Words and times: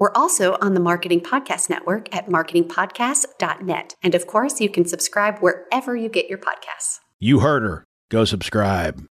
We're 0.00 0.12
also 0.14 0.56
on 0.62 0.72
the 0.72 0.80
Marketing 0.80 1.20
Podcast 1.20 1.68
Network 1.68 2.16
at 2.16 2.26
marketingpodcast.net. 2.26 3.96
And 4.02 4.14
of 4.14 4.26
course, 4.26 4.58
you 4.58 4.70
can 4.70 4.86
subscribe 4.86 5.40
wherever 5.40 5.94
you 5.94 6.08
get 6.08 6.26
your 6.26 6.38
podcasts. 6.38 7.00
You 7.18 7.40
heard 7.40 7.64
her. 7.64 7.84
Go 8.08 8.24
subscribe. 8.24 9.06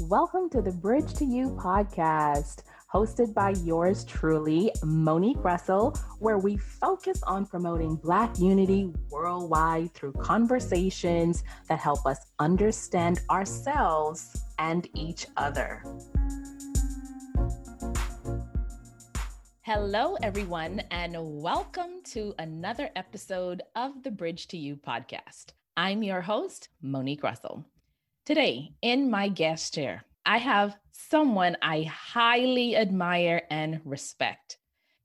Welcome 0.00 0.50
to 0.50 0.60
the 0.60 0.72
Bridge 0.72 1.14
to 1.14 1.24
You 1.24 1.50
podcast, 1.50 2.64
hosted 2.92 3.32
by 3.34 3.50
yours 3.62 4.04
truly, 4.04 4.72
Monique 4.82 5.44
Russell, 5.44 5.96
where 6.18 6.38
we 6.38 6.56
focus 6.56 7.22
on 7.22 7.46
promoting 7.46 7.94
Black 7.94 8.36
unity 8.40 8.92
worldwide 9.10 9.94
through 9.94 10.14
conversations 10.14 11.44
that 11.68 11.78
help 11.78 12.04
us 12.04 12.18
understand 12.40 13.20
ourselves 13.30 14.42
and 14.58 14.88
each 14.94 15.28
other. 15.36 15.84
Hello, 19.70 20.16
everyone, 20.22 20.80
and 20.90 21.14
welcome 21.42 22.00
to 22.04 22.34
another 22.38 22.88
episode 22.96 23.60
of 23.76 24.02
the 24.02 24.10
Bridge 24.10 24.46
to 24.48 24.56
You 24.56 24.76
podcast. 24.76 25.48
I'm 25.76 26.02
your 26.02 26.22
host, 26.22 26.70
Monique 26.80 27.22
Russell. 27.22 27.66
Today, 28.24 28.72
in 28.80 29.10
my 29.10 29.28
guest 29.28 29.74
chair, 29.74 30.06
I 30.24 30.38
have 30.38 30.78
someone 30.92 31.58
I 31.60 31.82
highly 31.82 32.76
admire 32.76 33.42
and 33.50 33.82
respect. 33.84 34.56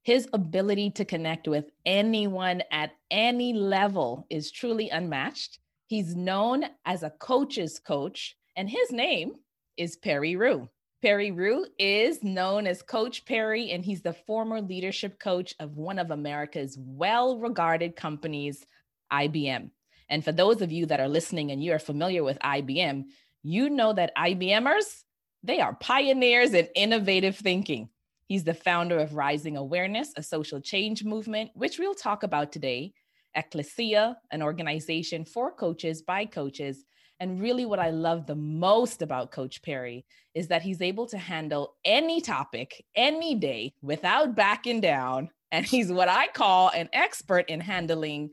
His 0.01 0.29
ability 0.31 0.91
to 0.91 1.03
connect 1.03 1.49
with 1.49 1.65
anyone 1.85 2.63
at 2.71 2.91
any 3.11 3.51
level 3.51 4.25
is 4.29 4.49
truly 4.49 4.89
unmatched. 4.89 5.59
He's 5.87 6.15
known 6.15 6.63
as 6.85 7.03
a 7.03 7.09
coach's 7.09 7.79
coach, 7.79 8.37
and 8.55 8.69
his 8.69 8.93
name 8.93 9.33
is 9.75 9.97
Perry 9.97 10.37
Rue. 10.37 10.69
Perry 11.03 11.31
Rue 11.31 11.65
is 11.77 12.23
known 12.23 12.65
as 12.65 12.81
Coach 12.81 13.25
Perry, 13.25 13.71
and 13.71 13.83
he's 13.83 14.01
the 14.01 14.13
former 14.13 14.61
leadership 14.61 15.19
coach 15.19 15.53
of 15.59 15.75
one 15.75 15.99
of 15.99 16.11
America's 16.11 16.77
well 16.79 17.37
regarded 17.39 17.97
companies, 17.97 18.65
IBM. 19.11 19.69
And 20.07 20.23
for 20.23 20.31
those 20.31 20.61
of 20.61 20.71
you 20.71 20.85
that 20.85 21.01
are 21.01 21.09
listening 21.09 21.51
and 21.51 21.61
you 21.61 21.73
are 21.73 21.79
familiar 21.79 22.23
with 22.23 22.39
IBM, 22.39 23.03
you 23.41 23.69
know 23.69 23.91
that 23.91 24.15
IBMers, 24.15 25.03
they 25.43 25.59
are 25.59 25.75
pioneers 25.75 26.53
in 26.53 26.69
innovative 26.73 27.35
thinking. 27.35 27.89
He's 28.27 28.45
the 28.45 28.53
founder 28.53 28.97
of 28.97 29.13
Rising 29.13 29.57
Awareness, 29.57 30.13
a 30.15 30.23
social 30.23 30.61
change 30.61 31.03
movement, 31.03 31.51
which 31.53 31.79
we'll 31.79 31.95
talk 31.95 32.23
about 32.23 32.53
today, 32.53 32.93
Ecclesia, 33.35 34.15
an 34.31 34.41
organization 34.41 35.25
for 35.25 35.51
coaches 35.51 36.01
by 36.01 36.23
coaches, 36.23 36.85
and 37.19 37.41
really, 37.41 37.65
what 37.65 37.79
I 37.79 37.89
love 37.89 38.25
the 38.25 38.35
most 38.35 39.01
about 39.01 39.31
Coach 39.31 39.61
Perry 39.61 40.05
is 40.33 40.47
that 40.47 40.61
he's 40.61 40.81
able 40.81 41.05
to 41.07 41.17
handle 41.17 41.75
any 41.85 42.19
topic, 42.21 42.83
any 42.95 43.35
day 43.35 43.73
without 43.81 44.35
backing 44.35 44.81
down. 44.81 45.29
And 45.51 45.65
he's 45.65 45.91
what 45.91 46.09
I 46.09 46.27
call 46.27 46.69
an 46.69 46.89
expert 46.91 47.49
in 47.49 47.59
handling 47.59 48.31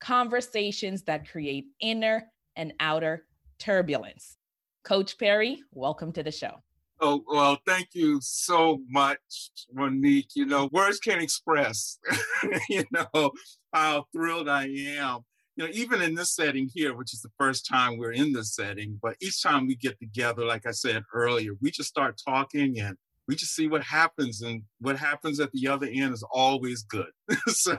conversations 0.00 1.02
that 1.04 1.30
create 1.30 1.66
inner 1.80 2.24
and 2.56 2.72
outer 2.80 3.26
turbulence. 3.58 4.36
Coach 4.82 5.18
Perry, 5.18 5.62
welcome 5.72 6.12
to 6.12 6.22
the 6.22 6.32
show. 6.32 6.62
Oh, 7.00 7.22
well, 7.26 7.58
thank 7.66 7.88
you 7.92 8.18
so 8.22 8.80
much, 8.88 9.50
Monique. 9.72 10.30
You 10.34 10.46
know, 10.46 10.68
words 10.72 10.98
can't 10.98 11.22
express, 11.22 11.98
you 12.68 12.84
know, 12.92 13.32
how 13.72 14.06
thrilled 14.12 14.48
I 14.48 14.66
am 14.66 15.24
you 15.56 15.64
know, 15.64 15.70
even 15.72 16.00
in 16.00 16.14
this 16.14 16.34
setting 16.34 16.68
here, 16.72 16.94
which 16.94 17.12
is 17.12 17.20
the 17.20 17.30
first 17.38 17.66
time 17.66 17.98
we're 17.98 18.12
in 18.12 18.32
this 18.32 18.54
setting, 18.54 18.98
but 19.02 19.16
each 19.20 19.42
time 19.42 19.66
we 19.66 19.74
get 19.74 19.98
together, 19.98 20.44
like 20.44 20.66
I 20.66 20.70
said 20.70 21.02
earlier, 21.12 21.52
we 21.60 21.70
just 21.70 21.88
start 21.88 22.20
talking 22.24 22.80
and 22.80 22.96
we 23.28 23.36
just 23.36 23.54
see 23.54 23.68
what 23.68 23.82
happens 23.82 24.42
and 24.42 24.62
what 24.80 24.96
happens 24.96 25.40
at 25.40 25.52
the 25.52 25.68
other 25.68 25.86
end 25.86 26.12
is 26.12 26.24
always 26.32 26.82
good 26.82 27.10
so 27.46 27.78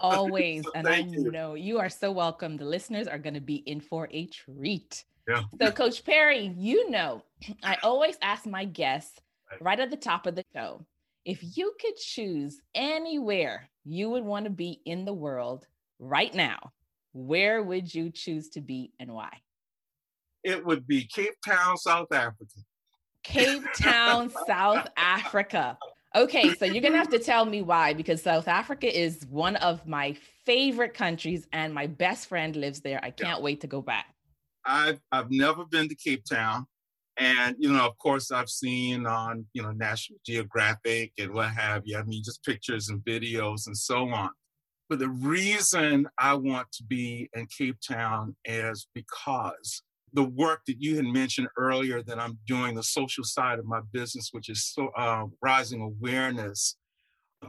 always 0.00 0.64
so 0.64 0.70
and 0.74 0.86
i 0.86 0.98
you. 0.98 1.30
know 1.30 1.54
you 1.54 1.78
are 1.78 1.88
so 1.88 2.12
welcome 2.12 2.56
the 2.56 2.64
listeners 2.64 3.08
are 3.08 3.18
going 3.18 3.34
to 3.34 3.40
be 3.40 3.56
in 3.56 3.80
for 3.80 4.08
a 4.12 4.26
treat 4.26 5.04
yeah. 5.28 5.42
so 5.60 5.70
coach 5.72 6.04
perry 6.04 6.54
you 6.56 6.90
know 6.90 7.22
i 7.62 7.76
always 7.82 8.16
ask 8.22 8.46
my 8.46 8.64
guests 8.64 9.18
right 9.60 9.80
at 9.80 9.90
the 9.90 9.96
top 9.96 10.26
of 10.26 10.36
the 10.36 10.44
show 10.54 10.84
if 11.24 11.40
you 11.56 11.74
could 11.80 11.96
choose 11.96 12.60
anywhere 12.74 13.68
you 13.84 14.10
would 14.10 14.24
want 14.24 14.44
to 14.44 14.50
be 14.50 14.80
in 14.86 15.04
the 15.04 15.12
world 15.12 15.66
right 15.98 16.34
now 16.34 16.72
where 17.14 17.62
would 17.62 17.94
you 17.94 18.10
choose 18.10 18.50
to 18.50 18.60
be 18.60 18.92
and 19.00 19.14
why? 19.14 19.30
It 20.42 20.64
would 20.66 20.86
be 20.86 21.06
Cape 21.06 21.36
Town, 21.46 21.78
South 21.78 22.12
Africa. 22.12 22.60
Cape 23.22 23.64
Town, 23.74 24.30
South 24.46 24.86
Africa. 24.96 25.78
Okay, 26.14 26.54
so 26.54 26.64
you're 26.64 26.82
gonna 26.82 26.98
have 26.98 27.08
to 27.08 27.18
tell 27.18 27.44
me 27.44 27.62
why 27.62 27.94
because 27.94 28.22
South 28.22 28.46
Africa 28.46 28.86
is 28.86 29.26
one 29.30 29.56
of 29.56 29.86
my 29.86 30.16
favorite 30.44 30.92
countries 30.94 31.46
and 31.52 31.72
my 31.72 31.86
best 31.86 32.28
friend 32.28 32.54
lives 32.54 32.80
there. 32.80 33.00
I 33.02 33.10
can't 33.10 33.38
yeah. 33.38 33.42
wait 33.42 33.62
to 33.62 33.66
go 33.66 33.80
back. 33.80 34.14
I've 34.66 35.00
I've 35.10 35.30
never 35.30 35.64
been 35.64 35.88
to 35.88 35.94
Cape 35.94 36.24
Town. 36.24 36.66
And 37.16 37.56
you 37.58 37.72
know, 37.72 37.86
of 37.86 37.96
course, 37.98 38.30
I've 38.30 38.48
seen 38.48 39.06
on 39.06 39.46
you 39.54 39.62
know 39.62 39.70
National 39.70 40.18
Geographic 40.26 41.12
and 41.18 41.32
what 41.32 41.50
have 41.50 41.82
you. 41.84 41.96
I 41.96 42.02
mean, 42.02 42.22
just 42.24 42.44
pictures 42.44 42.88
and 42.88 43.00
videos 43.04 43.66
and 43.66 43.76
so 43.76 44.08
on. 44.08 44.30
But 44.88 44.98
the 44.98 45.08
reason 45.08 46.06
I 46.18 46.34
want 46.34 46.70
to 46.72 46.84
be 46.84 47.30
in 47.34 47.46
Cape 47.46 47.78
Town 47.86 48.36
is 48.44 48.86
because 48.94 49.82
the 50.12 50.24
work 50.24 50.60
that 50.66 50.80
you 50.80 50.96
had 50.96 51.06
mentioned 51.06 51.48
earlier 51.56 52.02
that 52.02 52.20
I'm 52.20 52.38
doing, 52.46 52.74
the 52.74 52.82
social 52.82 53.24
side 53.24 53.58
of 53.58 53.66
my 53.66 53.80
business, 53.92 54.28
which 54.32 54.48
is 54.48 54.66
so, 54.66 54.88
uh, 54.96 55.26
rising 55.42 55.80
awareness. 55.80 56.76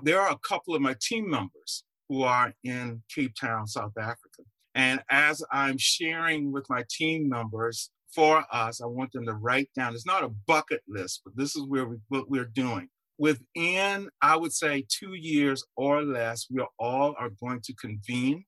There 0.02 0.20
are 0.20 0.32
a 0.32 0.40
couple 0.40 0.76
of 0.76 0.82
my 0.82 0.96
team 1.02 1.30
members 1.30 1.84
who 2.10 2.24
are 2.24 2.54
in 2.64 3.04
Cape 3.14 3.36
Town, 3.40 3.68
South 3.68 3.98
Africa. 3.98 4.44
And 4.74 5.02
as 5.10 5.44
I'm 5.52 5.78
sharing 5.78 6.52
with 6.52 6.66
my 6.70 6.84
team 6.90 7.30
members 7.30 7.92
for 8.14 8.44
us, 8.52 8.82
I 8.82 8.86
want 8.86 9.12
them 9.12 9.26
to 9.26 9.34
write 9.34 9.70
down, 9.76 9.94
it's 9.94 10.06
not 10.06 10.24
a 10.24 10.30
bucket 10.48 10.82
list, 10.88 11.22
but 11.24 11.36
this 11.36 11.56
is 11.56 11.64
where 11.68 11.86
we, 11.86 11.98
what 12.10 12.30
we're 12.30 12.46
doing 12.46 12.90
within, 13.18 14.10
I 14.22 14.36
would 14.36 14.54
say, 14.54 14.86
two 14.90 15.14
years 15.14 15.64
or 15.76 16.04
less, 16.04 16.48
we 16.50 16.64
all 16.80 17.16
are 17.18 17.30
going 17.30 17.62
to 17.62 17.74
convene 17.74 18.46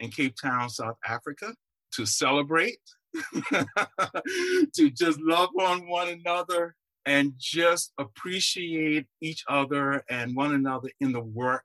in 0.00 0.10
Cape 0.10 0.34
Town, 0.40 0.68
South 0.70 0.96
Africa 1.06 1.54
to 1.94 2.06
celebrate, 2.06 2.78
to 3.52 4.90
just 4.90 5.20
love 5.20 5.50
on 5.60 5.88
one 5.88 6.08
another 6.08 6.74
and 7.06 7.32
just 7.38 7.92
appreciate 7.98 9.06
each 9.20 9.44
other 9.48 10.02
and 10.08 10.34
one 10.34 10.54
another 10.54 10.90
in 11.00 11.12
the 11.12 11.20
work 11.20 11.64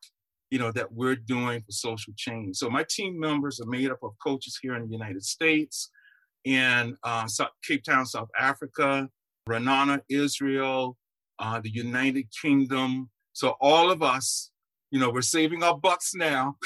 you 0.50 0.58
know 0.58 0.72
that 0.72 0.92
we're 0.92 1.16
doing 1.16 1.62
for 1.62 1.72
social 1.72 2.14
change. 2.18 2.58
So 2.58 2.70
my 2.70 2.86
team 2.90 3.20
members 3.20 3.60
are 3.60 3.70
made 3.70 3.92
up 3.92 4.00
of 4.04 4.12
coaches 4.24 4.58
here 4.62 4.76
in 4.76 4.88
the 4.88 4.92
united 4.92 5.24
states 5.24 5.92
in 6.46 6.96
uh, 7.04 7.28
cape 7.68 7.84
town 7.84 8.06
south 8.06 8.30
africa 8.40 9.10
raanana 9.48 10.00
israel 10.10 10.98
uh, 11.40 11.60
the 11.60 11.70
United 11.70 12.28
Kingdom. 12.42 13.10
So 13.34 13.56
all 13.62 13.92
of 13.92 14.04
us, 14.04 14.52
you 14.92 15.00
know, 15.00 15.10
we're 15.10 15.22
saving 15.22 15.64
our 15.64 15.78
bucks 15.78 16.14
now. 16.14 16.58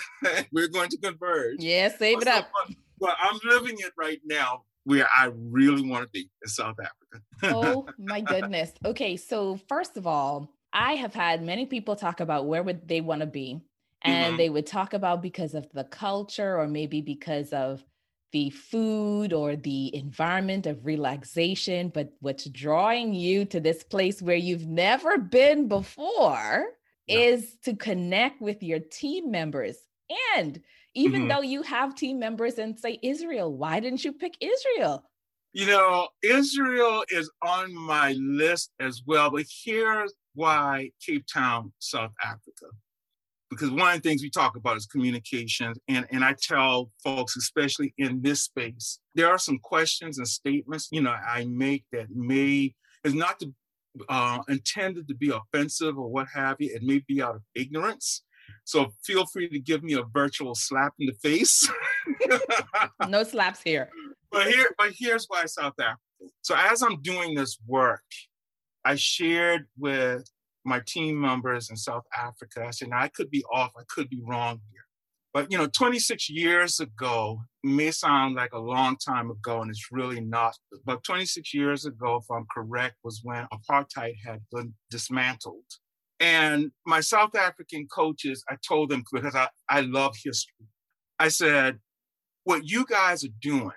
we're 0.52 0.68
going 0.68 0.88
to 0.90 0.98
converge. 0.98 1.56
Yeah, 1.60 1.88
save 1.96 2.22
it 2.22 2.28
up. 2.28 2.48
But, 2.66 2.76
but 2.98 3.16
I'm 3.20 3.38
living 3.44 3.76
it 3.78 3.92
right 3.96 4.20
now 4.24 4.62
where 4.84 5.08
I 5.14 5.30
really 5.34 5.88
want 5.88 6.04
to 6.04 6.08
be 6.10 6.30
in 6.42 6.48
South 6.48 6.76
Africa. 6.78 7.24
oh 7.54 7.86
my 7.98 8.20
goodness. 8.20 8.72
Okay, 8.84 9.16
so 9.16 9.58
first 9.68 9.96
of 9.96 10.06
all, 10.06 10.52
I 10.72 10.94
have 10.94 11.14
had 11.14 11.42
many 11.42 11.66
people 11.66 11.96
talk 11.96 12.20
about 12.20 12.46
where 12.46 12.62
would 12.62 12.86
they 12.86 13.00
want 13.00 13.20
to 13.20 13.26
be. 13.26 13.60
And 14.02 14.26
mm-hmm. 14.26 14.36
they 14.36 14.50
would 14.50 14.66
talk 14.66 14.92
about 14.92 15.22
because 15.22 15.54
of 15.54 15.66
the 15.72 15.82
culture 15.84 16.58
or 16.58 16.68
maybe 16.68 17.00
because 17.00 17.52
of 17.52 17.82
the 18.36 18.50
food 18.50 19.32
or 19.32 19.56
the 19.56 19.96
environment 19.96 20.66
of 20.66 20.84
relaxation, 20.84 21.88
but 21.88 22.12
what's 22.20 22.44
drawing 22.50 23.14
you 23.14 23.46
to 23.46 23.60
this 23.60 23.82
place 23.82 24.20
where 24.20 24.36
you've 24.36 24.66
never 24.66 25.16
been 25.16 25.68
before 25.68 26.66
is 27.08 27.56
to 27.64 27.74
connect 27.74 28.42
with 28.42 28.62
your 28.62 28.78
team 28.78 29.30
members. 29.30 29.78
And 30.36 30.60
even 30.92 31.20
mm-hmm. 31.20 31.28
though 31.28 31.40
you 31.40 31.62
have 31.62 31.94
team 31.94 32.18
members 32.18 32.58
in, 32.58 32.76
say, 32.76 32.98
Israel, 33.02 33.50
why 33.56 33.80
didn't 33.80 34.04
you 34.04 34.12
pick 34.12 34.36
Israel? 34.38 35.02
You 35.54 35.68
know, 35.68 36.08
Israel 36.22 37.04
is 37.08 37.30
on 37.40 37.74
my 37.74 38.12
list 38.18 38.70
as 38.80 39.02
well, 39.06 39.30
but 39.30 39.46
here's 39.64 40.12
why 40.34 40.90
Cape 41.00 41.24
Town, 41.26 41.72
South 41.78 42.12
Africa. 42.22 42.66
Because 43.50 43.70
one 43.70 43.94
of 43.94 44.02
the 44.02 44.08
things 44.08 44.22
we 44.22 44.30
talk 44.30 44.56
about 44.56 44.76
is 44.76 44.86
communication. 44.86 45.74
And, 45.88 46.06
and 46.10 46.24
I 46.24 46.34
tell 46.40 46.90
folks, 47.02 47.36
especially 47.36 47.94
in 47.98 48.22
this 48.22 48.42
space, 48.42 48.98
there 49.14 49.28
are 49.28 49.38
some 49.38 49.58
questions 49.58 50.18
and 50.18 50.26
statements, 50.26 50.88
you 50.90 51.00
know, 51.00 51.12
I 51.12 51.44
make 51.44 51.84
that 51.92 52.08
may 52.10 52.74
is 53.04 53.14
not 53.14 53.38
to, 53.40 53.54
uh, 54.08 54.40
intended 54.48 55.08
to 55.08 55.14
be 55.14 55.30
offensive 55.30 55.96
or 55.96 56.08
what 56.08 56.26
have 56.34 56.56
you. 56.58 56.74
It 56.74 56.82
may 56.82 57.02
be 57.06 57.22
out 57.22 57.36
of 57.36 57.42
ignorance. 57.54 58.22
So 58.64 58.92
feel 59.04 59.26
free 59.26 59.48
to 59.48 59.58
give 59.60 59.82
me 59.82 59.94
a 59.94 60.02
virtual 60.02 60.54
slap 60.54 60.94
in 60.98 61.06
the 61.06 61.14
face. 61.14 61.68
no 63.08 63.22
slaps 63.22 63.62
here. 63.62 63.90
But 64.30 64.48
here, 64.48 64.70
but 64.76 64.92
here's 64.96 65.26
why 65.28 65.46
South 65.46 65.74
Africa. 65.80 65.98
So 66.42 66.54
as 66.56 66.82
I'm 66.82 67.00
doing 67.02 67.34
this 67.34 67.58
work, 67.66 68.02
I 68.84 68.96
shared 68.96 69.66
with 69.78 70.24
my 70.66 70.82
team 70.86 71.20
members 71.20 71.70
in 71.70 71.76
South 71.76 72.04
Africa. 72.16 72.64
I 72.66 72.70
said, 72.70 72.88
now 72.90 73.00
I 73.00 73.08
could 73.08 73.30
be 73.30 73.44
off, 73.52 73.72
I 73.78 73.82
could 73.88 74.10
be 74.10 74.20
wrong 74.26 74.60
here. 74.72 74.82
But 75.32 75.52
you 75.52 75.58
know, 75.58 75.66
26 75.66 76.30
years 76.30 76.80
ago 76.80 77.40
may 77.62 77.90
sound 77.90 78.34
like 78.36 78.52
a 78.52 78.58
long 78.58 78.96
time 78.96 79.30
ago, 79.30 79.60
and 79.60 79.70
it's 79.70 79.88
really 79.92 80.20
not. 80.20 80.56
But 80.84 81.04
26 81.04 81.52
years 81.54 81.84
ago, 81.84 82.16
if 82.16 82.24
I'm 82.30 82.46
correct, 82.52 82.96
was 83.04 83.20
when 83.22 83.46
apartheid 83.52 84.14
had 84.24 84.40
been 84.50 84.74
dismantled. 84.90 85.64
And 86.20 86.70
my 86.86 87.00
South 87.00 87.34
African 87.34 87.86
coaches, 87.94 88.42
I 88.48 88.56
told 88.66 88.88
them 88.88 89.04
because 89.12 89.34
I, 89.34 89.48
I 89.68 89.82
love 89.82 90.14
history. 90.24 90.66
I 91.18 91.28
said, 91.28 91.78
what 92.44 92.62
you 92.64 92.86
guys 92.86 93.24
are 93.24 93.36
doing, 93.42 93.70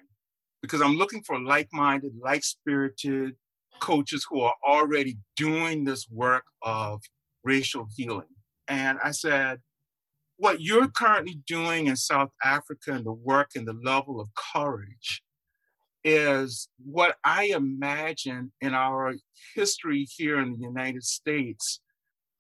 because 0.62 0.82
I'm 0.82 0.96
looking 0.96 1.24
for 1.24 1.40
like-minded, 1.42 2.14
like-spirited, 2.22 3.36
coaches 3.80 4.26
who 4.30 4.42
are 4.42 4.56
already 4.68 5.18
doing 5.36 5.84
this 5.84 6.08
work 6.10 6.44
of 6.62 7.02
racial 7.44 7.88
healing. 7.96 8.28
And 8.68 9.00
I 9.04 9.12
said, 9.12 9.60
what 10.38 10.62
you're 10.62 10.88
currently 10.88 11.42
doing 11.48 11.88
in 11.88 11.96
South 11.96 12.30
Africa 12.44 12.94
and 12.94 13.06
the 13.06 13.14
work 13.14 13.52
and 13.56 13.68
the 13.68 13.78
level 13.84 14.22
of 14.22 14.30
courage 14.54 15.22
is 16.04 16.70
what 16.84 17.18
I 17.26 17.52
imagine 17.56 18.52
in 18.62 18.74
our 18.74 19.16
history 19.54 20.08
here 20.16 20.40
in 20.40 20.54
the 20.54 20.60
United 20.60 21.04
States, 21.04 21.82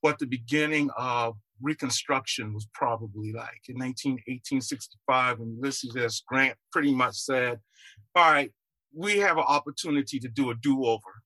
what 0.01 0.17
the 0.17 0.27
beginning 0.27 0.89
of 0.97 1.35
Reconstruction 1.61 2.53
was 2.53 2.67
probably 2.73 3.33
like. 3.33 3.63
In 3.67 3.75
19, 3.77 4.13
1865, 4.13 5.39
when 5.39 5.57
Ulysses 5.57 5.93
S. 5.97 6.23
Grant 6.25 6.55
pretty 6.71 6.95
much 6.95 7.15
said, 7.15 7.59
all 8.15 8.31
right, 8.31 8.51
we 8.95 9.17
have 9.17 9.37
an 9.37 9.43
opportunity 9.45 10.19
to 10.19 10.29
do 10.29 10.51
a 10.51 10.55
do-over 10.55 11.18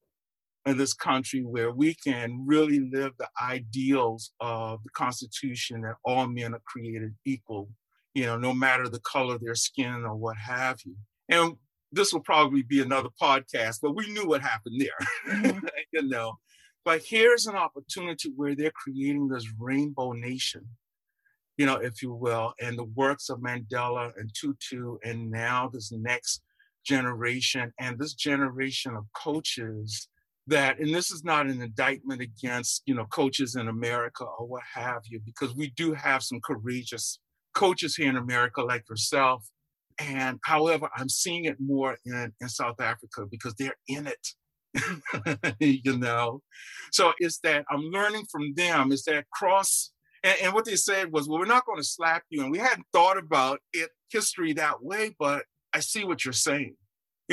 in 0.65 0.77
this 0.77 0.93
country 0.93 1.41
where 1.41 1.71
we 1.71 1.93
can 1.93 2.43
really 2.45 2.79
live 2.79 3.11
the 3.17 3.27
ideals 3.41 4.31
of 4.39 4.81
the 4.83 4.89
Constitution 4.91 5.81
that 5.81 5.95
all 6.05 6.27
men 6.27 6.53
are 6.53 6.61
created 6.65 7.13
equal, 7.25 7.69
you 8.13 8.25
know, 8.25 8.37
no 8.37 8.53
matter 8.53 8.87
the 8.87 9.01
color 9.01 9.35
of 9.35 9.41
their 9.41 9.55
skin 9.55 10.05
or 10.05 10.15
what 10.15 10.37
have 10.37 10.79
you. 10.85 10.95
And 11.29 11.55
this 11.91 12.13
will 12.13 12.21
probably 12.21 12.63
be 12.63 12.81
another 12.81 13.09
podcast, 13.21 13.79
but 13.81 13.95
we 13.95 14.07
knew 14.11 14.27
what 14.27 14.41
happened 14.41 14.81
there, 14.81 15.35
mm-hmm. 15.35 15.65
you 15.91 16.03
know. 16.03 16.37
But 16.85 17.01
here's 17.05 17.45
an 17.45 17.55
opportunity 17.55 18.31
where 18.35 18.55
they're 18.55 18.71
creating 18.71 19.27
this 19.27 19.47
rainbow 19.59 20.11
nation, 20.11 20.67
you 21.57 21.65
know, 21.65 21.75
if 21.75 22.01
you 22.01 22.13
will, 22.13 22.53
and 22.61 22.77
the 22.77 22.83
works 22.83 23.29
of 23.29 23.39
Mandela 23.39 24.11
and 24.17 24.29
Tutu, 24.33 24.97
and 25.03 25.29
now 25.29 25.69
this 25.71 25.91
next 25.91 26.41
generation 26.85 27.71
and 27.79 27.97
this 27.97 28.13
generation 28.13 28.95
of 28.95 29.05
coaches 29.15 30.09
that 30.47 30.79
and 30.79 30.93
this 30.93 31.11
is 31.11 31.23
not 31.23 31.47
an 31.47 31.61
indictment 31.61 32.21
against 32.21 32.83
you 32.85 32.93
know 32.93 33.05
coaches 33.05 33.55
in 33.55 33.67
america 33.67 34.25
or 34.25 34.45
what 34.45 34.63
have 34.73 35.01
you 35.05 35.19
because 35.25 35.55
we 35.55 35.69
do 35.71 35.93
have 35.93 36.21
some 36.21 36.39
courageous 36.43 37.19
coaches 37.53 37.95
here 37.95 38.09
in 38.09 38.17
america 38.17 38.61
like 38.61 38.83
yourself 38.89 39.47
and 39.99 40.39
however 40.43 40.89
i'm 40.97 41.09
seeing 41.09 41.45
it 41.45 41.57
more 41.59 41.97
in, 42.05 42.33
in 42.41 42.49
south 42.49 42.79
africa 42.81 43.25
because 43.29 43.53
they're 43.55 43.75
in 43.87 44.07
it 44.07 44.27
you 45.59 45.97
know? 45.97 46.41
So 46.91 47.13
it's 47.19 47.39
that 47.39 47.65
i'm 47.69 47.81
learning 47.81 48.25
from 48.31 48.53
them 48.55 48.91
it's 48.91 49.05
that 49.05 49.29
cross 49.31 49.91
and, 50.23 50.35
and 50.41 50.53
what 50.53 50.65
they 50.65 50.75
said 50.75 51.11
was 51.11 51.29
well 51.29 51.39
we're 51.39 51.45
not 51.45 51.65
going 51.65 51.79
to 51.79 51.87
slap 51.87 52.23
you 52.29 52.41
and 52.41 52.51
we 52.51 52.57
hadn't 52.57 52.87
thought 52.91 53.17
about 53.17 53.59
it 53.71 53.89
history 54.09 54.53
that 54.53 54.83
way 54.83 55.15
but 55.19 55.43
i 55.73 55.79
see 55.79 56.03
what 56.03 56.25
you're 56.25 56.33
saying 56.33 56.75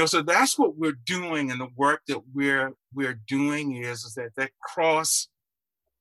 you 0.01 0.03
know 0.05 0.07
so 0.07 0.23
that's 0.23 0.59
what 0.59 0.79
we're 0.79 0.97
doing 1.05 1.51
and 1.51 1.61
the 1.61 1.69
work 1.77 2.01
that 2.09 2.23
we're 2.33 2.73
we're 2.95 3.21
doing 3.29 3.77
is, 3.77 4.03
is 4.03 4.15
that 4.15 4.31
that 4.35 4.51
cross 4.63 5.29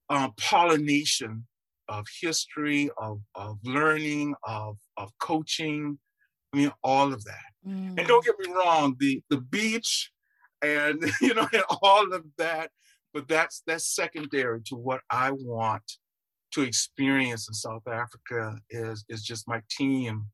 um, 0.10 0.31
pollination 0.40 1.46
of 1.90 2.06
history 2.22 2.90
of, 2.98 3.19
of 3.36 3.57
learning 3.66 4.36
of, 4.46 4.78
of 4.96 5.12
coaching 5.19 6.00
i 6.54 6.57
mean 6.57 6.72
all 6.81 7.12
of 7.12 7.25
that 7.25 7.50
mm. 7.68 7.90
and 7.98 8.07
don't 8.07 8.24
get 8.24 8.40
me 8.40 8.50
wrong 8.54 8.96
the 9.01 9.22
the 9.30 9.42
beach 9.42 10.12
and 10.62 11.04
you 11.22 11.34
know 11.34 11.50
and 11.51 11.63
all 11.81 12.13
of 12.13 12.24
that 12.38 12.69
but 13.13 13.28
that's 13.28 13.63
that's 13.68 13.94
secondary 13.94 14.62
to 14.62 14.78
what 14.78 15.01
i 15.10 15.30
want 15.31 15.84
to 16.54 16.62
experience 16.62 17.50
in 17.50 17.54
south 17.54 17.86
africa 17.86 18.56
is 18.69 19.04
is 19.10 19.24
just 19.24 19.46
my 19.46 19.62
team 19.69 20.25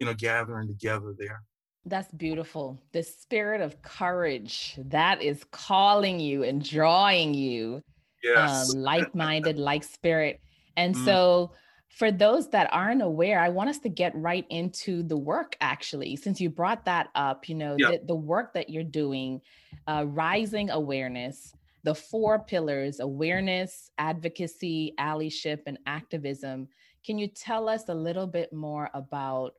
you 0.00 0.06
know 0.06 0.12
gathering 0.12 0.68
together 0.68 1.14
there 1.18 1.40
that's 1.86 2.12
beautiful. 2.12 2.82
The 2.92 3.02
spirit 3.02 3.60
of 3.60 3.80
courage 3.82 4.78
that 4.86 5.22
is 5.22 5.44
calling 5.52 6.20
you 6.20 6.42
and 6.42 6.62
drawing 6.62 7.32
you. 7.32 7.82
Yes. 8.22 8.74
Um, 8.74 8.80
like-minded, 8.80 9.56
like 9.56 9.84
spirit. 9.84 10.40
And 10.76 10.94
mm. 10.94 11.04
so 11.04 11.52
for 11.96 12.10
those 12.10 12.50
that 12.50 12.68
aren't 12.72 13.02
aware, 13.02 13.38
I 13.38 13.48
want 13.48 13.70
us 13.70 13.78
to 13.80 13.88
get 13.88 14.14
right 14.16 14.44
into 14.50 15.02
the 15.02 15.16
work 15.16 15.56
actually, 15.60 16.16
since 16.16 16.40
you 16.40 16.50
brought 16.50 16.84
that 16.86 17.08
up, 17.14 17.48
you 17.48 17.54
know, 17.54 17.76
the, 17.76 18.00
the, 18.04 18.14
work 18.14 18.52
that 18.54 18.68
you're 18.68 18.82
doing, 18.82 19.40
uh, 19.86 20.04
rising 20.06 20.70
awareness, 20.70 21.54
the 21.84 21.94
four 21.94 22.40
pillars 22.40 23.00
awareness, 23.00 23.90
advocacy, 23.96 24.92
allyship, 24.98 25.60
and 25.66 25.78
activism. 25.86 26.68
Can 27.04 27.16
you 27.16 27.28
tell 27.28 27.68
us 27.68 27.88
a 27.88 27.94
little 27.94 28.26
bit 28.26 28.52
more 28.52 28.90
about 28.92 29.54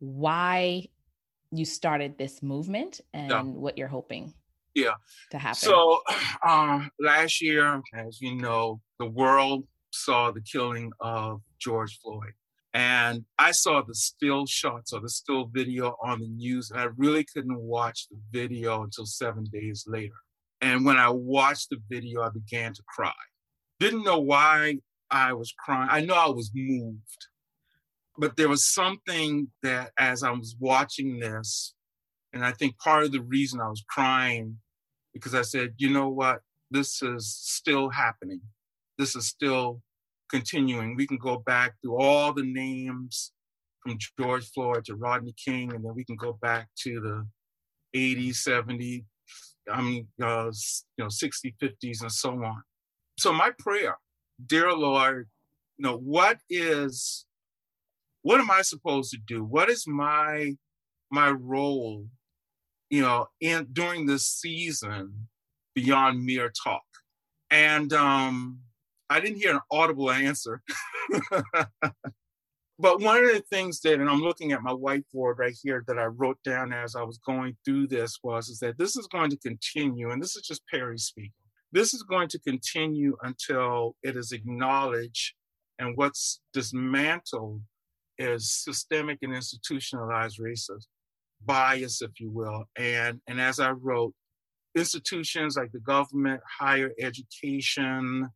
why 0.00 0.88
you 1.52 1.64
started 1.64 2.16
this 2.18 2.42
movement 2.42 3.00
and 3.12 3.30
yeah. 3.30 3.42
what 3.42 3.76
you're 3.76 3.88
hoping 3.88 4.32
yeah. 4.74 4.94
to 5.30 5.38
happen. 5.38 5.56
So 5.56 6.00
uh, 6.46 6.86
last 6.98 7.42
year 7.42 7.80
as 7.94 8.20
you 8.20 8.34
know 8.36 8.80
the 8.98 9.06
world 9.06 9.64
saw 9.90 10.30
the 10.30 10.40
killing 10.40 10.90
of 11.00 11.42
george 11.60 11.98
floyd. 12.02 12.32
And 12.74 13.24
i 13.38 13.50
saw 13.50 13.82
the 13.82 13.94
still 13.94 14.46
shots 14.46 14.92
or 14.94 15.00
the 15.00 15.10
still 15.10 15.46
video 15.52 15.96
on 16.02 16.20
the 16.20 16.28
news 16.28 16.70
and 16.70 16.80
i 16.80 16.86
really 16.96 17.24
couldn't 17.24 17.60
watch 17.60 18.06
the 18.10 18.16
video 18.30 18.82
until 18.82 19.06
seven 19.06 19.44
days 19.52 19.84
later. 19.86 20.14
And 20.62 20.86
when 20.86 20.96
i 20.96 21.10
watched 21.10 21.68
the 21.70 21.78
video 21.90 22.22
i 22.22 22.30
began 22.30 22.72
to 22.72 22.82
cry. 22.88 23.12
Didn't 23.78 24.04
know 24.04 24.20
why 24.20 24.78
i 25.10 25.34
was 25.34 25.52
crying. 25.58 25.88
I 25.90 26.00
know 26.00 26.14
i 26.14 26.28
was 26.28 26.50
moved 26.54 27.26
but 28.18 28.36
there 28.36 28.48
was 28.48 28.64
something 28.64 29.48
that 29.62 29.92
as 29.98 30.22
I 30.22 30.30
was 30.30 30.56
watching 30.58 31.18
this, 31.18 31.74
and 32.32 32.44
I 32.44 32.52
think 32.52 32.78
part 32.78 33.04
of 33.04 33.12
the 33.12 33.22
reason 33.22 33.60
I 33.60 33.68
was 33.68 33.84
crying, 33.88 34.58
because 35.12 35.34
I 35.34 35.42
said, 35.42 35.74
you 35.76 35.90
know 35.90 36.08
what, 36.08 36.40
this 36.70 37.02
is 37.02 37.28
still 37.28 37.90
happening. 37.90 38.40
This 38.98 39.14
is 39.14 39.26
still 39.26 39.82
continuing. 40.30 40.96
We 40.96 41.06
can 41.06 41.18
go 41.18 41.38
back 41.38 41.74
through 41.80 41.96
all 41.96 42.32
the 42.32 42.44
names 42.44 43.32
from 43.82 43.98
George 44.18 44.48
Floyd 44.50 44.84
to 44.86 44.94
Rodney 44.94 45.34
King, 45.42 45.74
and 45.74 45.84
then 45.84 45.94
we 45.94 46.04
can 46.04 46.16
go 46.16 46.38
back 46.40 46.68
to 46.82 47.00
the 47.00 47.26
80s, 47.98 48.36
70s, 48.46 49.04
I 49.70 49.80
mean, 49.80 50.08
uh, 50.20 50.50
you 50.96 51.04
know, 51.04 51.06
60s, 51.06 51.54
50s, 51.62 52.02
and 52.02 52.12
so 52.12 52.30
on. 52.30 52.62
So 53.18 53.32
my 53.32 53.52
prayer, 53.58 53.96
dear 54.44 54.72
Lord, 54.72 55.28
you 55.76 55.84
know, 55.84 55.96
what 55.96 56.38
is 56.50 57.26
what 58.22 58.40
am 58.40 58.50
I 58.50 58.62
supposed 58.62 59.10
to 59.10 59.18
do? 59.26 59.44
What 59.44 59.68
is 59.68 59.86
my 59.86 60.54
my 61.10 61.30
role, 61.30 62.06
you 62.88 63.02
know, 63.02 63.26
in 63.40 63.68
during 63.72 64.06
this 64.06 64.26
season 64.26 65.28
beyond 65.74 66.24
mere 66.24 66.50
talk? 66.64 66.82
And 67.50 67.92
um, 67.92 68.60
I 69.10 69.20
didn't 69.20 69.36
hear 69.36 69.52
an 69.52 69.60
audible 69.70 70.10
answer. 70.10 70.62
but 72.78 73.00
one 73.00 73.22
of 73.22 73.30
the 73.30 73.44
things 73.50 73.80
that, 73.80 74.00
and 74.00 74.08
I'm 74.08 74.22
looking 74.22 74.52
at 74.52 74.62
my 74.62 74.72
whiteboard 74.72 75.38
right 75.38 75.54
here 75.62 75.84
that 75.86 75.98
I 75.98 76.06
wrote 76.06 76.38
down 76.44 76.72
as 76.72 76.96
I 76.96 77.02
was 77.02 77.18
going 77.18 77.56
through 77.64 77.88
this 77.88 78.18
was 78.22 78.48
is 78.48 78.58
that 78.60 78.78
this 78.78 78.96
is 78.96 79.06
going 79.08 79.28
to 79.30 79.36
continue, 79.36 80.10
and 80.10 80.22
this 80.22 80.34
is 80.34 80.46
just 80.46 80.62
Perry 80.72 80.96
speaking. 80.96 81.32
This 81.72 81.92
is 81.92 82.02
going 82.02 82.28
to 82.28 82.38
continue 82.38 83.16
until 83.22 83.96
it 84.02 84.16
is 84.16 84.32
acknowledged 84.32 85.34
and 85.78 85.96
what's 85.96 86.40
dismantled 86.52 87.62
is 88.18 88.52
systemic 88.52 89.18
and 89.22 89.34
institutionalized 89.34 90.38
racism, 90.40 90.86
bias, 91.44 92.02
if 92.02 92.20
you 92.20 92.30
will. 92.30 92.64
And, 92.76 93.20
and 93.26 93.40
as 93.40 93.60
I 93.60 93.70
wrote, 93.70 94.14
institutions 94.76 95.56
like 95.56 95.72
the 95.72 95.80
government, 95.80 96.40
higher 96.58 96.92
education, 97.00 98.28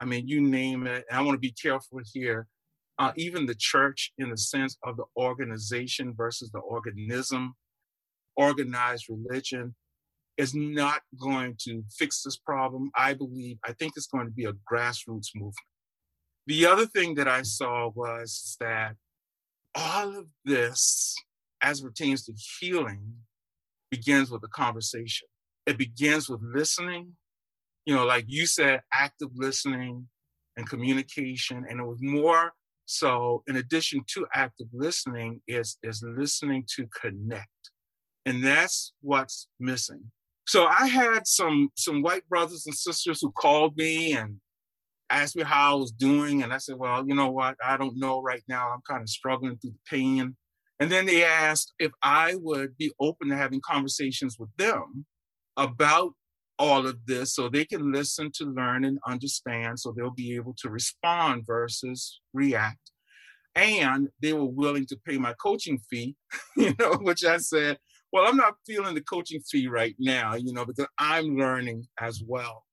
I 0.00 0.04
mean, 0.04 0.28
you 0.28 0.40
name 0.40 0.86
it. 0.86 1.04
And 1.08 1.18
I 1.18 1.22
want 1.22 1.34
to 1.36 1.40
be 1.40 1.52
careful 1.52 2.00
here. 2.12 2.46
uh, 2.98 3.12
even 3.16 3.46
the 3.46 3.56
church 3.58 4.12
in 4.18 4.30
the 4.30 4.36
sense 4.36 4.76
of 4.84 4.96
the 4.96 5.04
organization 5.16 6.14
versus 6.16 6.50
the 6.52 6.60
organism, 6.60 7.54
organized 8.36 9.06
religion, 9.08 9.74
is 10.36 10.54
not 10.54 11.00
going 11.20 11.56
to 11.60 11.82
fix 11.96 12.22
this 12.22 12.36
problem. 12.36 12.90
I 12.96 13.14
believe, 13.14 13.58
I 13.64 13.72
think 13.72 13.92
it's 13.96 14.06
going 14.06 14.26
to 14.26 14.32
be 14.32 14.44
a 14.44 14.52
grassroots 14.70 15.28
movement. 15.34 15.54
The 16.46 16.66
other 16.66 16.86
thing 16.86 17.14
that 17.16 17.28
I 17.28 17.42
saw 17.42 17.90
was 17.94 18.56
that 18.60 18.96
all 19.74 20.16
of 20.16 20.26
this, 20.44 21.14
as 21.62 21.80
pertains 21.80 22.24
to 22.26 22.32
healing, 22.60 23.14
begins 23.90 24.30
with 24.30 24.42
a 24.44 24.48
conversation. 24.48 25.28
It 25.66 25.78
begins 25.78 26.28
with 26.28 26.40
listening, 26.42 27.12
you 27.86 27.94
know, 27.94 28.04
like 28.04 28.24
you 28.28 28.46
said, 28.46 28.80
active 28.92 29.30
listening 29.34 30.08
and 30.56 30.68
communication. 30.68 31.64
And 31.68 31.80
it 31.80 31.84
was 31.84 32.00
more 32.00 32.52
so, 32.86 33.42
in 33.46 33.56
addition 33.56 34.04
to 34.08 34.26
active 34.34 34.66
listening, 34.72 35.40
is, 35.48 35.78
is 35.82 36.02
listening 36.06 36.66
to 36.76 36.86
connect. 37.00 37.48
And 38.26 38.44
that's 38.44 38.92
what's 39.00 39.48
missing. 39.58 40.10
So 40.46 40.66
I 40.66 40.86
had 40.86 41.26
some 41.26 41.70
some 41.74 42.02
white 42.02 42.28
brothers 42.28 42.66
and 42.66 42.74
sisters 42.74 43.20
who 43.20 43.32
called 43.32 43.76
me 43.76 44.12
and 44.12 44.36
asked 45.10 45.36
me 45.36 45.42
how 45.42 45.72
I 45.72 45.78
was 45.78 45.92
doing. 45.92 46.42
And 46.42 46.52
I 46.52 46.58
said, 46.58 46.76
well, 46.76 47.06
you 47.06 47.14
know 47.14 47.30
what? 47.30 47.56
I 47.64 47.76
don't 47.76 47.98
know 47.98 48.22
right 48.22 48.42
now. 48.48 48.70
I'm 48.70 48.82
kind 48.88 49.02
of 49.02 49.08
struggling 49.08 49.56
through 49.58 49.72
the 49.72 49.90
pain. 49.90 50.36
And 50.80 50.90
then 50.90 51.06
they 51.06 51.24
asked 51.24 51.72
if 51.78 51.92
I 52.02 52.34
would 52.36 52.76
be 52.76 52.92
open 53.00 53.28
to 53.28 53.36
having 53.36 53.60
conversations 53.64 54.38
with 54.38 54.50
them 54.56 55.06
about 55.56 56.12
all 56.58 56.86
of 56.86 56.96
this 57.06 57.34
so 57.34 57.48
they 57.48 57.64
can 57.64 57.92
listen 57.92 58.30
to 58.34 58.44
learn 58.44 58.84
and 58.84 58.98
understand 59.06 59.78
so 59.78 59.92
they'll 59.92 60.10
be 60.10 60.34
able 60.36 60.54
to 60.58 60.70
respond 60.70 61.44
versus 61.46 62.20
react. 62.32 62.78
And 63.56 64.08
they 64.20 64.32
were 64.32 64.44
willing 64.44 64.86
to 64.86 64.98
pay 65.06 65.16
my 65.16 65.32
coaching 65.34 65.78
fee, 65.90 66.16
you 66.56 66.74
know, 66.78 66.94
which 66.94 67.24
I 67.24 67.38
said, 67.38 67.78
well, 68.12 68.26
I'm 68.28 68.36
not 68.36 68.54
feeling 68.66 68.94
the 68.94 69.00
coaching 69.00 69.40
fee 69.40 69.68
right 69.68 69.94
now, 69.98 70.34
you 70.34 70.52
know, 70.52 70.64
because 70.64 70.86
I'm 70.98 71.36
learning 71.36 71.86
as 72.00 72.22
well. 72.24 72.64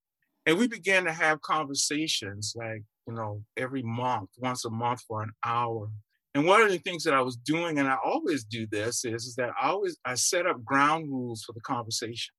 And 0.45 0.57
we 0.57 0.67
began 0.67 1.05
to 1.05 1.11
have 1.11 1.41
conversations 1.41 2.53
like, 2.55 2.83
you 3.07 3.13
know, 3.13 3.43
every 3.57 3.83
month, 3.83 4.29
once 4.37 4.65
a 4.65 4.69
month 4.69 5.01
for 5.07 5.21
an 5.21 5.31
hour. 5.45 5.89
And 6.33 6.45
one 6.45 6.61
of 6.61 6.69
the 6.69 6.77
things 6.77 7.03
that 7.03 7.13
I 7.13 7.21
was 7.21 7.35
doing, 7.35 7.77
and 7.77 7.87
I 7.87 7.97
always 8.03 8.43
do 8.43 8.65
this, 8.71 9.03
is, 9.05 9.25
is 9.25 9.35
that 9.35 9.51
I 9.61 9.69
always 9.69 9.97
I 10.05 10.15
set 10.15 10.47
up 10.47 10.63
ground 10.63 11.09
rules 11.09 11.43
for 11.43 11.53
the 11.53 11.61
conversation. 11.61 12.33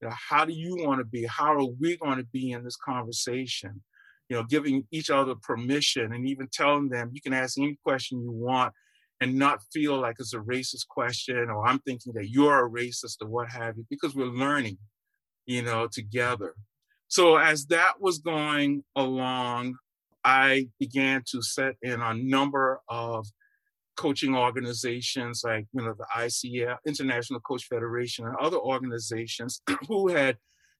You 0.00 0.08
know, 0.08 0.14
how 0.30 0.44
do 0.44 0.52
you 0.52 0.76
want 0.84 0.98
to 1.00 1.04
be? 1.04 1.26
How 1.26 1.52
are 1.54 1.66
we 1.80 1.96
going 1.96 2.18
to 2.18 2.24
be 2.24 2.52
in 2.52 2.64
this 2.64 2.76
conversation? 2.76 3.82
You 4.28 4.36
know, 4.38 4.44
giving 4.44 4.86
each 4.90 5.10
other 5.10 5.34
permission 5.34 6.12
and 6.12 6.26
even 6.26 6.48
telling 6.50 6.88
them 6.88 7.10
you 7.12 7.20
can 7.20 7.34
ask 7.34 7.58
any 7.58 7.78
question 7.84 8.22
you 8.22 8.32
want 8.32 8.72
and 9.20 9.38
not 9.38 9.62
feel 9.72 10.00
like 10.00 10.16
it's 10.18 10.32
a 10.34 10.38
racist 10.38 10.88
question 10.88 11.50
or 11.50 11.66
I'm 11.66 11.78
thinking 11.80 12.14
that 12.14 12.30
you're 12.30 12.66
a 12.66 12.70
racist 12.70 13.16
or 13.20 13.28
what 13.28 13.52
have 13.52 13.76
you, 13.76 13.86
because 13.90 14.14
we're 14.14 14.26
learning, 14.26 14.78
you 15.46 15.62
know, 15.62 15.86
together. 15.86 16.54
So 17.12 17.36
as 17.36 17.66
that 17.66 18.00
was 18.00 18.20
going 18.20 18.84
along, 18.96 19.76
I 20.24 20.68
began 20.80 21.22
to 21.30 21.42
set 21.42 21.74
in 21.82 22.00
a 22.00 22.14
number 22.14 22.80
of 22.88 23.26
coaching 23.98 24.34
organizations 24.34 25.42
like 25.44 25.66
you 25.74 25.82
know 25.82 25.92
the 25.92 26.06
ICF, 26.16 26.78
International 26.86 27.38
Coach 27.40 27.64
Federation, 27.64 28.24
and 28.24 28.34
other 28.36 28.56
organizations 28.56 29.60
who 29.88 30.08
had 30.08 30.38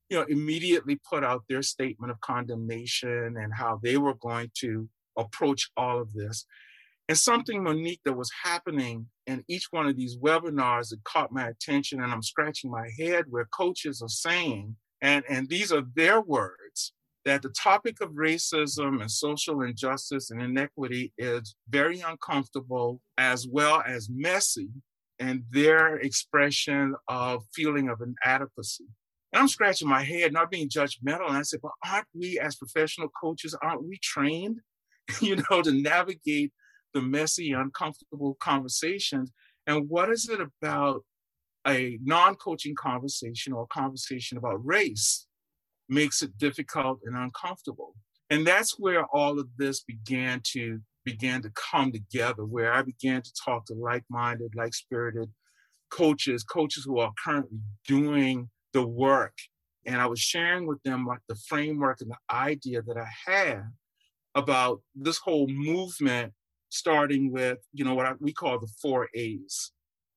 you 0.09 0.17
know 0.17 0.25
immediately 0.27 0.99
put 1.07 1.23
out 1.23 1.43
their 1.51 1.61
statement 1.61 2.11
of 2.11 2.19
condemnation 2.23 3.37
and 3.37 3.53
how 3.55 3.79
they 3.83 3.99
were 3.99 4.15
going 4.15 4.51
to 4.61 4.89
approach 5.19 5.71
all 5.77 6.01
of 6.01 6.15
this. 6.15 6.47
And 7.11 7.19
something, 7.19 7.63
Monique, 7.63 8.01
that 8.07 8.17
was 8.17 8.33
happening 8.43 9.07
in 9.27 9.45
each 9.49 9.67
one 9.71 9.87
of 9.87 9.99
these 9.99 10.17
webinars 10.17 10.89
that 10.89 11.05
caught 11.05 11.31
my 11.31 11.49
attention, 11.49 12.03
and 12.03 12.11
I'm 12.11 12.23
scratching 12.23 12.71
my 12.71 12.89
head 12.99 13.27
where 13.29 13.47
coaches 13.55 14.01
are 14.01 14.09
saying, 14.09 14.77
and, 15.03 15.25
and 15.29 15.49
these 15.49 15.73
are 15.73 15.83
their 15.95 16.21
words, 16.21 16.93
that 17.25 17.43
the 17.43 17.51
topic 17.51 18.01
of 18.01 18.11
racism 18.11 19.01
and 19.01 19.11
social 19.11 19.63
injustice 19.63 20.31
and 20.31 20.41
inequity 20.41 21.13
is 21.19 21.55
very 21.69 22.01
uncomfortable 22.01 23.01
as 23.19 23.47
well 23.47 23.83
as 23.87 24.09
messy 24.11 24.71
and 25.19 25.43
their 25.51 25.97
expression 25.97 26.95
of 27.09 27.45
feeling 27.55 27.89
of 27.89 28.01
inadequacy. 28.01 28.87
And 29.33 29.41
I'm 29.41 29.49
scratching 29.49 29.89
my 29.89 30.03
head, 30.03 30.33
not 30.33 30.51
being 30.51 30.69
judgmental. 30.69 31.29
And 31.29 31.37
I 31.37 31.43
said, 31.43 31.61
but 31.63 31.73
aren't 31.85 32.07
we 32.15 32.39
as 32.39 32.57
professional 32.57 33.09
coaches, 33.21 33.57
aren't 33.63 33.85
we 33.85 33.99
trained, 34.03 34.61
you 35.21 35.37
know, 35.37 35.63
to 35.63 35.73
navigate 35.73 36.53
the 36.95 37.03
messy, 37.03 37.53
uncomfortable 37.53 38.37
conversations. 38.41 39.31
And 39.67 39.89
what 39.89 40.11
is 40.11 40.29
it 40.29 40.41
about 40.41 41.05
a 41.67 41.99
non 42.03 42.35
coaching 42.37 42.75
conversation 42.75 43.53
or 43.53 43.65
a 43.65 43.75
conversation 43.75 44.39
about 44.39 44.65
race 44.65 45.27
makes 45.89 46.23
it 46.23 46.37
difficult 46.39 47.01
and 47.05 47.17
uncomfortable? 47.17 47.95
And 48.31 48.47
that's 48.47 48.79
where 48.79 49.05
all 49.07 49.39
of 49.39 49.49
this 49.59 49.83
began 49.83 50.41
to 50.53 50.81
began 51.05 51.43
to 51.43 51.51
come 51.51 51.93
together, 51.93 52.45
where 52.45 52.73
I 52.73 52.83
began 52.83 53.23
to 53.23 53.33
talk 53.45 53.67
to 53.67 53.75
like-minded, 53.75 54.53
like-spirited 54.55 55.29
coaches, 55.91 56.45
coaches 56.45 56.85
who 56.85 56.99
are 57.01 57.13
currently 57.23 57.59
doing 57.87 58.49
the 58.73 58.87
work. 58.87 59.35
And 59.85 60.01
I 60.01 60.07
was 60.07 60.21
sharing 60.21 60.67
with 60.67 60.83
them 60.85 61.05
like 61.05 61.21
the 61.29 61.35
framework 61.49 62.01
and 62.01 62.11
the 62.11 62.35
idea 62.35 62.83
that 62.83 62.97
I 62.97 63.09
had 63.31 63.65
about 64.35 64.81
this 64.95 65.19
whole 65.19 65.49
movement 65.49 66.33
starting 66.69 67.31
with, 67.31 67.59
you 67.73 67.85
know, 67.85 67.95
what 67.95 68.07
I, 68.07 68.13
we 68.21 68.33
call 68.33 68.59
the 68.59 68.71
four 68.81 69.09
A's. 69.15 69.73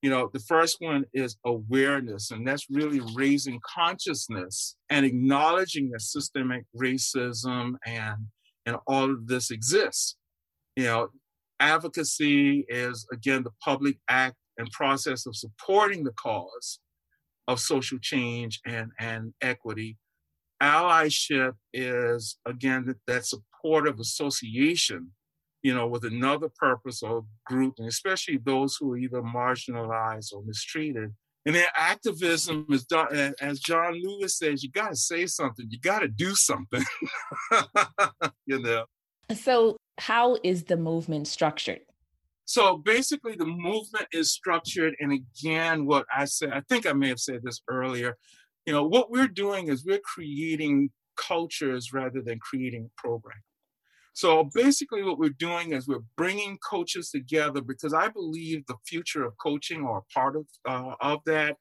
You 0.06 0.12
know, 0.12 0.30
the 0.32 0.40
first 0.40 0.78
one 0.82 1.06
is 1.16 1.36
awareness, 1.46 2.30
and 2.30 2.48
that's 2.48 2.70
really 2.70 3.02
raising 3.16 3.60
consciousness 3.66 4.76
and 4.92 5.04
acknowledging 5.04 5.90
that 5.90 6.02
systemic 6.02 6.66
racism 6.80 7.74
and 7.88 8.28
and 8.68 8.76
all 8.86 9.10
of 9.10 9.26
this 9.26 9.50
exists. 9.50 10.16
You 10.76 10.84
know, 10.84 11.08
advocacy 11.60 12.68
is 12.70 13.08
again 13.12 13.42
the 13.42 13.50
public 13.64 13.98
act 14.08 14.36
and 14.60 14.70
process 14.70 15.26
of 15.26 15.36
supporting 15.36 16.04
the 16.04 16.14
cause 16.14 16.78
of 17.48 17.60
social 17.60 17.98
change 18.00 18.62
and, 18.64 18.92
and 19.00 19.34
equity. 19.42 19.98
Allyship 20.62 21.54
is 21.74 22.38
again 22.46 22.86
that, 22.86 22.98
that 23.08 23.26
supportive 23.26 24.00
association 24.00 25.10
you 25.66 25.74
know, 25.74 25.88
with 25.88 26.04
another 26.04 26.48
purpose 26.48 27.02
or 27.02 27.26
group, 27.48 27.74
and 27.80 27.88
especially 27.88 28.38
those 28.38 28.78
who 28.80 28.94
are 28.94 28.98
either 28.98 29.24
marginalized 29.24 30.32
or 30.32 30.44
mistreated. 30.46 31.12
And 31.48 31.56
then 31.56 31.66
activism 31.74 32.68
is 32.70 32.86
done, 32.86 33.34
as 33.42 33.62
John 33.62 34.00
Lewis 34.00 34.38
says, 34.38 34.62
you 34.62 34.70
got 34.70 34.90
to 34.90 34.96
say 34.96 35.26
something, 35.26 35.66
you 35.68 35.80
got 35.80 36.00
to 36.00 36.08
do 36.08 36.36
something, 36.36 36.84
you 38.46 38.62
know. 38.62 38.86
So, 39.34 39.76
how 39.98 40.38
is 40.44 40.66
the 40.66 40.78
movement 40.78 41.28
structured? 41.28 41.82
So 42.46 42.78
basically, 42.78 43.36
the 43.36 43.48
movement 43.48 44.06
is 44.12 44.32
structured. 44.32 44.94
And 45.00 45.14
again, 45.14 45.88
what 45.88 46.06
I 46.16 46.26
said, 46.26 46.52
I 46.54 46.62
think 46.70 46.86
I 46.86 46.94
may 46.94 47.08
have 47.08 47.20
said 47.20 47.42
this 47.42 47.62
earlier. 47.68 48.18
You 48.68 48.74
know, 48.74 48.86
what 48.86 49.10
we're 49.10 49.28
doing 49.28 49.70
is 49.70 49.84
we're 49.84 49.98
creating 49.98 50.92
cultures 51.18 51.92
rather 51.92 52.22
than 52.22 52.38
creating 52.38 52.92
programs. 52.98 53.42
So 54.16 54.50
basically, 54.56 55.04
what 55.04 55.20
we're 55.20 55.30
doing 55.38 55.74
is 55.74 55.90
we're 55.90 56.00
bringing 56.16 56.58
coaches 56.58 57.12
together 57.12 57.62
because 57.62 57.94
I 57.94 58.08
believe 58.08 58.66
the 58.66 58.78
future 58.88 59.26
of 59.26 59.34
coaching, 59.38 59.84
or 59.84 60.04
part 60.14 60.38
of 60.38 60.46
uh, 60.66 60.96
of 61.02 61.20
that, 61.26 61.58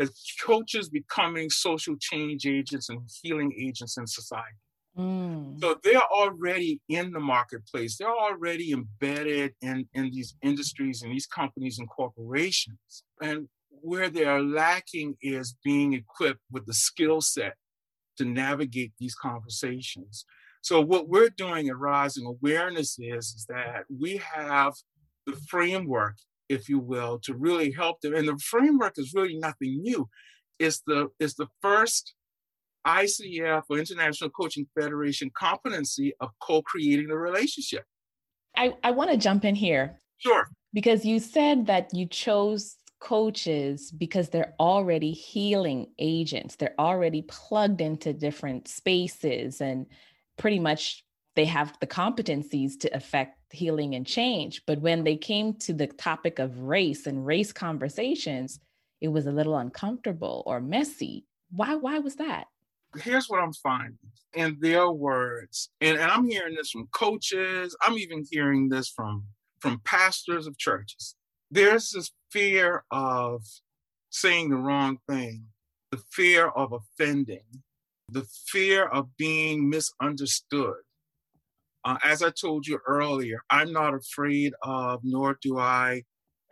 is 0.00 0.10
coaches 0.44 0.88
becoming 0.88 1.48
social 1.48 1.94
change 2.00 2.44
agents 2.44 2.88
and 2.88 3.08
healing 3.22 3.52
agents 3.56 3.96
in 3.96 4.08
society. 4.08 4.58
Mm. 4.98 5.60
So 5.60 5.76
they're 5.84 6.02
already 6.02 6.80
in 6.88 7.12
the 7.12 7.20
marketplace. 7.20 7.96
They're 7.96 8.08
already 8.08 8.72
embedded 8.72 9.52
in, 9.62 9.88
in 9.94 10.10
these 10.10 10.34
industries 10.42 11.02
and 11.02 11.12
these 11.12 11.26
companies 11.26 11.78
and 11.78 11.88
corporations. 11.88 13.04
And 13.22 13.48
where 13.70 14.10
they 14.10 14.24
are 14.24 14.42
lacking 14.42 15.16
is 15.22 15.54
being 15.64 15.92
equipped 15.92 16.42
with 16.50 16.66
the 16.66 16.74
skill 16.74 17.20
set 17.20 17.54
to 18.18 18.24
navigate 18.24 18.92
these 18.98 19.14
conversations. 19.14 20.26
So 20.62 20.80
what 20.80 21.08
we're 21.08 21.30
doing 21.30 21.68
at 21.68 21.76
Rising 21.76 22.24
Awareness 22.24 22.96
is, 22.98 23.34
is 23.34 23.46
that 23.48 23.84
we 23.88 24.18
have 24.18 24.74
the 25.26 25.36
framework, 25.48 26.16
if 26.48 26.68
you 26.68 26.78
will, 26.78 27.18
to 27.24 27.34
really 27.34 27.72
help 27.72 28.00
them. 28.00 28.14
And 28.14 28.28
the 28.28 28.38
framework 28.38 28.94
is 28.96 29.12
really 29.12 29.36
nothing 29.36 29.82
new. 29.82 30.08
It's 30.58 30.80
the 30.86 31.08
it's 31.18 31.34
the 31.34 31.48
first 31.60 32.14
ICF 32.86 33.62
or 33.68 33.78
International 33.78 34.30
Coaching 34.30 34.66
Federation 34.78 35.30
competency 35.34 36.14
of 36.20 36.30
co-creating 36.40 37.08
the 37.08 37.16
relationship. 37.16 37.84
I, 38.56 38.74
I 38.84 38.92
want 38.92 39.10
to 39.10 39.16
jump 39.16 39.44
in 39.44 39.54
here. 39.54 39.98
Sure. 40.18 40.48
Because 40.72 41.04
you 41.04 41.18
said 41.18 41.66
that 41.66 41.92
you 41.92 42.06
chose 42.06 42.76
coaches 43.00 43.90
because 43.90 44.28
they're 44.28 44.54
already 44.60 45.10
healing 45.10 45.88
agents. 45.98 46.54
They're 46.54 46.74
already 46.78 47.22
plugged 47.22 47.80
into 47.80 48.12
different 48.12 48.68
spaces 48.68 49.60
and 49.60 49.86
pretty 50.38 50.58
much 50.58 51.04
they 51.34 51.44
have 51.46 51.74
the 51.80 51.86
competencies 51.86 52.78
to 52.80 52.94
affect 52.94 53.38
healing 53.52 53.94
and 53.94 54.06
change. 54.06 54.62
But 54.66 54.80
when 54.80 55.04
they 55.04 55.16
came 55.16 55.54
to 55.60 55.72
the 55.72 55.86
topic 55.86 56.38
of 56.38 56.60
race 56.60 57.06
and 57.06 57.24
race 57.24 57.52
conversations, 57.52 58.60
it 59.00 59.08
was 59.08 59.26
a 59.26 59.32
little 59.32 59.56
uncomfortable 59.56 60.42
or 60.46 60.60
messy. 60.60 61.26
Why, 61.50 61.74
why 61.74 61.98
was 61.98 62.16
that? 62.16 62.46
Here's 62.98 63.28
what 63.28 63.42
I'm 63.42 63.54
finding 63.54 63.98
in 64.34 64.58
their 64.60 64.90
words, 64.90 65.70
and, 65.80 65.98
and 65.98 66.10
I'm 66.10 66.26
hearing 66.26 66.54
this 66.54 66.70
from 66.70 66.88
coaches, 66.92 67.76
I'm 67.82 67.98
even 67.98 68.24
hearing 68.30 68.68
this 68.68 68.88
from, 68.88 69.24
from 69.60 69.80
pastors 69.84 70.46
of 70.46 70.58
churches. 70.58 71.14
There's 71.50 71.90
this 71.90 72.10
fear 72.30 72.84
of 72.90 73.42
saying 74.10 74.50
the 74.50 74.56
wrong 74.56 74.98
thing, 75.08 75.46
the 75.90 75.98
fear 76.10 76.48
of 76.48 76.72
offending, 76.72 77.62
the 78.12 78.26
fear 78.46 78.86
of 78.86 79.08
being 79.16 79.68
misunderstood. 79.68 80.76
Uh, 81.84 81.96
as 82.04 82.22
I 82.22 82.30
told 82.30 82.66
you 82.66 82.78
earlier, 82.86 83.42
I'm 83.50 83.72
not 83.72 83.94
afraid 83.94 84.52
of, 84.62 85.00
nor 85.02 85.38
do 85.42 85.58
I 85.58 86.02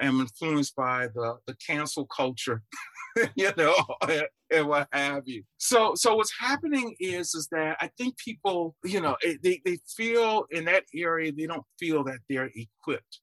am 0.00 0.20
influenced 0.20 0.74
by 0.74 1.08
the, 1.14 1.36
the 1.46 1.54
cancel 1.64 2.06
culture, 2.06 2.62
you 3.36 3.52
know, 3.56 3.76
and, 4.02 4.24
and, 4.50 4.66
what 4.66 4.88
have 4.92 5.22
you. 5.26 5.44
So, 5.58 5.94
so 5.94 6.16
what's 6.16 6.32
happening 6.40 6.96
is, 6.98 7.34
is 7.34 7.48
that 7.52 7.76
I 7.80 7.90
think 7.96 8.16
people, 8.18 8.74
you 8.84 9.00
know, 9.00 9.16
they, 9.22 9.60
they 9.64 9.78
feel 9.96 10.46
in 10.50 10.64
that 10.64 10.84
area, 10.94 11.30
they 11.30 11.46
don't 11.46 11.66
feel 11.78 12.02
that 12.04 12.18
they're 12.28 12.50
equipped 12.54 13.20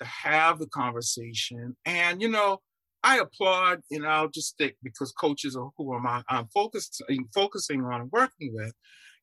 to 0.00 0.04
have 0.04 0.58
the 0.58 0.66
conversation. 0.68 1.76
And, 1.84 2.20
you 2.20 2.28
know, 2.28 2.58
I 3.02 3.18
applaud, 3.18 3.80
and 3.90 4.06
I'll 4.06 4.28
just 4.28 4.48
stick 4.48 4.76
because 4.82 5.12
coaches 5.12 5.56
are 5.56 5.70
who 5.76 5.94
am 5.94 6.06
I, 6.06 6.22
I'm 6.28 6.48
focused, 6.48 7.02
focusing 7.34 7.82
on 7.84 8.10
working 8.12 8.52
with. 8.52 8.72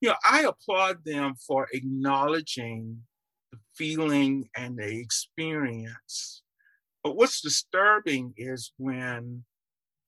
You 0.01 0.10
know, 0.10 0.15
I 0.29 0.44
applaud 0.44 1.03
them 1.05 1.36
for 1.48 1.67
acknowledging 1.74 3.03
the 3.51 3.58
feeling 3.75 4.50
and 4.55 4.77
the 4.77 5.00
experience. 5.00 6.44
But 7.03 7.15
what's 7.15 7.41
disturbing 7.41 8.34
is 8.38 8.72
when, 8.77 9.44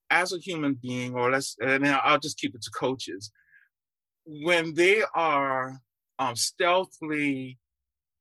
as 0.09 0.33
a 0.33 0.39
human 0.39 0.79
being, 0.81 1.13
or 1.13 1.31
let's, 1.31 1.55
and 1.61 1.87
I'll 1.87 2.19
just 2.19 2.39
keep 2.39 2.55
it 2.55 2.61
to 2.63 2.71
coaches, 2.71 3.31
when 4.25 4.73
they 4.73 5.03
are 5.13 5.79
um, 6.19 6.35
stealthily 6.35 7.57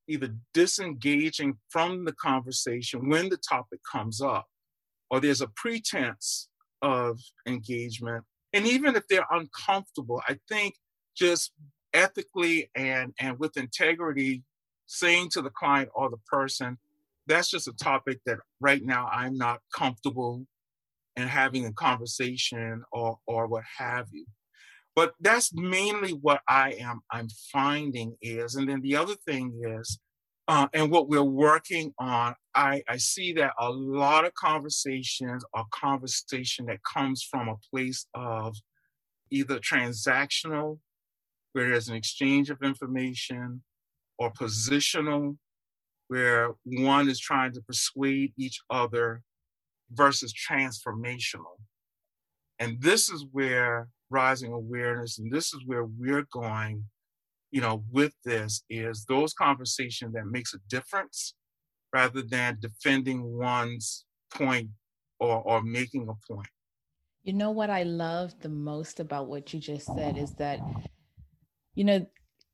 either 0.08 0.34
disengaging 0.54 1.56
from 1.68 2.04
the 2.04 2.12
conversation 2.12 3.08
when 3.08 3.28
the 3.28 3.38
topic 3.38 3.80
comes 3.90 4.20
up, 4.20 4.46
or 5.10 5.20
there's 5.20 5.40
a 5.40 5.48
pretense 5.48 6.48
of 6.82 7.20
engagement. 7.46 8.24
And 8.52 8.66
even 8.66 8.96
if 8.96 9.06
they're 9.08 9.26
uncomfortable, 9.30 10.22
I 10.28 10.38
think 10.48 10.74
just 11.16 11.52
ethically 11.92 12.70
and, 12.74 13.12
and 13.18 13.38
with 13.38 13.56
integrity, 13.56 14.44
saying 14.86 15.30
to 15.30 15.42
the 15.42 15.50
client 15.50 15.90
or 15.94 16.10
the 16.10 16.18
person, 16.30 16.78
that's 17.26 17.50
just 17.50 17.68
a 17.68 17.72
topic 17.72 18.20
that 18.26 18.38
right 18.60 18.84
now 18.84 19.08
I'm 19.12 19.36
not 19.36 19.60
comfortable 19.74 20.46
in 21.16 21.26
having 21.26 21.66
a 21.66 21.72
conversation 21.72 22.82
or 22.92 23.18
or 23.26 23.46
what 23.46 23.64
have 23.78 24.06
you. 24.12 24.26
But 24.94 25.14
that's 25.20 25.52
mainly 25.52 26.12
what 26.12 26.40
I 26.48 26.72
am 26.72 27.00
I'm 27.10 27.28
finding 27.52 28.16
is, 28.22 28.54
and 28.54 28.68
then 28.68 28.80
the 28.80 28.96
other 28.96 29.14
thing 29.26 29.60
is, 29.62 29.98
uh, 30.48 30.68
and 30.72 30.90
what 30.90 31.08
we're 31.08 31.22
working 31.22 31.92
on, 31.98 32.34
I, 32.54 32.82
I 32.88 32.96
see 32.98 33.32
that 33.34 33.52
a 33.58 33.70
lot 33.70 34.24
of 34.24 34.34
conversations 34.34 35.44
are 35.54 35.66
conversation 35.72 36.66
that 36.66 36.78
comes 36.84 37.22
from 37.22 37.48
a 37.48 37.56
place 37.70 38.06
of 38.14 38.56
either 39.30 39.58
transactional, 39.58 40.78
where 41.52 41.68
there's 41.70 41.88
an 41.88 41.96
exchange 41.96 42.50
of 42.50 42.58
information, 42.62 43.62
or 44.18 44.32
positional, 44.32 45.36
where 46.08 46.52
one 46.64 47.08
is 47.08 47.18
trying 47.18 47.52
to 47.52 47.60
persuade 47.62 48.32
each 48.38 48.60
other, 48.70 49.22
versus 49.90 50.32
transformational. 50.32 51.56
And 52.58 52.80
this 52.80 53.08
is 53.08 53.24
where 53.32 53.88
rising 54.10 54.52
awareness, 54.52 55.18
and 55.18 55.30
this 55.30 55.52
is 55.52 55.62
where 55.66 55.84
we're 55.84 56.26
going 56.32 56.84
you 57.56 57.62
know, 57.62 57.82
with 57.90 58.12
this 58.22 58.62
is 58.68 59.06
those 59.06 59.32
conversations 59.32 60.12
that 60.12 60.26
makes 60.26 60.52
a 60.52 60.58
difference 60.68 61.32
rather 61.90 62.20
than 62.20 62.58
defending 62.60 63.22
one's 63.22 64.04
point 64.30 64.68
or, 65.20 65.40
or 65.40 65.62
making 65.62 66.02
a 66.02 66.30
point. 66.30 66.46
You 67.22 67.32
know 67.32 67.52
what 67.52 67.70
I 67.70 67.84
love 67.84 68.38
the 68.40 68.50
most 68.50 69.00
about 69.00 69.28
what 69.28 69.54
you 69.54 69.58
just 69.58 69.86
said 69.86 70.18
is 70.18 70.34
that, 70.34 70.60
you 71.74 71.84
know, 71.84 72.04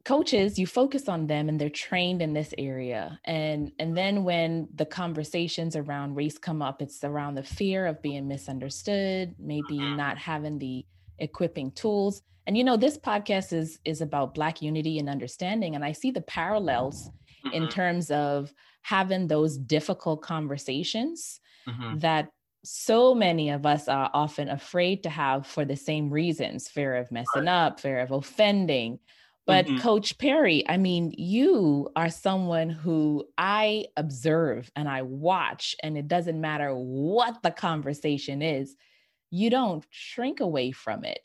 coaches 0.04 0.56
you 0.56 0.68
focus 0.68 1.08
on 1.08 1.26
them 1.26 1.48
and 1.48 1.60
they're 1.60 1.68
trained 1.68 2.22
in 2.22 2.32
this 2.32 2.52
area 2.58 3.20
and 3.24 3.70
and 3.78 3.96
then 3.96 4.24
when 4.24 4.68
the 4.74 4.84
conversations 4.84 5.76
around 5.76 6.16
race 6.16 6.36
come 6.38 6.60
up 6.60 6.82
it's 6.82 7.04
around 7.04 7.36
the 7.36 7.42
fear 7.44 7.86
of 7.86 8.02
being 8.02 8.26
misunderstood 8.26 9.32
maybe 9.38 9.78
mm-hmm. 9.78 9.96
not 9.96 10.18
having 10.18 10.58
the 10.58 10.84
equipping 11.20 11.70
tools 11.70 12.22
and 12.46 12.56
you 12.56 12.64
know 12.64 12.76
this 12.76 12.98
podcast 12.98 13.52
is 13.52 13.78
is 13.84 14.00
about 14.00 14.34
black 14.34 14.62
unity 14.62 14.98
and 14.98 15.08
understanding 15.08 15.74
and 15.74 15.84
i 15.84 15.92
see 15.92 16.10
the 16.10 16.20
parallels 16.22 17.10
mm-hmm. 17.44 17.54
in 17.54 17.68
terms 17.68 18.10
of 18.10 18.52
having 18.82 19.26
those 19.26 19.56
difficult 19.56 20.22
conversations 20.22 21.40
mm-hmm. 21.68 21.98
that 21.98 22.28
so 22.64 23.14
many 23.14 23.50
of 23.50 23.66
us 23.66 23.88
are 23.88 24.10
often 24.14 24.48
afraid 24.48 25.02
to 25.02 25.10
have 25.10 25.46
for 25.46 25.64
the 25.64 25.76
same 25.76 26.10
reasons 26.10 26.68
fear 26.68 26.96
of 26.96 27.10
messing 27.10 27.46
right. 27.46 27.66
up 27.66 27.80
fear 27.80 28.00
of 28.00 28.10
offending 28.10 28.98
but 29.46 29.66
mm-hmm. 29.66 29.78
coach 29.78 30.16
perry 30.18 30.68
i 30.68 30.76
mean 30.76 31.12
you 31.16 31.88
are 31.96 32.10
someone 32.10 32.70
who 32.70 33.24
i 33.36 33.84
observe 33.96 34.70
and 34.76 34.88
i 34.88 35.02
watch 35.02 35.74
and 35.82 35.98
it 35.98 36.06
doesn't 36.06 36.40
matter 36.40 36.72
what 36.74 37.42
the 37.42 37.50
conversation 37.50 38.42
is 38.42 38.76
you 39.30 39.50
don't 39.50 39.84
shrink 39.90 40.40
away 40.40 40.70
from 40.70 41.04
it 41.04 41.20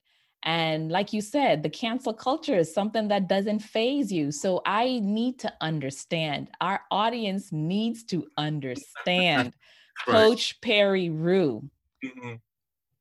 and 0.47 0.89
like 0.89 1.11
you 1.11 1.19
said, 1.19 1.61
the 1.61 1.69
cancel 1.69 2.13
culture 2.13 2.57
is 2.57 2.73
something 2.73 3.09
that 3.09 3.27
doesn't 3.27 3.59
faze 3.59 4.13
you. 4.13 4.31
So 4.31 4.61
I 4.65 5.01
need 5.03 5.39
to 5.39 5.53
understand. 5.59 6.47
Our 6.61 6.79
audience 6.89 7.51
needs 7.51 8.05
to 8.05 8.25
understand. 8.37 9.53
right. 10.07 10.13
Coach 10.13 10.61
Perry 10.61 11.09
Rue, 11.09 11.69
mm-hmm. 12.01 12.35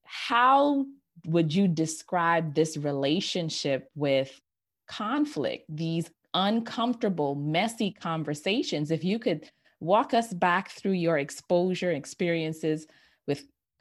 how 0.02 0.86
would 1.24 1.54
you 1.54 1.68
describe 1.68 2.52
this 2.52 2.76
relationship 2.76 3.90
with 3.94 4.40
conflict, 4.88 5.66
these 5.68 6.10
uncomfortable, 6.34 7.36
messy 7.36 7.92
conversations? 7.92 8.90
If 8.90 9.04
you 9.04 9.20
could 9.20 9.48
walk 9.78 10.14
us 10.14 10.34
back 10.34 10.70
through 10.70 10.92
your 10.94 11.18
exposure 11.18 11.92
experiences 11.92 12.88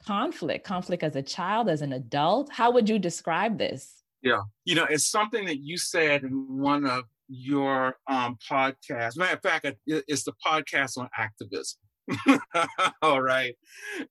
conflict, 0.06 0.66
conflict 0.66 1.04
as 1.04 1.16
a 1.16 1.22
child, 1.22 1.70
as 1.70 1.82
an 1.82 1.94
adult? 1.94 2.52
How 2.52 2.72
would 2.72 2.90
you 2.90 3.00
describe 3.00 3.58
this? 3.58 4.04
Yeah, 4.22 4.42
you 4.64 4.76
know, 4.76 4.86
it's 4.86 5.08
something 5.08 5.46
that 5.46 5.60
you 5.60 5.78
said 5.78 6.24
in 6.24 6.32
one 6.58 6.86
of 6.86 7.04
your 7.28 7.98
um, 8.08 8.38
podcasts. 8.50 9.18
Matter 9.18 9.36
of 9.36 9.42
fact, 9.42 9.68
it's 9.86 10.24
the 10.24 10.34
podcast 10.46 10.98
on 10.98 11.10
activism. 11.18 11.80
All 13.02 13.22
right. 13.22 13.56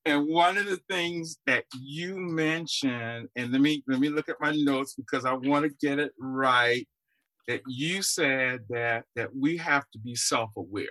And 0.04 0.26
one 0.26 0.59
of 0.59 0.66
the 0.66 0.80
things 0.90 1.38
that 1.46 1.64
you 1.80 2.16
mentioned, 2.16 3.28
and 3.37 3.52
let 3.52 3.61
me 3.61 3.85
let 3.87 4.00
me 4.00 4.09
look 4.09 4.28
at 4.28 4.40
my 4.40 4.52
notes 4.57 4.94
because 4.94 5.24
I 5.24 5.33
want 5.33 5.64
to 5.64 5.87
get 5.87 5.98
it 5.98 6.12
right. 6.18 6.87
That 7.46 7.61
you 7.68 8.02
said 8.02 8.61
that 8.70 9.04
that 9.16 9.30
we 9.37 9.57
have 9.59 9.85
to 9.92 9.98
be 9.98 10.14
self-aware. 10.14 10.87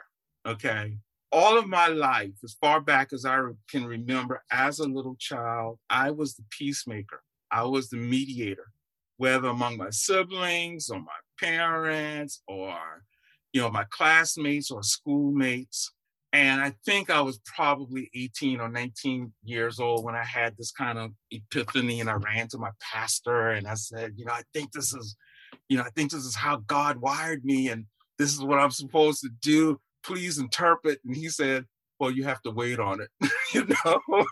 Okay 0.45 0.93
all 1.33 1.57
of 1.57 1.67
my 1.67 1.87
life, 1.87 2.31
as 2.43 2.55
far 2.61 2.79
back 2.79 3.11
as 3.11 3.25
I 3.25 3.41
can 3.67 3.85
remember 3.85 4.43
as 4.51 4.79
a 4.79 4.87
little 4.87 5.15
child, 5.19 5.79
I 5.89 6.11
was 6.11 6.35
the 6.35 6.43
peacemaker. 6.51 7.23
I 7.51 7.63
was 7.63 7.89
the 7.89 7.97
mediator, 7.97 8.71
whether 9.17 9.47
among 9.47 9.77
my 9.77 9.89
siblings 9.89 10.89
or 10.89 10.99
my 10.99 11.11
parents 11.39 12.41
or, 12.47 12.77
you 13.51 13.61
know, 13.61 13.71
my 13.71 13.85
classmates 13.89 14.69
or 14.69 14.83
schoolmates. 14.83 15.91
And 16.33 16.61
I 16.61 16.73
think 16.85 17.09
I 17.09 17.21
was 17.21 17.39
probably 17.45 18.09
18 18.15 18.59
or 18.59 18.69
19 18.69 19.33
years 19.43 19.79
old 19.79 20.03
when 20.03 20.15
I 20.15 20.23
had 20.23 20.55
this 20.55 20.71
kind 20.71 20.99
of 20.99 21.11
epiphany 21.31 21.99
and 21.99 22.09
I 22.09 22.13
ran 22.13 22.47
to 22.49 22.57
my 22.59 22.71
pastor 22.79 23.49
and 23.49 23.67
I 23.67 23.75
said, 23.75 24.13
you 24.17 24.25
know, 24.25 24.33
I 24.33 24.43
think 24.53 24.71
this 24.71 24.93
is, 24.93 25.15
you 25.67 25.77
know, 25.77 25.83
I 25.83 25.89
think 25.89 26.11
this 26.11 26.25
is 26.25 26.35
how 26.35 26.57
God 26.67 26.97
wired 26.97 27.43
me 27.43 27.69
and 27.69 27.85
this 28.19 28.33
is 28.33 28.41
what 28.41 28.59
I'm 28.59 28.71
supposed 28.71 29.21
to 29.21 29.29
do 29.41 29.79
please 30.03 30.37
interpret. 30.37 30.99
And 31.05 31.15
he 31.15 31.29
said, 31.29 31.65
well, 31.99 32.11
you 32.11 32.23
have 32.23 32.41
to 32.43 32.51
wait 32.51 32.79
on 32.79 33.01
it, 33.01 33.09
you 33.53 33.67
know? 33.85 34.25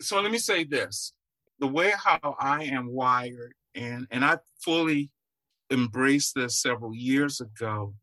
so 0.00 0.20
let 0.20 0.30
me 0.30 0.38
say 0.38 0.64
this, 0.64 1.12
the 1.58 1.66
way 1.66 1.92
how 1.96 2.36
I 2.38 2.64
am 2.64 2.92
wired, 2.92 3.52
and, 3.74 4.06
and 4.10 4.24
I 4.24 4.38
fully 4.62 5.10
embraced 5.70 6.34
this 6.34 6.60
several 6.60 6.94
years 6.94 7.40
ago, 7.40 7.94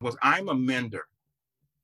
was 0.00 0.16
I'm 0.22 0.48
a 0.48 0.54
mender. 0.54 1.04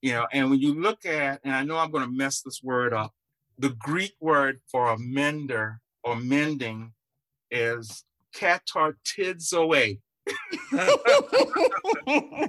You 0.01 0.13
know, 0.13 0.27
and 0.33 0.51
when 0.51 0.61
you 0.61 0.81
look 0.81 1.07
at, 1.07 1.41
and 1.45 1.55
I 1.55 1.65
know 1.65 1.79
I'm 1.79 1.91
going 1.91 2.05
to 2.05 2.11
mess 2.11 2.43
this 2.43 2.61
word 2.63 2.93
up, 2.93 3.13
the 3.59 3.71
Greek 3.71 4.15
word 4.21 4.61
for 4.71 4.89
a 4.89 4.99
mender 4.99 5.81
or 6.03 6.17
mending 6.17 6.93
is 7.51 8.05
katartizo. 8.37 9.99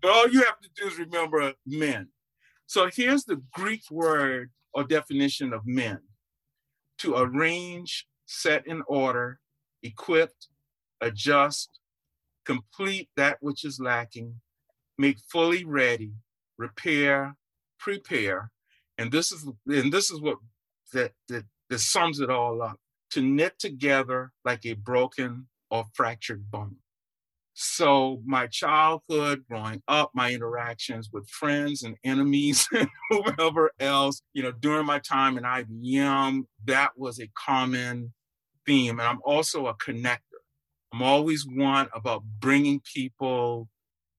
but 0.00 0.10
all 0.10 0.28
you 0.28 0.42
have 0.42 0.60
to 0.60 0.68
do 0.76 0.88
is 0.88 0.98
remember 0.98 1.52
men. 1.66 2.08
So 2.66 2.88
here's 2.92 3.24
the 3.24 3.42
Greek 3.52 3.82
word 3.90 4.50
or 4.72 4.84
definition 4.84 5.52
of 5.52 5.66
men 5.66 6.00
to 6.98 7.16
arrange, 7.16 8.06
set 8.26 8.66
in 8.66 8.82
order, 8.86 9.40
equipped, 9.82 10.48
adjust, 11.00 11.80
complete 12.44 13.08
that 13.16 13.38
which 13.40 13.64
is 13.64 13.80
lacking, 13.80 14.40
make 14.98 15.18
fully 15.30 15.64
ready, 15.64 16.12
repair, 16.58 17.36
prepare. 17.78 18.50
And 18.98 19.12
this 19.12 19.32
is 19.32 19.46
and 19.66 19.92
this 19.92 20.10
is 20.10 20.20
what 20.20 20.38
that 20.92 21.12
that, 21.28 21.44
that 21.70 21.78
sums 21.78 22.20
it 22.20 22.30
all 22.30 22.62
up. 22.62 22.78
To 23.12 23.22
knit 23.22 23.58
together 23.58 24.32
like 24.44 24.66
a 24.66 24.74
broken 24.74 25.48
or 25.70 25.84
fractured 25.94 26.50
bone. 26.50 26.76
So 27.60 28.22
my 28.24 28.46
childhood, 28.46 29.44
growing 29.50 29.82
up, 29.88 30.12
my 30.14 30.32
interactions 30.32 31.10
with 31.12 31.28
friends 31.28 31.82
and 31.82 31.96
enemies 32.04 32.68
and 32.72 32.88
whoever 33.10 33.72
else, 33.80 34.22
you 34.32 34.44
know, 34.44 34.52
during 34.52 34.86
my 34.86 35.00
time 35.00 35.36
in 35.36 35.42
IBM, 35.42 36.44
that 36.66 36.92
was 36.96 37.18
a 37.18 37.28
common 37.36 38.12
theme. 38.64 39.00
And 39.00 39.08
I'm 39.08 39.18
also 39.24 39.66
a 39.66 39.74
connector. 39.74 40.38
I'm 40.92 41.02
always 41.02 41.44
one 41.48 41.88
about 41.92 42.22
bringing 42.38 42.80
people, 42.94 43.68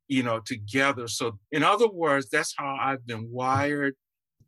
you 0.09 0.21
know, 0.21 0.41
together. 0.41 1.07
So 1.07 1.39
in 1.53 1.63
other 1.63 1.87
words, 1.87 2.27
that's 2.29 2.53
how 2.57 2.77
I've 2.77 3.07
been 3.07 3.31
wired. 3.31 3.95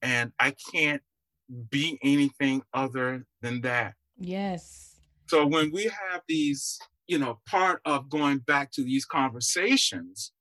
And 0.01 0.33
I 0.37 0.53
can't 0.73 1.01
be 1.69 1.97
anything 2.03 2.61
other 2.73 3.25
than 3.41 3.61
that. 3.61 3.93
Yes. 4.17 4.97
So 5.27 5.47
when 5.47 5.71
we 5.71 5.83
have 5.83 6.23
these 6.27 6.77
you 7.11 7.19
know, 7.19 7.41
part 7.45 7.81
of 7.83 8.09
going 8.09 8.37
back 8.37 8.71
to 8.71 8.85
these 8.85 9.03
conversations, 9.03 10.31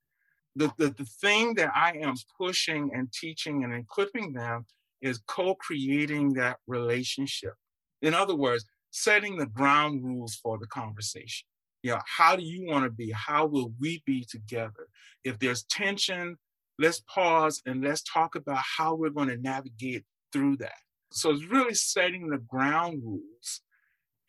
the, 0.54 0.72
the, 0.78 0.90
the 0.90 1.04
thing 1.20 1.54
that 1.54 1.72
I 1.74 1.94
am 2.00 2.14
pushing 2.38 2.92
and 2.94 3.12
teaching 3.12 3.64
and 3.64 3.74
equipping 3.74 4.33
them 4.33 4.66
is 5.02 5.20
co-creating 5.26 6.35
that 6.35 6.59
relationship. 6.68 7.54
In 8.02 8.14
other 8.14 8.37
words, 8.37 8.64
setting 8.92 9.37
the 9.37 9.46
ground 9.46 10.04
rules 10.04 10.37
for 10.37 10.59
the 10.59 10.68
conversation. 10.68 11.44
You 11.83 11.94
know, 11.94 12.00
how 12.06 12.37
do 12.37 12.44
you 12.44 12.64
want 12.66 12.85
to 12.85 12.90
be? 12.90 13.11
How 13.11 13.46
will 13.46 13.72
we 13.80 14.00
be 14.06 14.24
together? 14.30 14.87
If 15.24 15.40
there's 15.40 15.64
tension, 15.64 16.37
let's 16.78 17.02
pause 17.12 17.61
and 17.66 17.83
let's 17.83 18.04
talk 18.04 18.37
about 18.37 18.62
how 18.76 18.94
we're 18.94 19.11
going 19.11 19.30
to 19.30 19.38
navigate 19.38 20.04
through 20.33 20.59
that. 20.59 20.78
So 21.11 21.30
it's 21.30 21.46
really 21.46 21.74
setting 21.74 22.28
the 22.28 22.38
ground 22.38 23.02
rules 23.04 23.62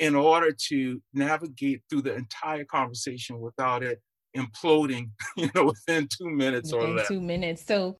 in 0.02 0.16
order 0.16 0.52
to 0.52 1.02
navigate 1.14 1.84
through 1.90 2.02
the 2.02 2.16
entire 2.16 2.66
conversation 2.66 3.40
without 3.40 3.84
it 3.84 4.02
imploding, 4.36 5.12
you 5.38 5.50
know, 5.56 5.66
within 5.66 6.10
two 6.18 6.30
minutes 6.30 6.74
within 6.74 6.90
or 6.90 6.94
less. 6.96 7.08
Two 7.08 7.22
minutes. 7.22 7.64
So 7.66 7.98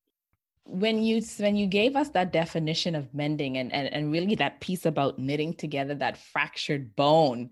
when 0.64 1.02
you 1.02 1.22
when 1.38 1.56
you 1.56 1.66
gave 1.66 1.96
us 1.96 2.08
that 2.10 2.32
definition 2.32 2.94
of 2.94 3.12
mending 3.14 3.56
and, 3.58 3.72
and 3.72 3.88
and 3.92 4.12
really 4.12 4.34
that 4.34 4.60
piece 4.60 4.84
about 4.84 5.18
knitting 5.18 5.54
together 5.54 5.94
that 5.94 6.16
fractured 6.16 6.94
bone 6.94 7.50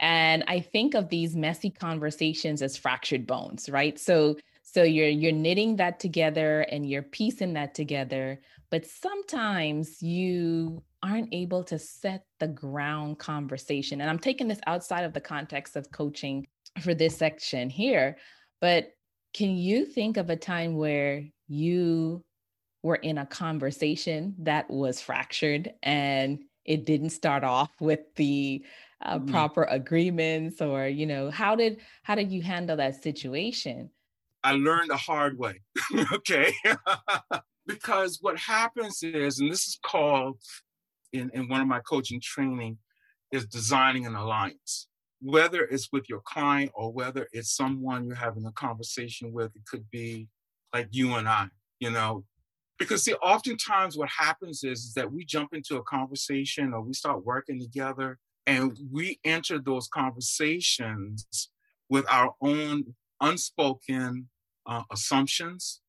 and 0.00 0.42
i 0.48 0.58
think 0.58 0.94
of 0.94 1.10
these 1.10 1.36
messy 1.36 1.68
conversations 1.68 2.62
as 2.62 2.74
fractured 2.74 3.26
bones 3.26 3.68
right 3.68 3.98
so 3.98 4.34
so 4.76 4.82
you're 4.82 5.08
you're 5.08 5.32
knitting 5.32 5.76
that 5.76 5.98
together 5.98 6.60
and 6.70 6.88
you're 6.88 7.02
piecing 7.02 7.54
that 7.54 7.74
together 7.74 8.40
but 8.70 8.84
sometimes 8.84 10.02
you 10.02 10.82
aren't 11.02 11.32
able 11.32 11.62
to 11.64 11.78
set 11.78 12.24
the 12.40 12.48
ground 12.48 13.18
conversation. 13.18 14.00
And 14.00 14.10
I'm 14.10 14.18
taking 14.18 14.48
this 14.48 14.60
outside 14.66 15.04
of 15.04 15.12
the 15.12 15.20
context 15.20 15.76
of 15.76 15.90
coaching 15.92 16.46
for 16.80 16.94
this 16.94 17.16
section 17.16 17.70
here, 17.70 18.16
but 18.60 18.90
can 19.34 19.56
you 19.56 19.84
think 19.84 20.16
of 20.16 20.30
a 20.30 20.36
time 20.36 20.76
where 20.76 21.24
you 21.46 22.24
were 22.82 22.96
in 22.96 23.18
a 23.18 23.26
conversation 23.26 24.34
that 24.38 24.68
was 24.70 25.00
fractured 25.00 25.72
and 25.82 26.40
it 26.64 26.86
didn't 26.86 27.10
start 27.10 27.44
off 27.44 27.70
with 27.80 28.00
the 28.16 28.64
uh, 29.02 29.18
mm-hmm. 29.18 29.30
proper 29.30 29.64
agreements 29.64 30.60
or 30.60 30.86
you 30.86 31.04
know 31.06 31.30
how 31.30 31.54
did 31.54 31.80
how 32.02 32.14
did 32.14 32.32
you 32.32 32.40
handle 32.40 32.76
that 32.76 33.02
situation 33.02 33.90
i 34.46 34.52
learned 34.52 34.90
the 34.90 34.96
hard 34.96 35.38
way 35.38 35.60
okay 36.12 36.52
because 37.66 38.18
what 38.20 38.38
happens 38.38 39.02
is 39.02 39.40
and 39.40 39.50
this 39.50 39.66
is 39.66 39.78
called 39.84 40.38
in, 41.12 41.30
in 41.34 41.48
one 41.48 41.60
of 41.60 41.66
my 41.66 41.80
coaching 41.80 42.20
training 42.22 42.78
is 43.32 43.46
designing 43.46 44.06
an 44.06 44.14
alliance. 44.14 44.88
Whether 45.20 45.64
it's 45.64 45.88
with 45.92 46.08
your 46.08 46.20
client 46.20 46.72
or 46.74 46.92
whether 46.92 47.26
it's 47.32 47.54
someone 47.54 48.04
you're 48.04 48.14
having 48.14 48.46
a 48.46 48.52
conversation 48.52 49.32
with, 49.32 49.54
it 49.56 49.64
could 49.66 49.90
be 49.90 50.28
like 50.72 50.88
you 50.90 51.14
and 51.14 51.28
I, 51.28 51.48
you 51.80 51.90
know. 51.90 52.24
Because 52.78 53.02
see, 53.04 53.14
oftentimes 53.14 53.96
what 53.96 54.10
happens 54.10 54.62
is, 54.62 54.80
is 54.80 54.94
that 54.94 55.10
we 55.10 55.24
jump 55.24 55.54
into 55.54 55.76
a 55.76 55.82
conversation 55.82 56.74
or 56.74 56.82
we 56.82 56.92
start 56.92 57.24
working 57.24 57.58
together 57.58 58.18
and 58.46 58.78
we 58.92 59.18
enter 59.24 59.58
those 59.58 59.88
conversations 59.88 61.50
with 61.88 62.04
our 62.10 62.34
own 62.42 62.94
unspoken 63.20 64.28
uh, 64.66 64.82
assumptions, 64.90 65.80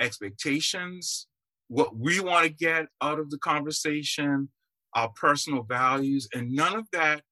expectations, 0.00 1.26
what 1.68 1.96
we 1.96 2.20
want 2.20 2.46
to 2.46 2.52
get 2.52 2.86
out 3.00 3.18
of 3.18 3.30
the 3.30 3.38
conversation, 3.38 4.48
our 4.94 5.08
personal 5.10 5.62
values, 5.62 6.28
and 6.34 6.50
none 6.52 6.74
of 6.74 6.86
that, 6.92 7.22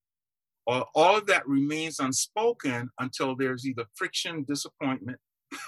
or 0.67 0.87
all 0.95 1.17
of 1.17 1.27
that 1.27 1.47
remains 1.47 1.99
unspoken 1.99 2.89
until 2.99 3.37
there's 3.37 3.67
either 3.67 3.85
friction, 3.95 4.45
disappointment, 4.45 5.19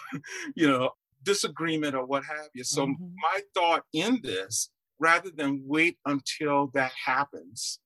you 0.54 0.68
know, 0.68 0.90
disagreement, 1.22 1.94
or 1.94 2.06
what 2.06 2.24
have 2.24 2.48
you. 2.54 2.64
So 2.64 2.86
mm-hmm. 2.86 3.04
my 3.16 3.40
thought 3.54 3.84
in 3.92 4.20
this, 4.22 4.70
rather 4.98 5.30
than 5.30 5.62
wait 5.66 5.98
until 6.06 6.70
that 6.74 6.92
happens 7.04 7.80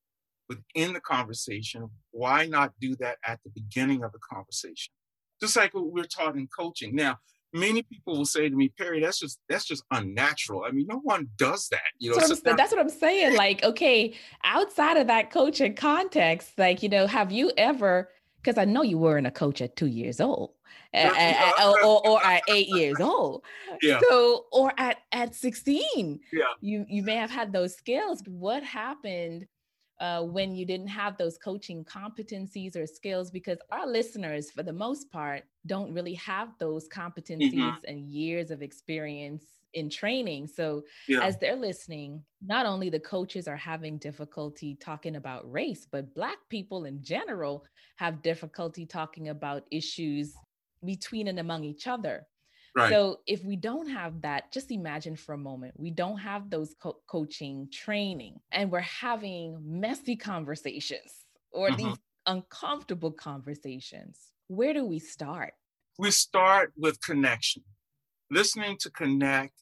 within 0.48 0.92
the 0.92 1.00
conversation, 1.00 1.88
why 2.10 2.46
not 2.46 2.72
do 2.80 2.94
that 2.96 3.18
at 3.26 3.40
the 3.44 3.50
beginning 3.50 4.04
of 4.04 4.12
the 4.12 4.18
conversation? 4.30 4.92
Just 5.40 5.56
like 5.56 5.74
what 5.74 5.92
we're 5.92 6.04
taught 6.04 6.36
in 6.36 6.48
coaching. 6.48 6.94
Now, 6.94 7.18
many 7.52 7.82
people 7.82 8.16
will 8.16 8.26
say 8.26 8.48
to 8.48 8.54
me, 8.54 8.68
Perry, 8.68 9.00
that's 9.00 9.18
just 9.18 9.40
that's 9.48 9.64
just 9.64 9.84
unnatural. 9.90 10.64
I 10.66 10.70
mean, 10.70 10.86
no 10.88 10.98
one 10.98 11.28
does 11.36 11.68
that. 11.68 11.80
You 11.98 12.10
know, 12.10 12.16
that's 12.16 12.42
what, 12.42 12.56
that's 12.56 12.72
what 12.72 12.80
I'm 12.80 12.88
saying. 12.88 13.36
Like, 13.36 13.62
okay, 13.62 14.14
outside 14.44 14.96
of 14.96 15.06
that 15.06 15.30
coaching 15.30 15.74
context, 15.74 16.52
like, 16.58 16.82
you 16.82 16.88
know, 16.88 17.06
have 17.06 17.32
you 17.32 17.52
ever? 17.56 18.10
Because 18.42 18.58
I 18.58 18.64
know 18.64 18.82
you 18.82 18.98
weren't 18.98 19.26
a 19.26 19.32
coach 19.32 19.60
at 19.60 19.76
two 19.76 19.86
years 19.86 20.20
old. 20.20 20.52
Or, 20.94 21.84
or, 21.84 22.08
or, 22.08 22.24
at 22.24 22.42
eight 22.48 22.68
years 22.68 22.98
old. 23.00 23.44
Yeah. 23.82 24.00
So, 24.08 24.46
or 24.50 24.72
at 24.78 24.98
at 25.12 25.34
16. 25.34 26.20
Yeah. 26.32 26.44
You 26.60 26.84
you 26.88 27.02
may 27.02 27.16
have 27.16 27.30
had 27.30 27.52
those 27.52 27.76
skills. 27.76 28.22
But 28.22 28.32
what 28.32 28.62
happened 28.64 29.46
uh, 30.00 30.22
when 30.22 30.54
you 30.54 30.64
didn't 30.64 30.88
have 30.88 31.16
those 31.16 31.38
coaching 31.38 31.84
competencies 31.84 32.76
or 32.76 32.86
skills 32.86 33.30
because 33.30 33.58
our 33.70 33.86
listeners 33.86 34.50
for 34.50 34.62
the 34.62 34.72
most 34.72 35.10
part 35.10 35.42
don't 35.66 35.92
really 35.92 36.14
have 36.14 36.50
those 36.58 36.88
competencies 36.88 37.52
mm-hmm. 37.52 37.84
and 37.86 38.06
years 38.06 38.50
of 38.50 38.62
experience 38.62 39.44
in 39.74 39.90
training 39.90 40.46
so 40.46 40.82
yeah. 41.08 41.20
as 41.20 41.36
they're 41.36 41.56
listening 41.56 42.22
not 42.46 42.64
only 42.64 42.88
the 42.88 43.00
coaches 43.00 43.46
are 43.46 43.56
having 43.56 43.98
difficulty 43.98 44.74
talking 44.80 45.16
about 45.16 45.50
race 45.50 45.86
but 45.90 46.14
black 46.14 46.38
people 46.48 46.86
in 46.86 47.02
general 47.02 47.64
have 47.96 48.22
difficulty 48.22 48.86
talking 48.86 49.28
about 49.28 49.64
issues 49.70 50.34
between 50.84 51.28
and 51.28 51.38
among 51.38 51.64
each 51.64 51.86
other 51.86 52.26
Right. 52.76 52.90
So 52.90 53.20
if 53.26 53.44
we 53.44 53.56
don't 53.56 53.88
have 53.88 54.22
that, 54.22 54.52
just 54.52 54.70
imagine 54.70 55.16
for 55.16 55.34
a 55.34 55.38
moment, 55.38 55.74
we 55.76 55.90
don't 55.90 56.18
have 56.18 56.50
those 56.50 56.74
co- 56.80 56.98
coaching 57.08 57.68
training 57.72 58.40
and 58.52 58.70
we're 58.70 58.80
having 58.80 59.58
messy 59.64 60.16
conversations 60.16 61.24
or 61.50 61.70
mm-hmm. 61.70 61.88
these 61.88 61.96
uncomfortable 62.26 63.12
conversations. 63.12 64.18
Where 64.48 64.74
do 64.74 64.84
we 64.84 64.98
start? 64.98 65.54
We 65.98 66.10
start 66.10 66.72
with 66.76 67.00
connection, 67.00 67.64
listening 68.30 68.76
to 68.80 68.90
connect. 68.90 69.54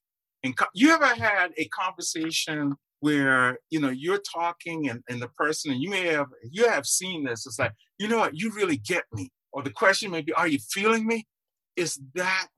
And 0.43 0.57
co- 0.57 0.67
you 0.75 0.91
ever 0.93 1.07
had 1.07 1.53
a 1.57 1.67
conversation 1.69 2.75
where 3.01 3.59
you 3.71 3.79
know 3.79 3.91
you're 3.91 4.23
talking 4.35 4.89
and, 4.89 5.03
and 5.09 5.21
the 5.21 5.29
person 5.29 5.71
and 5.71 5.83
you 5.83 5.91
may 5.91 6.07
have 6.07 6.29
you 6.51 6.67
have 6.69 6.87
seen 6.87 7.25
this 7.25 7.47
it's 7.47 7.59
like 7.59 7.73
you 7.99 8.09
know 8.09 8.19
what 8.19 8.35
you 8.35 8.51
really 8.55 8.79
get 8.79 9.05
me 9.13 9.31
or 9.53 9.63
the 9.63 9.71
question 9.71 10.11
may 10.11 10.23
be 10.23 10.33
are 10.33 10.49
you 10.49 10.59
feeling 10.71 11.07
me 11.07 11.27
is 11.77 12.01
that 12.15 12.49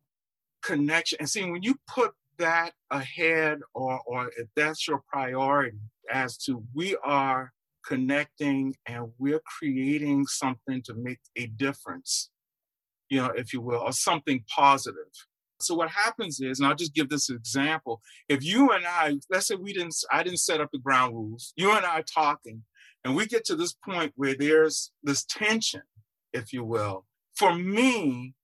connection. 0.69 1.17
And 1.21 1.29
see, 1.29 1.45
when 1.51 1.63
you 1.63 1.75
put 1.87 2.13
that 2.39 2.73
ahead, 2.91 3.61
or, 3.75 4.01
or 4.07 4.31
if 4.37 4.49
that's 4.55 4.87
your 4.87 5.03
priority, 5.13 5.79
as 6.11 6.37
to 6.45 6.63
we 6.75 6.97
are 7.05 7.53
connecting 7.87 8.75
and 8.87 9.09
we're 9.19 9.43
creating 9.59 10.27
something 10.27 10.83
to 10.83 10.95
make 10.95 11.21
a 11.37 11.47
difference, 11.47 12.31
you 13.09 13.19
know, 13.21 13.31
if 13.35 13.53
you 13.53 13.61
will, 13.61 13.81
or 13.81 13.93
something 13.93 14.45
positive. 14.55 15.13
So 15.61 15.75
what 15.75 15.91
happens 15.91 16.41
is, 16.41 16.61
and 16.61 16.69
I'll 16.69 16.77
just 16.77 16.95
give 16.95 17.09
this 17.09 17.31
example. 17.31 18.01
If 18.29 18.45
you 18.45 18.71
and 18.71 18.85
I, 18.87 19.19
let's 19.31 19.49
say 19.49 19.57
we 19.57 19.73
didn't, 19.73 19.97
I 20.13 20.23
didn't 20.23 20.39
set 20.49 20.61
up 20.61 20.71
the 20.73 20.79
ground 20.79 21.15
rules, 21.15 21.53
you 21.57 21.73
and 21.73 21.85
I 21.85 21.99
are 22.01 22.03
talking, 22.03 22.63
and 23.05 23.17
we 23.17 23.27
get 23.27 23.45
to 23.47 23.57
this 23.57 23.75
point 23.89 24.13
where 24.17 24.37
there's 24.39 24.93
this 25.03 25.25
tension, 25.25 25.83
if 26.33 26.53
you 26.53 26.63
will, 26.63 27.07
for 27.35 27.55
me, 27.55 28.35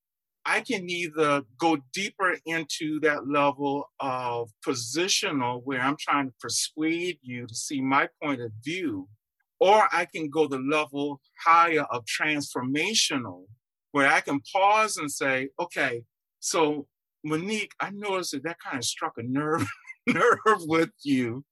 I 0.46 0.60
can 0.60 0.88
either 0.90 1.42
go 1.58 1.78
deeper 1.92 2.36
into 2.44 3.00
that 3.00 3.28
level 3.28 3.88
of 4.00 4.50
positional 4.66 5.62
where 5.64 5.80
I'm 5.80 5.96
trying 5.98 6.28
to 6.28 6.34
persuade 6.40 7.18
you 7.22 7.46
to 7.46 7.54
see 7.54 7.80
my 7.80 8.08
point 8.22 8.42
of 8.42 8.52
view, 8.62 9.08
or 9.58 9.88
I 9.90 10.04
can 10.04 10.28
go 10.28 10.46
the 10.46 10.58
level 10.58 11.20
higher 11.44 11.84
of 11.90 12.04
transformational 12.04 13.44
where 13.92 14.10
I 14.10 14.20
can 14.20 14.40
pause 14.52 14.96
and 14.96 15.10
say, 15.10 15.50
okay, 15.60 16.02
so 16.40 16.88
Monique, 17.24 17.72
I 17.80 17.90
noticed 17.90 18.32
that 18.32 18.42
that 18.42 18.58
kind 18.58 18.76
of 18.76 18.84
struck 18.84 19.14
a 19.16 19.22
nerve 19.22 19.66
nerve 20.06 20.62
with 20.66 20.90
you. 21.04 21.44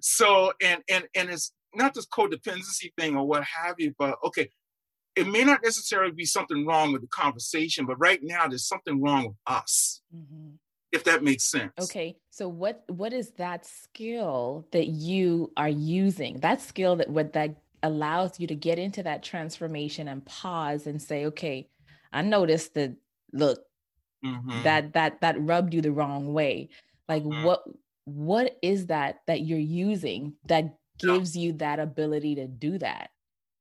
So 0.00 0.52
and 0.62 0.82
and 0.88 1.04
and 1.14 1.28
it's 1.28 1.52
not 1.74 1.94
this 1.94 2.06
codependency 2.06 2.92
thing 2.98 3.16
or 3.16 3.26
what 3.26 3.44
have 3.44 3.76
you, 3.78 3.94
but 3.98 4.16
okay, 4.24 4.48
it 5.14 5.26
may 5.26 5.44
not 5.44 5.62
necessarily 5.62 6.12
be 6.12 6.24
something 6.24 6.66
wrong 6.66 6.92
with 6.92 7.02
the 7.02 7.08
conversation, 7.08 7.86
but 7.86 7.98
right 7.98 8.20
now 8.22 8.48
there's 8.48 8.66
something 8.66 9.00
wrong 9.00 9.28
with 9.28 9.36
us. 9.46 10.00
Mm-hmm. 10.14 10.54
If 10.90 11.04
that 11.04 11.24
makes 11.24 11.44
sense. 11.44 11.72
Okay. 11.80 12.16
So 12.30 12.48
what 12.48 12.84
what 12.86 13.14
is 13.14 13.30
that 13.38 13.64
skill 13.64 14.66
that 14.72 14.88
you 14.88 15.50
are 15.56 15.68
using? 15.68 16.40
That 16.40 16.60
skill 16.60 16.96
that 16.96 17.08
what 17.08 17.32
that 17.32 17.56
allows 17.82 18.38
you 18.38 18.46
to 18.46 18.54
get 18.54 18.78
into 18.78 19.02
that 19.02 19.22
transformation 19.22 20.06
and 20.06 20.24
pause 20.24 20.86
and 20.86 21.00
say, 21.00 21.26
okay, 21.26 21.68
I 22.12 22.20
noticed 22.20 22.74
that 22.74 22.94
look, 23.32 23.60
mm-hmm. 24.22 24.62
that 24.64 24.92
that 24.92 25.22
that 25.22 25.40
rubbed 25.40 25.72
you 25.72 25.80
the 25.80 25.92
wrong 25.92 26.34
way. 26.34 26.68
Like 27.08 27.22
mm-hmm. 27.22 27.42
what 27.42 27.62
what 28.04 28.58
is 28.60 28.86
that 28.86 29.20
that 29.26 29.40
you're 29.40 29.58
using 29.58 30.34
that 30.46 30.76
gives 30.98 31.34
yeah. 31.34 31.42
you 31.42 31.52
that 31.54 31.78
ability 31.78 32.34
to 32.34 32.46
do 32.46 32.76
that? 32.78 33.11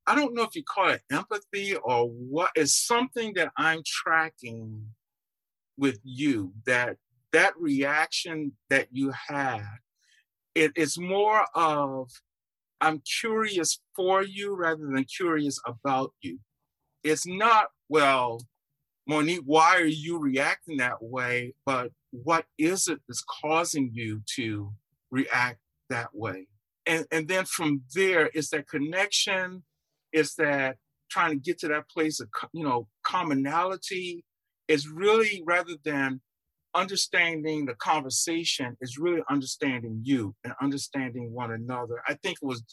I 0.08 0.16
don't 0.16 0.34
know 0.34 0.44
if 0.44 0.56
you 0.56 0.64
call 0.64 0.90
it 0.90 1.02
empathy 1.12 1.76
or 1.76 2.08
what 2.08 2.52
is 2.56 2.76
something 2.76 3.34
that 3.36 3.52
I'm 3.58 3.82
tracking 3.86 4.88
with 5.78 6.00
you 6.04 6.54
that 6.66 6.98
that 7.32 7.54
reaction 7.58 8.52
that 8.70 8.88
you 8.92 9.14
had 9.28 9.64
it 10.56 10.72
is 10.76 10.98
more 10.98 11.46
of 11.56 12.10
I'm 12.82 13.02
curious 13.22 13.80
for 13.96 14.24
you 14.24 14.56
rather 14.56 14.88
than 14.88 15.04
curious 15.04 15.60
about 15.66 16.14
you. 16.22 16.40
It's 17.04 17.28
not, 17.28 17.68
well, 17.90 18.42
Monique, 19.08 19.44
why 19.46 19.78
are 19.78 19.86
you 19.86 20.18
reacting 20.18 20.78
that 20.78 21.02
way? 21.02 21.54
But 21.66 21.92
what 22.10 22.46
is 22.58 22.88
it 22.88 23.00
that's 23.08 23.24
causing 23.42 23.92
you 23.94 24.24
to 24.36 24.74
react 25.12 25.60
that 25.90 26.10
way? 26.14 26.48
And, 26.88 27.06
and 27.12 27.28
then 27.28 27.46
from 27.46 27.84
there 27.94 28.28
is 28.28 28.50
that 28.50 28.68
connection 28.68 29.64
is 30.14 30.36
that 30.36 30.78
trying 31.10 31.32
to 31.32 31.36
get 31.36 31.60
to 31.60 31.68
that 31.68 31.90
place 31.90 32.20
of 32.20 32.30
you 32.54 32.64
know 32.64 32.88
commonality 33.04 34.24
is 34.68 34.88
really 34.88 35.44
rather 35.46 35.76
than 35.84 36.22
understanding 36.74 37.66
the 37.66 37.76
conversation 37.76 38.78
is 38.80 38.98
really 38.98 39.22
understanding 39.30 40.00
you 40.04 40.34
and 40.46 40.54
understanding 40.62 41.34
one 41.34 41.52
another. 41.52 42.02
I 42.08 42.14
think 42.14 42.38
it 42.42 42.46
was 42.46 42.64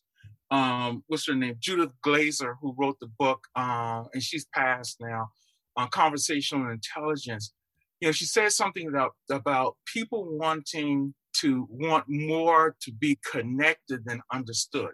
um 0.50 1.02
what's 1.08 1.26
her 1.26 1.34
name? 1.34 1.56
Judith 1.58 1.90
glaser 2.02 2.56
who 2.60 2.74
wrote 2.78 2.98
the 3.00 3.10
book 3.18 3.40
uh, 3.56 4.04
and 4.12 4.22
she's 4.22 4.46
passed 4.54 4.98
now 5.00 5.28
on 5.76 5.88
conversational 5.88 6.70
intelligence. 6.70 7.52
You 8.00 8.08
know 8.08 8.12
she 8.12 8.24
says 8.24 8.56
something 8.56 8.86
about 8.88 9.12
about 9.30 9.76
people 9.92 10.26
wanting 10.38 11.14
to 11.40 11.66
want 11.70 12.04
more 12.08 12.76
to 12.82 12.92
be 12.92 13.18
connected 13.30 14.04
than 14.04 14.20
understood 14.32 14.92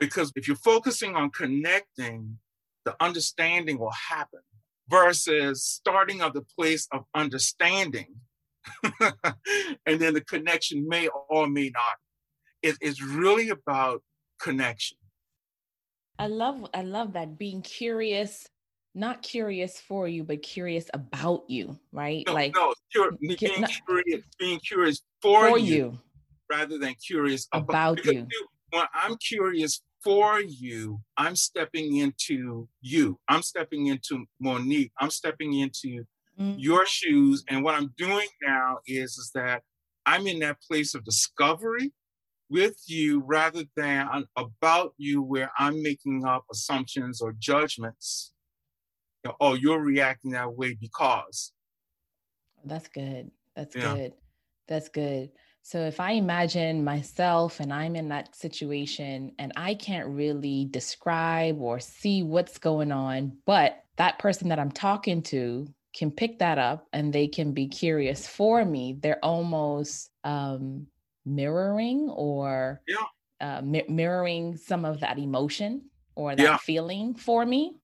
because 0.00 0.32
if 0.34 0.48
you're 0.48 0.56
focusing 0.56 1.14
on 1.14 1.30
connecting, 1.30 2.38
the 2.84 2.96
understanding 3.00 3.78
will 3.78 3.92
happen 3.92 4.40
versus 4.88 5.62
starting 5.62 6.22
at 6.22 6.32
the 6.32 6.42
place 6.58 6.88
of 6.90 7.04
understanding. 7.14 8.16
and 9.86 10.00
then 10.00 10.14
the 10.14 10.24
connection 10.26 10.88
may 10.88 11.08
or 11.28 11.46
may 11.46 11.70
not. 11.70 11.96
It 12.62 12.76
is 12.80 13.02
really 13.02 13.50
about 13.50 14.02
connection. 14.40 14.98
I 16.18 16.26
love 16.26 16.68
I 16.74 16.82
love 16.82 17.14
that 17.14 17.38
being 17.38 17.62
curious, 17.62 18.46
not 18.94 19.22
curious 19.22 19.80
for 19.80 20.06
you, 20.06 20.24
but 20.24 20.42
curious 20.42 20.90
about 20.92 21.44
you, 21.48 21.78
right? 21.92 22.24
No, 22.26 22.34
like 22.34 22.54
no, 22.54 22.74
being, 23.20 23.36
curious, 23.38 24.22
being 24.38 24.60
curious 24.60 25.00
for, 25.22 25.48
for 25.48 25.58
you, 25.58 25.74
you, 25.74 25.98
rather 26.50 26.76
than 26.76 26.94
curious 26.94 27.48
about, 27.52 27.94
about 27.94 28.04
you. 28.04 28.26
When 28.70 28.84
I'm 28.92 29.16
curious 29.16 29.80
for 30.02 30.40
you, 30.40 31.00
I'm 31.16 31.36
stepping 31.36 31.96
into 31.96 32.68
you. 32.80 33.18
I'm 33.28 33.42
stepping 33.42 33.86
into 33.86 34.24
Monique. 34.40 34.92
I'm 34.98 35.10
stepping 35.10 35.58
into 35.58 36.04
mm-hmm. 36.38 36.58
your 36.58 36.86
shoes. 36.86 37.44
And 37.48 37.62
what 37.62 37.74
I'm 37.74 37.92
doing 37.96 38.28
now 38.42 38.78
is, 38.86 39.18
is 39.18 39.30
that 39.34 39.62
I'm 40.06 40.26
in 40.26 40.38
that 40.40 40.60
place 40.62 40.94
of 40.94 41.04
discovery 41.04 41.92
with 42.48 42.76
you 42.86 43.22
rather 43.26 43.64
than 43.76 44.24
about 44.36 44.94
you 44.96 45.22
where 45.22 45.50
I'm 45.58 45.82
making 45.82 46.24
up 46.24 46.44
assumptions 46.50 47.20
or 47.20 47.34
judgments. 47.38 48.32
You 49.24 49.30
know, 49.30 49.36
oh, 49.40 49.54
you're 49.54 49.80
reacting 49.80 50.32
that 50.32 50.56
way 50.56 50.74
because. 50.74 51.52
That's 52.64 52.88
good. 52.88 53.30
That's 53.54 53.76
yeah. 53.76 53.94
good. 53.94 54.12
That's 54.66 54.88
good. 54.88 55.30
So 55.62 55.80
if 55.80 56.00
I 56.00 56.12
imagine 56.12 56.84
myself 56.84 57.60
and 57.60 57.72
I'm 57.72 57.94
in 57.94 58.08
that 58.08 58.34
situation 58.34 59.32
and 59.38 59.52
I 59.56 59.74
can't 59.74 60.08
really 60.08 60.66
describe 60.70 61.60
or 61.60 61.80
see 61.80 62.22
what's 62.22 62.58
going 62.58 62.92
on, 62.92 63.36
but 63.46 63.84
that 63.96 64.18
person 64.18 64.48
that 64.48 64.58
I'm 64.58 64.72
talking 64.72 65.22
to 65.24 65.68
can 65.94 66.10
pick 66.10 66.38
that 66.38 66.58
up 66.58 66.86
and 66.92 67.12
they 67.12 67.28
can 67.28 67.52
be 67.52 67.68
curious 67.68 68.26
for 68.26 68.64
me, 68.64 68.96
they're 69.00 69.24
almost 69.24 70.10
um, 70.24 70.86
mirroring 71.26 72.08
or 72.10 72.80
yeah. 72.88 72.96
uh, 73.40 73.60
mi- 73.62 73.84
mirroring 73.88 74.56
some 74.56 74.84
of 74.84 75.00
that 75.00 75.18
emotion 75.18 75.82
or 76.14 76.34
that 76.34 76.42
yeah. 76.42 76.56
feeling 76.56 77.14
for 77.14 77.44
me. 77.44 77.74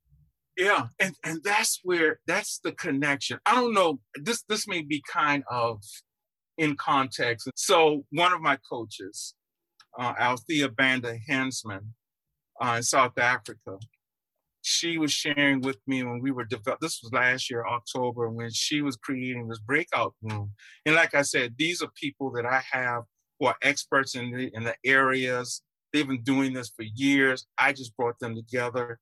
Yeah, 0.56 0.86
and 0.98 1.14
and 1.22 1.42
that's 1.44 1.80
where 1.82 2.18
that's 2.26 2.60
the 2.64 2.72
connection. 2.72 3.38
I 3.44 3.56
don't 3.56 3.74
know. 3.74 4.00
This 4.14 4.42
this 4.48 4.66
may 4.66 4.80
be 4.80 5.02
kind 5.06 5.44
of 5.50 5.82
in 6.58 6.76
context. 6.76 7.48
So 7.54 8.04
one 8.10 8.32
of 8.32 8.40
my 8.40 8.58
coaches, 8.68 9.34
uh, 9.98 10.14
Althea 10.18 10.68
Banda 10.68 11.16
Hensman 11.28 11.88
uh, 12.60 12.74
in 12.76 12.82
South 12.82 13.18
Africa, 13.18 13.78
she 14.62 14.98
was 14.98 15.12
sharing 15.12 15.60
with 15.60 15.78
me 15.86 16.02
when 16.02 16.20
we 16.20 16.32
were 16.32 16.44
developed. 16.44 16.82
This 16.82 17.00
was 17.00 17.12
last 17.12 17.48
year, 17.50 17.64
October, 17.64 18.28
when 18.30 18.50
she 18.50 18.82
was 18.82 18.96
creating 18.96 19.46
this 19.46 19.60
breakout 19.60 20.14
room. 20.22 20.50
And 20.84 20.96
like 20.96 21.14
I 21.14 21.22
said, 21.22 21.54
these 21.56 21.82
are 21.82 21.90
people 21.94 22.32
that 22.32 22.44
I 22.44 22.62
have 22.72 23.04
who 23.38 23.46
are 23.46 23.56
experts 23.62 24.16
in 24.16 24.32
the 24.32 24.50
in 24.54 24.64
the 24.64 24.74
areas. 24.84 25.62
They've 25.92 26.06
been 26.06 26.22
doing 26.22 26.52
this 26.52 26.72
for 26.74 26.82
years. 26.82 27.46
I 27.56 27.72
just 27.72 27.96
brought 27.96 28.18
them 28.18 28.34
together. 28.34 28.98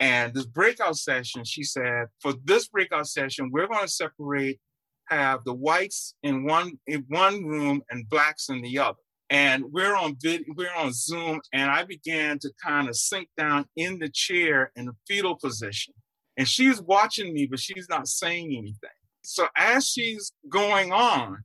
And 0.00 0.32
this 0.32 0.46
breakout 0.46 0.96
session, 0.96 1.44
she 1.44 1.62
said, 1.62 2.06
for 2.20 2.32
this 2.44 2.68
breakout 2.68 3.06
session, 3.06 3.50
we're 3.52 3.68
going 3.68 3.82
to 3.82 3.88
separate 3.88 4.58
have 5.08 5.44
the 5.44 5.54
whites 5.54 6.14
in 6.22 6.44
one 6.44 6.78
in 6.86 7.04
one 7.08 7.44
room 7.44 7.82
and 7.90 8.08
blacks 8.08 8.48
in 8.48 8.62
the 8.62 8.78
other. 8.78 8.98
And 9.30 9.64
we're 9.72 9.96
on 9.96 10.16
vid- 10.20 10.44
we're 10.56 10.74
on 10.74 10.92
Zoom, 10.92 11.40
and 11.52 11.70
I 11.70 11.84
began 11.84 12.38
to 12.40 12.50
kind 12.62 12.88
of 12.88 12.96
sink 12.96 13.28
down 13.36 13.66
in 13.76 13.98
the 13.98 14.08
chair 14.08 14.70
in 14.76 14.86
the 14.86 14.92
fetal 15.08 15.36
position. 15.36 15.94
And 16.36 16.48
she's 16.48 16.80
watching 16.82 17.32
me, 17.32 17.46
but 17.46 17.60
she's 17.60 17.88
not 17.88 18.08
saying 18.08 18.48
anything. 18.48 18.90
So 19.22 19.46
as 19.56 19.88
she's 19.88 20.32
going 20.48 20.92
on, 20.92 21.44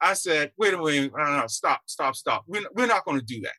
I 0.00 0.14
said, 0.14 0.52
wait 0.58 0.74
a 0.74 0.78
minute, 0.78 1.12
no, 1.16 1.40
no, 1.40 1.46
stop, 1.46 1.82
stop, 1.86 2.16
stop. 2.16 2.44
We're, 2.46 2.66
we're 2.74 2.86
not 2.86 3.04
going 3.04 3.18
to 3.18 3.24
do 3.24 3.40
that. 3.42 3.54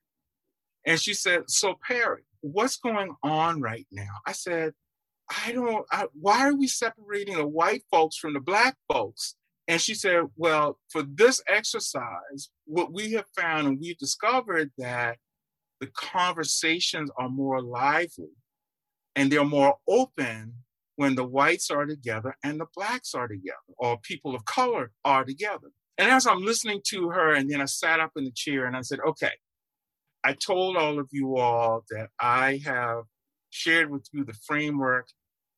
And 0.86 1.00
she 1.00 1.14
said, 1.14 1.50
so 1.50 1.76
Perry, 1.86 2.24
what's 2.42 2.78
going 2.78 3.14
on 3.24 3.62
right 3.62 3.88
now? 3.92 4.10
I 4.26 4.32
said, 4.32 4.74
I 5.30 5.52
don't, 5.52 5.86
I, 5.92 6.06
why 6.20 6.48
are 6.48 6.56
we 6.56 6.68
separating 6.68 7.38
the 7.38 7.48
white 7.48 7.84
folks 7.92 8.18
from 8.18 8.34
the 8.34 8.40
black 8.40 8.76
folks? 8.92 9.36
And 9.68 9.80
she 9.80 9.94
said, 9.94 10.24
well, 10.36 10.80
for 10.90 11.04
this 11.04 11.42
exercise, 11.48 12.50
what 12.66 12.92
we 12.92 13.12
have 13.14 13.26
found 13.38 13.68
and 13.68 13.80
we've 13.80 13.98
discovered 14.00 14.72
that 14.80 15.18
the 15.80 15.88
conversations 15.96 17.12
are 17.18 17.30
more 17.30 17.62
lively 17.62 18.34
and 19.16 19.32
they're 19.32 19.46
more 19.46 19.76
open 19.88 20.56
when 20.96 21.16
the 21.16 21.24
whites 21.24 21.70
are 21.70 21.86
together 21.86 22.36
and 22.44 22.60
the 22.60 22.66
blacks 22.76 23.14
are 23.14 23.28
together 23.28 23.58
or 23.78 24.00
people 24.00 24.36
of 24.36 24.44
color 24.46 24.92
are 25.06 25.24
together. 25.24 25.70
And 26.00 26.10
as 26.10 26.26
I'm 26.26 26.44
listening 26.44 26.82
to 26.88 27.10
her, 27.10 27.34
and 27.34 27.50
then 27.50 27.62
I 27.62 27.66
sat 27.66 28.00
up 28.00 28.12
in 28.16 28.24
the 28.24 28.32
chair 28.32 28.66
and 28.66 28.76
I 28.76 28.82
said, 28.82 29.00
okay, 29.08 29.32
I 30.24 30.34
told 30.34 30.78
all 30.78 31.00
of 31.00 31.08
you 31.12 31.38
all 31.38 31.84
that 31.92 32.10
I 32.20 32.60
have 32.66 33.04
shared 33.50 33.90
with 33.90 34.08
you 34.12 34.24
the 34.26 34.38
framework 34.46 35.08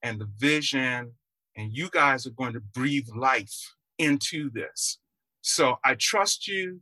and 0.03 0.19
the 0.19 0.29
vision, 0.37 1.13
and 1.55 1.71
you 1.73 1.89
guys 1.91 2.25
are 2.25 2.31
going 2.31 2.53
to 2.53 2.59
breathe 2.59 3.07
life 3.15 3.75
into 3.97 4.49
this. 4.51 4.99
So 5.41 5.75
I 5.83 5.95
trust 5.95 6.47
you. 6.47 6.81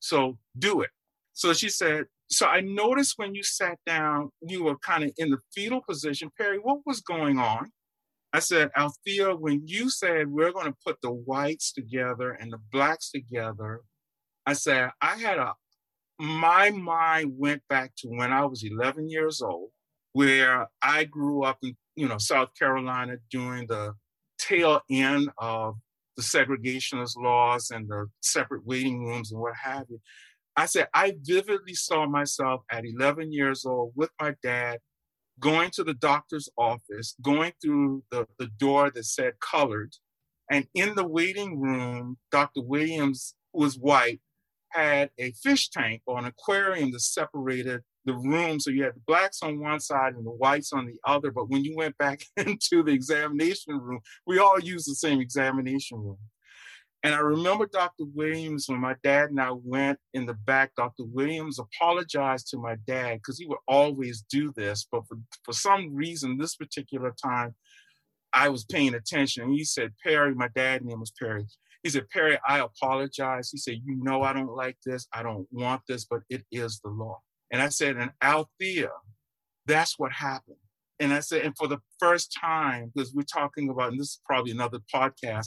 So 0.00 0.38
do 0.58 0.80
it. 0.82 0.90
So 1.32 1.52
she 1.52 1.68
said, 1.68 2.06
So 2.28 2.46
I 2.46 2.60
noticed 2.60 3.14
when 3.16 3.34
you 3.34 3.42
sat 3.42 3.78
down, 3.86 4.30
you 4.40 4.64
were 4.64 4.78
kind 4.78 5.04
of 5.04 5.12
in 5.16 5.30
the 5.30 5.38
fetal 5.54 5.82
position. 5.86 6.30
Perry, 6.38 6.58
what 6.58 6.80
was 6.86 7.00
going 7.00 7.38
on? 7.38 7.70
I 8.32 8.40
said, 8.40 8.70
Althea, 8.76 9.34
when 9.34 9.62
you 9.66 9.88
said 9.88 10.28
we're 10.28 10.52
going 10.52 10.66
to 10.66 10.76
put 10.84 11.00
the 11.00 11.10
whites 11.10 11.72
together 11.72 12.32
and 12.32 12.52
the 12.52 12.58
blacks 12.70 13.10
together, 13.10 13.80
I 14.44 14.52
said, 14.52 14.90
I 15.00 15.16
had 15.16 15.38
a, 15.38 15.54
my 16.18 16.70
mind 16.70 17.32
went 17.36 17.62
back 17.68 17.92
to 17.98 18.08
when 18.08 18.32
I 18.32 18.44
was 18.44 18.62
11 18.64 19.08
years 19.08 19.40
old, 19.40 19.70
where 20.12 20.68
I 20.82 21.04
grew 21.04 21.44
up 21.44 21.58
in, 21.62 21.76
you 21.96 22.08
know, 22.08 22.18
South 22.18 22.50
Carolina 22.58 23.16
during 23.30 23.66
the 23.66 23.94
tail 24.38 24.80
end 24.90 25.30
of 25.38 25.76
the 26.16 26.22
segregationist 26.22 27.16
laws 27.16 27.70
and 27.70 27.88
the 27.88 28.06
separate 28.20 28.64
waiting 28.66 29.04
rooms 29.04 29.32
and 29.32 29.40
what 29.40 29.54
have 29.62 29.86
you. 29.88 30.00
I 30.56 30.66
said, 30.66 30.88
I 30.94 31.14
vividly 31.22 31.74
saw 31.74 32.06
myself 32.06 32.62
at 32.70 32.84
11 32.86 33.32
years 33.32 33.64
old 33.66 33.92
with 33.94 34.10
my 34.20 34.34
dad 34.42 34.78
going 35.38 35.70
to 35.70 35.84
the 35.84 35.94
doctor's 35.94 36.48
office, 36.56 37.14
going 37.20 37.52
through 37.60 38.02
the, 38.10 38.26
the 38.38 38.48
door 38.58 38.90
that 38.90 39.04
said 39.04 39.34
colored. 39.40 39.94
And 40.50 40.66
in 40.74 40.94
the 40.94 41.06
waiting 41.06 41.60
room, 41.60 42.16
Dr. 42.30 42.62
Williams, 42.62 43.34
was 43.52 43.78
white, 43.78 44.20
had 44.76 45.10
a 45.18 45.32
fish 45.32 45.70
tank 45.70 46.02
or 46.06 46.18
an 46.18 46.26
aquarium 46.26 46.92
that 46.92 47.00
separated 47.00 47.82
the 48.04 48.14
room. 48.14 48.60
So 48.60 48.70
you 48.70 48.84
had 48.84 48.94
the 48.94 49.02
blacks 49.06 49.42
on 49.42 49.60
one 49.60 49.80
side 49.80 50.14
and 50.14 50.26
the 50.26 50.30
whites 50.30 50.72
on 50.72 50.86
the 50.86 50.98
other. 51.04 51.30
But 51.30 51.48
when 51.48 51.64
you 51.64 51.76
went 51.76 51.98
back 51.98 52.20
into 52.36 52.82
the 52.82 52.92
examination 52.92 53.78
room, 53.78 54.00
we 54.26 54.38
all 54.38 54.60
used 54.60 54.88
the 54.88 54.94
same 54.94 55.20
examination 55.20 55.98
room. 55.98 56.18
And 57.02 57.14
I 57.14 57.18
remember 57.18 57.66
Dr. 57.66 58.04
Williams, 58.14 58.68
when 58.68 58.80
my 58.80 58.96
dad 59.04 59.30
and 59.30 59.40
I 59.40 59.52
went 59.52 59.98
in 60.14 60.26
the 60.26 60.34
back, 60.34 60.72
Dr. 60.76 61.04
Williams 61.04 61.60
apologized 61.60 62.48
to 62.48 62.58
my 62.58 62.76
dad 62.86 63.18
because 63.18 63.38
he 63.38 63.46
would 63.46 63.58
always 63.68 64.24
do 64.28 64.52
this. 64.56 64.88
But 64.90 65.06
for, 65.06 65.18
for 65.44 65.52
some 65.52 65.94
reason, 65.94 66.36
this 66.36 66.56
particular 66.56 67.14
time, 67.22 67.54
I 68.32 68.48
was 68.48 68.64
paying 68.64 68.94
attention. 68.94 69.44
And 69.44 69.52
he 69.52 69.64
said, 69.64 69.92
Perry, 70.02 70.34
my 70.34 70.48
dad 70.54 70.84
name 70.84 70.98
was 70.98 71.12
Perry. 71.12 71.46
He 71.86 71.90
said, 71.90 72.10
Perry, 72.10 72.36
I 72.44 72.58
apologize. 72.58 73.48
He 73.52 73.58
said, 73.58 73.80
You 73.84 73.94
know, 74.02 74.22
I 74.22 74.32
don't 74.32 74.56
like 74.56 74.76
this. 74.84 75.06
I 75.12 75.22
don't 75.22 75.46
want 75.52 75.82
this, 75.86 76.04
but 76.04 76.22
it 76.28 76.42
is 76.50 76.80
the 76.80 76.90
law. 76.90 77.20
And 77.52 77.62
I 77.62 77.68
said, 77.68 77.96
And 77.96 78.10
Althea, 78.20 78.90
that's 79.66 79.96
what 79.96 80.10
happened. 80.10 80.56
And 80.98 81.12
I 81.12 81.20
said, 81.20 81.42
and 81.42 81.56
for 81.56 81.68
the 81.68 81.78
first 82.00 82.36
time, 82.40 82.90
because 82.92 83.14
we're 83.14 83.22
talking 83.22 83.68
about, 83.68 83.92
and 83.92 84.00
this 84.00 84.08
is 84.08 84.20
probably 84.26 84.50
another 84.50 84.80
podcast, 84.92 85.46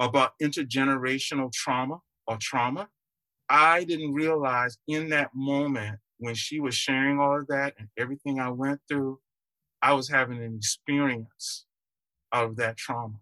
about 0.00 0.32
intergenerational 0.42 1.52
trauma 1.52 2.00
or 2.26 2.36
trauma. 2.40 2.88
I 3.48 3.84
didn't 3.84 4.12
realize 4.12 4.78
in 4.88 5.10
that 5.10 5.30
moment 5.36 6.00
when 6.18 6.34
she 6.34 6.58
was 6.58 6.74
sharing 6.74 7.20
all 7.20 7.38
of 7.38 7.46
that 7.46 7.74
and 7.78 7.86
everything 7.96 8.40
I 8.40 8.48
went 8.48 8.80
through, 8.88 9.20
I 9.82 9.92
was 9.92 10.08
having 10.08 10.42
an 10.42 10.56
experience 10.56 11.64
of 12.32 12.56
that 12.56 12.76
trauma. 12.76 13.20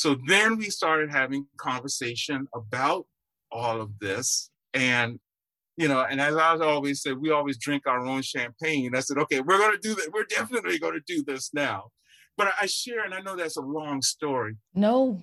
So 0.00 0.16
then 0.26 0.56
we 0.56 0.70
started 0.70 1.10
having 1.10 1.44
conversation 1.58 2.48
about 2.54 3.06
all 3.52 3.82
of 3.82 3.98
this. 3.98 4.48
And, 4.72 5.18
you 5.76 5.88
know, 5.88 6.00
and 6.00 6.18
as 6.18 6.36
I 6.36 6.56
always 6.56 7.02
said, 7.02 7.18
we 7.18 7.30
always 7.30 7.58
drink 7.58 7.86
our 7.86 8.06
own 8.06 8.22
champagne. 8.22 8.96
I 8.96 9.00
said, 9.00 9.18
okay, 9.18 9.40
we're 9.40 9.58
going 9.58 9.78
to 9.78 9.88
do 9.88 9.94
that. 9.96 10.10
We're 10.10 10.24
definitely 10.24 10.78
going 10.78 10.94
to 10.94 11.02
do 11.06 11.22
this 11.22 11.50
now. 11.52 11.90
But 12.38 12.50
I 12.58 12.64
share, 12.64 13.04
and 13.04 13.12
I 13.12 13.20
know 13.20 13.36
that's 13.36 13.58
a 13.58 13.60
long 13.60 14.00
story. 14.00 14.56
No, 14.74 15.22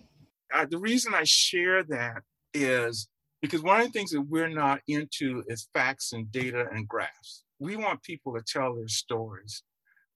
the 0.69 0.77
reason 0.77 1.15
I 1.15 1.23
share 1.23 1.81
that 1.85 2.21
is 2.53 3.07
because 3.41 3.63
one 3.63 3.79
of 3.79 3.87
the 3.87 3.93
things 3.93 4.11
that 4.11 4.21
we're 4.21 4.47
not 4.47 4.81
into 4.87 5.43
is 5.47 5.69
facts 5.73 6.13
and 6.13 6.31
data 6.31 6.67
and 6.71 6.87
graphs. 6.87 7.45
We 7.57 7.77
want 7.77 8.03
people 8.03 8.35
to 8.35 8.43
tell 8.45 8.75
their 8.75 8.89
stories. 8.89 9.63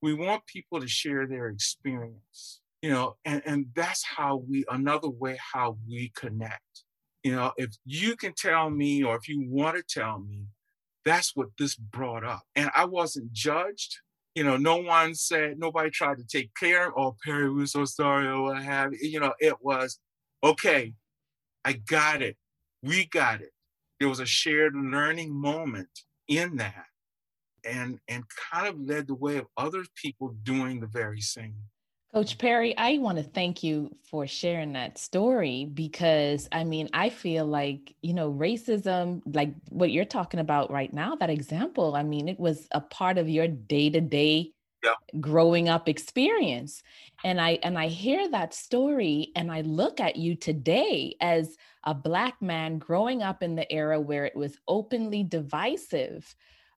We 0.00 0.14
want 0.14 0.46
people 0.46 0.80
to 0.80 0.86
share 0.86 1.26
their 1.26 1.48
experience, 1.48 2.60
you 2.82 2.90
know, 2.90 3.16
and, 3.24 3.42
and 3.46 3.66
that's 3.74 4.04
how 4.04 4.42
we, 4.48 4.64
another 4.70 5.08
way 5.08 5.38
how 5.52 5.78
we 5.88 6.12
connect. 6.16 6.84
You 7.22 7.32
know, 7.32 7.52
if 7.56 7.70
you 7.84 8.16
can 8.16 8.34
tell 8.36 8.68
me 8.68 9.04
or 9.04 9.16
if 9.16 9.28
you 9.28 9.44
want 9.48 9.76
to 9.76 9.84
tell 9.88 10.18
me, 10.18 10.46
that's 11.04 11.34
what 11.36 11.48
this 11.58 11.76
brought 11.76 12.24
up. 12.24 12.42
And 12.56 12.70
I 12.74 12.84
wasn't 12.84 13.32
judged. 13.32 13.98
You 14.34 14.44
know, 14.44 14.56
no 14.56 14.76
one 14.76 15.14
said, 15.14 15.58
nobody 15.58 15.90
tried 15.90 16.18
to 16.18 16.26
take 16.26 16.50
care 16.58 16.88
of, 16.88 16.94
oh, 16.96 17.16
Perry, 17.24 17.52
we're 17.52 17.66
so 17.66 17.84
sorry, 17.84 18.26
or 18.26 18.42
what 18.42 18.62
have 18.62 18.92
you. 18.92 19.08
You 19.08 19.20
know, 19.20 19.34
it 19.38 19.54
was, 19.60 19.98
okay, 20.42 20.94
I 21.64 21.74
got 21.74 22.22
it. 22.22 22.36
We 22.82 23.06
got 23.06 23.40
it. 23.40 23.52
There 24.00 24.08
was 24.08 24.20
a 24.20 24.26
shared 24.26 24.74
learning 24.74 25.32
moment 25.32 25.90
in 26.28 26.56
that 26.56 26.86
and 27.64 27.98
and 28.08 28.24
kind 28.52 28.66
of 28.66 28.80
led 28.80 29.06
the 29.06 29.14
way 29.14 29.36
of 29.36 29.46
other 29.56 29.84
people 29.94 30.34
doing 30.42 30.80
the 30.80 30.86
very 30.86 31.20
same. 31.20 31.54
Coach 32.12 32.36
Perry, 32.36 32.76
I 32.76 32.98
want 32.98 33.16
to 33.16 33.24
thank 33.24 33.62
you 33.62 33.96
for 34.02 34.26
sharing 34.26 34.74
that 34.74 34.98
story 34.98 35.64
because 35.64 36.46
I 36.52 36.62
mean, 36.64 36.90
I 36.92 37.08
feel 37.08 37.46
like, 37.46 37.94
you 38.02 38.12
know, 38.12 38.30
racism, 38.30 39.22
like 39.24 39.54
what 39.70 39.90
you're 39.90 40.04
talking 40.04 40.38
about 40.38 40.70
right 40.70 40.92
now, 40.92 41.14
that 41.16 41.30
example, 41.30 41.96
I 41.96 42.02
mean, 42.02 42.28
it 42.28 42.38
was 42.38 42.68
a 42.70 42.82
part 42.82 43.16
of 43.16 43.30
your 43.30 43.48
day 43.48 43.88
to 43.88 44.02
day 44.02 44.52
growing 45.20 45.70
up 45.70 45.88
experience. 45.88 46.82
And 47.24 47.40
i 47.40 47.58
and 47.62 47.78
i 47.78 47.86
hear 47.86 48.28
that 48.28 48.52
story 48.52 49.30
and 49.36 49.50
i 49.50 49.60
look 49.60 50.00
at 50.00 50.16
you 50.16 50.34
today 50.34 51.14
as 51.20 51.56
a 51.84 51.94
black 51.94 52.42
man 52.42 52.78
growing 52.78 53.22
up 53.22 53.42
in 53.42 53.54
the 53.54 53.72
era 53.72 54.00
where 54.00 54.24
it 54.24 54.34
was 54.34 54.58
openly 54.66 55.22
divisive 55.22 56.34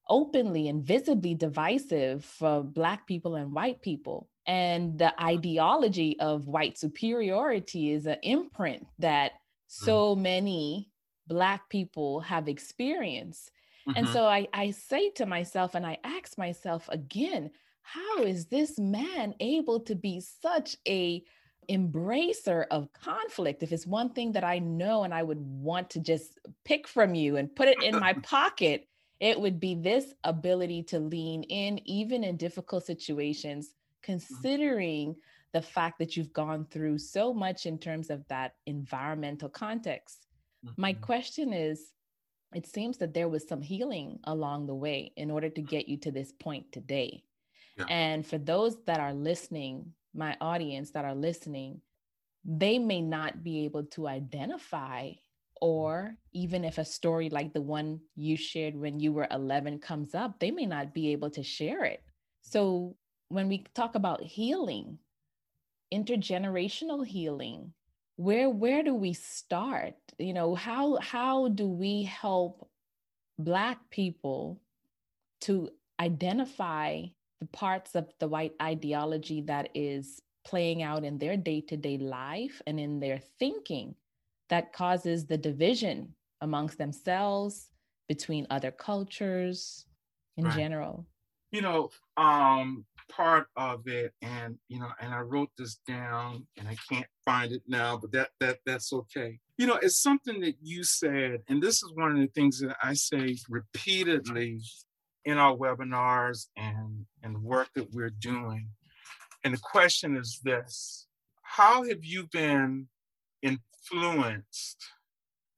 openly 0.07 0.67
and 0.67 0.83
visibly 0.83 1.33
divisive 1.33 2.23
for 2.23 2.61
black 2.61 3.07
people 3.07 3.35
and 3.35 3.51
white 3.51 3.81
people 3.81 4.29
and 4.47 4.97
the 4.97 5.13
ideology 5.21 6.19
of 6.19 6.47
white 6.47 6.77
superiority 6.77 7.91
is 7.91 8.05
an 8.05 8.17
imprint 8.21 8.85
that 8.99 9.31
mm. 9.31 9.35
so 9.67 10.15
many 10.15 10.89
black 11.27 11.69
people 11.69 12.19
have 12.19 12.47
experienced 12.47 13.51
mm-hmm. 13.87 13.97
and 13.97 14.07
so 14.09 14.25
I, 14.25 14.47
I 14.53 14.71
say 14.71 15.09
to 15.11 15.25
myself 15.25 15.73
and 15.73 15.85
i 15.85 15.97
ask 16.03 16.37
myself 16.37 16.87
again 16.89 17.49
how 17.81 18.23
is 18.23 18.45
this 18.45 18.77
man 18.77 19.33
able 19.39 19.79
to 19.81 19.95
be 19.95 20.21
such 20.21 20.77
a 20.87 21.23
embracer 21.67 22.65
of 22.69 22.93
conflict 22.93 23.63
if 23.63 23.71
it's 23.71 23.87
one 23.87 24.11
thing 24.11 24.33
that 24.33 24.43
i 24.43 24.59
know 24.59 25.03
and 25.03 25.13
i 25.13 25.23
would 25.23 25.39
want 25.41 25.89
to 25.89 25.99
just 25.99 26.39
pick 26.63 26.87
from 26.87 27.15
you 27.15 27.37
and 27.37 27.55
put 27.55 27.67
it 27.67 27.81
in 27.81 27.99
my 27.99 28.13
pocket 28.23 28.87
it 29.19 29.39
would 29.39 29.59
be 29.59 29.75
this 29.75 30.13
ability 30.23 30.83
to 30.83 30.99
lean 30.99 31.43
in 31.43 31.79
even 31.87 32.23
in 32.23 32.37
difficult 32.37 32.85
situations. 32.85 33.73
Mm-hmm. 34.07 34.23
considering 34.41 35.15
the 35.53 35.61
fact 35.61 35.99
that 35.99 36.17
you've 36.17 36.33
gone 36.33 36.65
through 36.69 36.97
so 36.97 37.33
much 37.33 37.65
in 37.65 37.77
terms 37.77 38.09
of 38.09 38.27
that 38.27 38.55
environmental 38.65 39.49
context 39.49 40.27
mm-hmm. 40.65 40.81
my 40.81 40.93
question 40.93 41.53
is 41.53 41.93
it 42.55 42.65
seems 42.65 42.97
that 42.97 43.13
there 43.13 43.27
was 43.27 43.47
some 43.47 43.61
healing 43.61 44.19
along 44.23 44.65
the 44.65 44.73
way 44.73 45.11
in 45.17 45.29
order 45.29 45.49
to 45.49 45.61
mm-hmm. 45.61 45.69
get 45.69 45.89
you 45.89 45.97
to 45.97 46.11
this 46.11 46.31
point 46.31 46.71
today. 46.71 47.21
And 47.89 48.25
for 48.25 48.37
those 48.37 48.77
that 48.85 49.01
are 49.01 49.13
listening, 49.13 49.91
my 50.13 50.37
audience 50.39 50.91
that 50.91 51.03
are 51.03 51.13
listening, 51.13 51.81
they 52.45 52.79
may 52.79 53.01
not 53.01 53.43
be 53.43 53.65
able 53.65 53.83
to 53.87 54.07
identify, 54.07 55.09
mm-hmm. 55.09 55.65
or 55.65 56.15
even 56.31 56.63
if 56.63 56.77
a 56.77 56.85
story 56.85 57.29
like 57.29 57.53
the 57.53 57.61
one 57.61 57.99
you 58.15 58.37
shared 58.37 58.75
when 58.75 59.01
you 59.01 59.11
were 59.11 59.27
11 59.29 59.79
comes 59.79 60.15
up, 60.15 60.39
they 60.39 60.51
may 60.51 60.65
not 60.65 60.93
be 60.93 61.11
able 61.11 61.29
to 61.31 61.43
share 61.43 61.83
it. 61.83 62.01
So 62.41 62.95
when 63.29 63.47
we 63.47 63.65
talk 63.73 63.95
about 63.95 64.21
healing, 64.21 64.99
intergenerational 65.93 67.05
healing, 67.05 67.73
where 68.17 68.49
where 68.49 68.83
do 68.83 68.93
we 68.93 69.13
start? 69.13 69.95
You 70.17 70.33
know, 70.33 70.55
how 70.55 70.97
how 70.97 71.49
do 71.49 71.67
we 71.67 72.03
help 72.03 72.69
black 73.37 73.89
people 73.89 74.61
to 75.41 75.69
identify 75.99 77.03
the 77.41 77.47
parts 77.47 77.95
of 77.95 78.09
the 78.19 78.27
white 78.27 78.53
ideology 78.61 79.41
that 79.41 79.69
is 79.75 80.21
playing 80.45 80.83
out 80.83 81.03
in 81.03 81.17
their 81.17 81.35
day 81.35 81.61
to 81.61 81.75
day 81.75 81.97
life 81.97 82.61
and 82.67 82.79
in 82.79 82.99
their 82.99 83.19
thinking 83.39 83.95
that 84.49 84.71
causes 84.73 85.25
the 85.25 85.37
division 85.37 86.13
amongst 86.41 86.77
themselves, 86.77 87.71
between 88.07 88.47
other 88.49 88.71
cultures 88.71 89.85
in 90.37 90.45
right. 90.45 90.55
general. 90.55 91.05
You 91.51 91.61
know, 91.61 91.89
um, 92.17 92.85
part 93.09 93.47
of 93.55 93.87
it, 93.87 94.13
and 94.21 94.57
you 94.67 94.79
know, 94.79 94.89
and 94.99 95.13
I 95.13 95.19
wrote 95.19 95.49
this 95.57 95.79
down, 95.87 96.47
and 96.57 96.67
I 96.67 96.75
can't 96.89 97.07
find 97.23 97.51
it 97.51 97.63
now, 97.67 97.97
but 97.97 98.11
that 98.11 98.29
that 98.39 98.59
that's 98.65 98.91
okay. 98.93 99.39
You 99.57 99.67
know, 99.67 99.79
it's 99.81 100.01
something 100.01 100.41
that 100.41 100.55
you 100.61 100.83
said, 100.83 101.41
and 101.47 101.61
this 101.61 101.83
is 101.83 101.91
one 101.93 102.11
of 102.11 102.17
the 102.17 102.27
things 102.27 102.59
that 102.59 102.75
I 102.83 102.93
say 102.93 103.37
repeatedly 103.49 104.59
in 105.25 105.37
our 105.37 105.55
webinars 105.55 106.47
and, 106.55 107.05
and 107.23 107.43
work 107.43 107.69
that 107.75 107.91
we're 107.91 108.11
doing. 108.11 108.69
And 109.43 109.53
the 109.53 109.59
question 109.59 110.15
is 110.15 110.39
this 110.43 111.07
How 111.41 111.83
have 111.83 112.03
you 112.03 112.27
been 112.31 112.87
influenced 113.41 114.83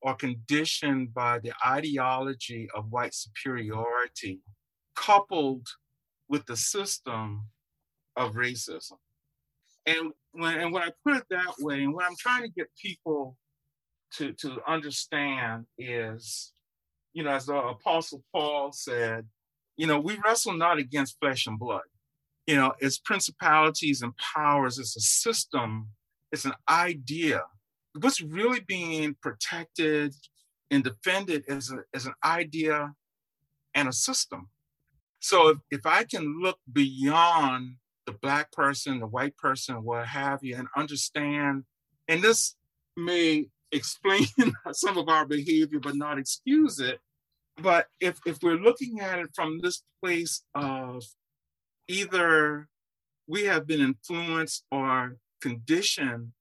or 0.01 0.15
conditioned 0.15 1.13
by 1.13 1.39
the 1.39 1.53
ideology 1.65 2.69
of 2.75 2.91
white 2.91 3.13
superiority 3.13 4.41
coupled 4.95 5.67
with 6.29 6.45
the 6.45 6.57
system 6.57 7.45
of 8.15 8.33
racism? 8.33 8.97
And 9.85 10.11
when 10.31 10.59
and 10.59 10.73
when 10.73 10.83
I 10.83 10.91
put 11.05 11.17
it 11.17 11.25
that 11.29 11.55
way, 11.59 11.83
and 11.83 11.93
what 11.93 12.05
I'm 12.05 12.17
trying 12.17 12.43
to 12.43 12.49
get 12.49 12.67
people 12.81 13.37
to 14.15 14.33
to 14.33 14.57
understand 14.67 15.65
is, 15.77 16.53
you 17.13 17.23
know, 17.23 17.31
as 17.31 17.45
the 17.45 17.55
Apostle 17.55 18.23
Paul 18.33 18.71
said, 18.73 19.25
you 19.77 19.87
know, 19.87 19.99
we 19.99 20.17
wrestle 20.25 20.53
not 20.53 20.79
against 20.79 21.17
flesh 21.19 21.47
and 21.47 21.57
blood. 21.57 21.83
You 22.47 22.55
know, 22.55 22.73
it's 22.79 22.97
principalities 22.97 24.01
and 24.01 24.13
powers. 24.17 24.79
It's 24.79 24.95
a 24.95 25.01
system. 25.01 25.89
It's 26.31 26.45
an 26.45 26.53
idea. 26.69 27.43
What's 27.99 28.21
really 28.21 28.61
being 28.61 29.15
protected 29.21 30.13
and 30.71 30.83
defended 30.83 31.43
is, 31.47 31.71
a, 31.71 31.79
is 31.93 32.05
an 32.05 32.13
idea 32.23 32.93
and 33.73 33.87
a 33.87 33.93
system. 33.93 34.49
So 35.19 35.49
if, 35.49 35.57
if 35.71 35.85
I 35.85 36.03
can 36.03 36.39
look 36.41 36.59
beyond 36.71 37.75
the 38.05 38.13
black 38.13 38.51
person, 38.51 38.99
the 38.99 39.07
white 39.07 39.37
person, 39.37 39.83
what 39.83 40.07
have 40.07 40.43
you, 40.43 40.55
and 40.55 40.67
understand, 40.75 41.63
and 42.07 42.21
this 42.21 42.55
may 42.95 43.47
explain 43.71 44.25
some 44.71 44.97
of 44.97 45.09
our 45.09 45.25
behavior, 45.25 45.79
but 45.79 45.95
not 45.95 46.17
excuse 46.17 46.79
it. 46.79 46.99
But 47.61 47.87
if, 47.99 48.19
if 48.25 48.37
we're 48.41 48.59
looking 48.59 48.99
at 48.99 49.19
it 49.19 49.29
from 49.33 49.59
this 49.61 49.83
place 50.01 50.43
of 50.53 51.03
either 51.87 52.67
we 53.27 53.43
have 53.43 53.67
been 53.67 53.81
influenced 53.81 54.63
or 54.71 55.17
conditioned 55.41 56.31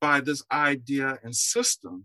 by 0.00 0.20
this 0.20 0.42
idea 0.50 1.18
and 1.22 1.34
system 1.34 2.04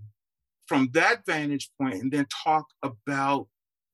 from 0.67 0.89
that 0.93 1.25
vantage 1.25 1.69
point 1.79 1.95
and 1.95 2.11
then 2.11 2.27
talk 2.43 2.67
about 2.83 3.47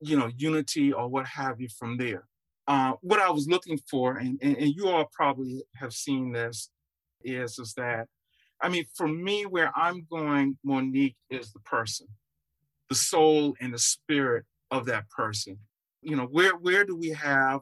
you 0.04 0.18
know 0.18 0.30
unity 0.38 0.94
or 0.94 1.08
what 1.08 1.26
have 1.26 1.60
you 1.60 1.70
from 1.70 1.98
there. 1.98 2.26
Uh, 2.66 2.94
what 3.02 3.20
i 3.20 3.30
was 3.30 3.46
looking 3.46 3.78
for 3.92 4.16
and, 4.18 4.40
and, 4.42 4.56
and 4.56 4.74
you 4.74 4.88
all 4.88 5.10
probably 5.12 5.62
have 5.76 5.92
seen 5.92 6.32
this 6.32 6.70
is 7.22 7.60
is 7.60 7.74
that 7.74 8.08
i 8.62 8.70
mean 8.70 8.86
for 8.96 9.06
me 9.06 9.46
where 9.46 9.70
i'm 9.76 10.08
going 10.10 10.58
monique 10.64 11.18
is 11.30 11.52
the 11.52 11.60
person 11.60 12.08
the 12.94 12.96
soul 12.96 13.56
and 13.60 13.74
the 13.74 13.80
spirit 13.80 14.46
of 14.70 14.86
that 14.86 15.10
person. 15.10 15.58
You 16.02 16.16
know 16.16 16.26
where 16.26 16.56
where 16.56 16.84
do 16.84 16.96
we 16.96 17.10
have 17.10 17.62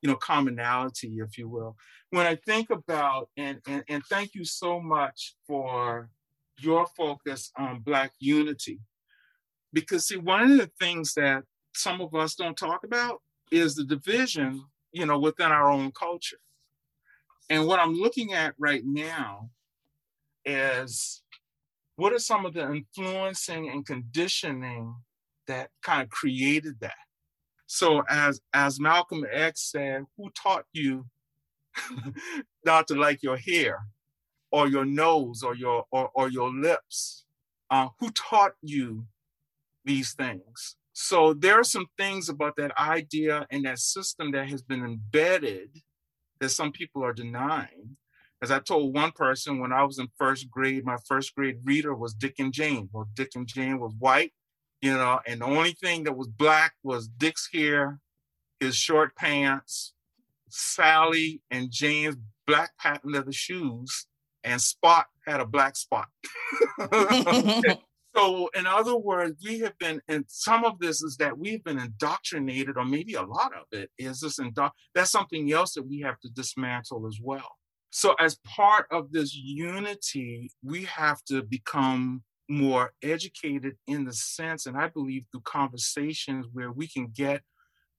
you 0.00 0.08
know 0.08 0.16
commonality 0.16 1.18
if 1.18 1.36
you 1.36 1.48
will? 1.48 1.76
When 2.10 2.26
i 2.26 2.36
think 2.46 2.70
about 2.70 3.28
and 3.36 3.58
and, 3.66 3.84
and 3.88 4.02
thank 4.08 4.34
you 4.34 4.44
so 4.44 4.80
much 4.80 5.34
for 5.46 6.08
your 6.58 6.86
focus 6.96 7.50
on 7.56 7.80
black 7.80 8.12
unity 8.20 8.80
because 9.72 10.08
see 10.08 10.16
one 10.16 10.52
of 10.52 10.58
the 10.58 10.70
things 10.78 11.14
that 11.14 11.44
some 11.74 12.00
of 12.00 12.14
us 12.14 12.34
don't 12.34 12.56
talk 12.56 12.84
about 12.84 13.20
is 13.50 13.74
the 13.74 13.84
division 13.84 14.64
you 14.92 15.06
know 15.06 15.18
within 15.18 15.50
our 15.50 15.70
own 15.70 15.90
culture 15.92 16.38
and 17.48 17.66
what 17.66 17.80
i'm 17.80 17.94
looking 17.94 18.32
at 18.32 18.54
right 18.58 18.82
now 18.84 19.50
is 20.44 21.22
what 21.96 22.12
are 22.12 22.18
some 22.18 22.46
of 22.46 22.54
the 22.54 22.72
influencing 22.72 23.68
and 23.68 23.86
conditioning 23.86 24.94
that 25.46 25.70
kind 25.82 26.02
of 26.02 26.08
created 26.08 26.74
that 26.80 26.94
so 27.72 28.02
as 28.08 28.40
as 28.52 28.80
Malcolm 28.80 29.24
X 29.30 29.70
said, 29.70 30.04
who 30.16 30.28
taught 30.30 30.64
you 30.72 31.06
not 32.64 32.88
to 32.88 32.96
like 32.96 33.22
your 33.22 33.36
hair 33.36 33.78
or 34.50 34.66
your 34.66 34.84
nose 34.84 35.44
or 35.44 35.54
your 35.54 35.84
or, 35.92 36.10
or 36.12 36.28
your 36.28 36.50
lips? 36.50 37.26
Uh, 37.70 37.90
who 38.00 38.10
taught 38.10 38.54
you 38.60 39.06
these 39.84 40.14
things? 40.14 40.74
So 41.02 41.34
there 41.34 41.58
are 41.58 41.64
some 41.64 41.86
things 41.96 42.28
about 42.28 42.56
that 42.56 42.78
idea 42.78 43.46
and 43.50 43.64
that 43.64 43.78
system 43.78 44.32
that 44.32 44.48
has 44.48 44.62
been 44.62 44.84
embedded 44.84 45.70
that 46.40 46.50
some 46.50 46.72
people 46.72 47.04
are 47.04 47.12
denying. 47.12 47.96
As 48.42 48.50
I 48.50 48.58
told 48.58 48.94
one 48.94 49.12
person 49.12 49.60
when 49.60 49.72
I 49.72 49.84
was 49.84 49.98
in 49.98 50.08
first 50.16 50.50
grade, 50.50 50.84
my 50.84 50.96
first 51.06 51.34
grade 51.34 51.58
reader 51.64 51.94
was 51.94 52.14
Dick 52.14 52.36
and 52.38 52.52
Jane. 52.52 52.88
Well, 52.92 53.08
Dick 53.14 53.30
and 53.34 53.46
Jane 53.46 53.78
was 53.78 53.92
white 53.98 54.32
you 54.80 54.92
know, 54.92 55.20
and 55.26 55.40
the 55.40 55.46
only 55.46 55.72
thing 55.72 56.04
that 56.04 56.16
was 56.16 56.28
black 56.28 56.74
was 56.82 57.06
Dick's 57.08 57.48
hair, 57.52 58.00
his 58.60 58.76
short 58.76 59.14
pants, 59.14 59.92
Sally 60.48 61.42
and 61.50 61.70
Jane's 61.70 62.16
black 62.46 62.70
patent 62.78 63.12
leather 63.12 63.32
shoes, 63.32 64.06
and 64.42 64.60
Spot 64.60 65.06
had 65.26 65.40
a 65.40 65.46
black 65.46 65.76
spot. 65.76 66.08
so, 68.16 68.50
in 68.54 68.66
other 68.66 68.96
words, 68.96 69.42
we 69.44 69.60
have 69.60 69.78
been, 69.78 70.00
and 70.08 70.24
some 70.26 70.64
of 70.64 70.80
this 70.80 71.02
is 71.02 71.16
that 71.18 71.38
we've 71.38 71.62
been 71.62 71.78
indoctrinated, 71.78 72.76
or 72.76 72.84
maybe 72.84 73.14
a 73.14 73.22
lot 73.22 73.52
of 73.54 73.66
it 73.70 73.90
is 73.98 74.20
this 74.20 74.38
indo- 74.38 74.72
that's 74.94 75.12
something 75.12 75.52
else 75.52 75.74
that 75.74 75.86
we 75.86 76.00
have 76.00 76.18
to 76.20 76.28
dismantle 76.28 77.06
as 77.06 77.18
well. 77.22 77.56
So, 77.90 78.14
as 78.14 78.38
part 78.44 78.86
of 78.90 79.12
this 79.12 79.34
unity, 79.34 80.50
we 80.62 80.84
have 80.84 81.22
to 81.24 81.42
become 81.42 82.22
more 82.48 82.92
educated 83.00 83.76
in 83.86 84.04
the 84.04 84.12
sense, 84.12 84.66
and 84.66 84.76
I 84.76 84.88
believe 84.88 85.26
through 85.30 85.42
conversations 85.42 86.46
where 86.52 86.72
we 86.72 86.88
can 86.88 87.08
get 87.14 87.42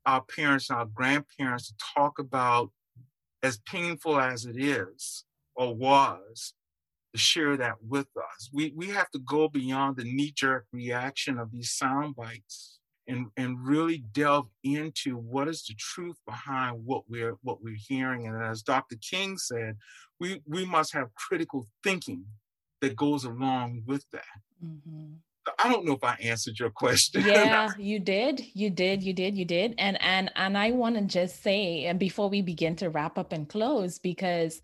our 0.05 0.21
parents 0.21 0.69
and 0.69 0.79
our 0.79 0.87
grandparents 0.87 1.69
to 1.69 1.75
talk 1.95 2.19
about, 2.19 2.71
as 3.43 3.59
painful 3.65 4.19
as 4.19 4.45
it 4.45 4.57
is 4.57 5.23
or 5.55 5.73
was, 5.73 6.53
to 7.13 7.19
share 7.19 7.57
that 7.57 7.75
with 7.81 8.07
us. 8.17 8.49
We, 8.53 8.73
we 8.75 8.87
have 8.87 9.09
to 9.11 9.19
go 9.19 9.49
beyond 9.49 9.97
the 9.97 10.03
knee 10.03 10.33
jerk 10.35 10.65
reaction 10.71 11.37
of 11.37 11.51
these 11.51 11.71
sound 11.71 12.15
bites 12.15 12.79
and, 13.07 13.27
and 13.37 13.57
really 13.65 14.03
delve 14.13 14.47
into 14.63 15.17
what 15.17 15.47
is 15.47 15.63
the 15.65 15.75
truth 15.77 16.17
behind 16.25 16.85
what 16.85 17.03
we're 17.09 17.35
what 17.41 17.61
we're 17.61 17.75
hearing. 17.77 18.27
And 18.27 18.41
as 18.41 18.61
Dr. 18.61 18.95
King 18.97 19.37
said, 19.37 19.77
we, 20.19 20.41
we 20.47 20.65
must 20.65 20.93
have 20.93 21.13
critical 21.15 21.67
thinking 21.83 22.25
that 22.79 22.95
goes 22.95 23.25
along 23.25 23.83
with 23.85 24.05
that. 24.11 24.23
Mm-hmm. 24.63 25.13
I 25.57 25.69
don't 25.69 25.85
know 25.85 25.93
if 25.93 26.03
I 26.03 26.15
answered 26.21 26.59
your 26.59 26.69
question. 26.69 27.23
Yeah, 27.25 27.69
you 27.79 27.99
did. 27.99 28.43
You 28.53 28.69
did. 28.69 29.01
You 29.01 29.13
did. 29.13 29.35
You 29.35 29.45
did. 29.45 29.73
And 29.77 30.01
and 30.01 30.31
and 30.35 30.57
I 30.57 30.71
want 30.71 30.95
to 30.95 31.01
just 31.01 31.41
say, 31.41 31.85
and 31.85 31.99
before 31.99 32.29
we 32.29 32.41
begin 32.41 32.75
to 32.77 32.89
wrap 32.89 33.17
up 33.17 33.31
and 33.31 33.49
close, 33.49 33.97
because 33.97 34.61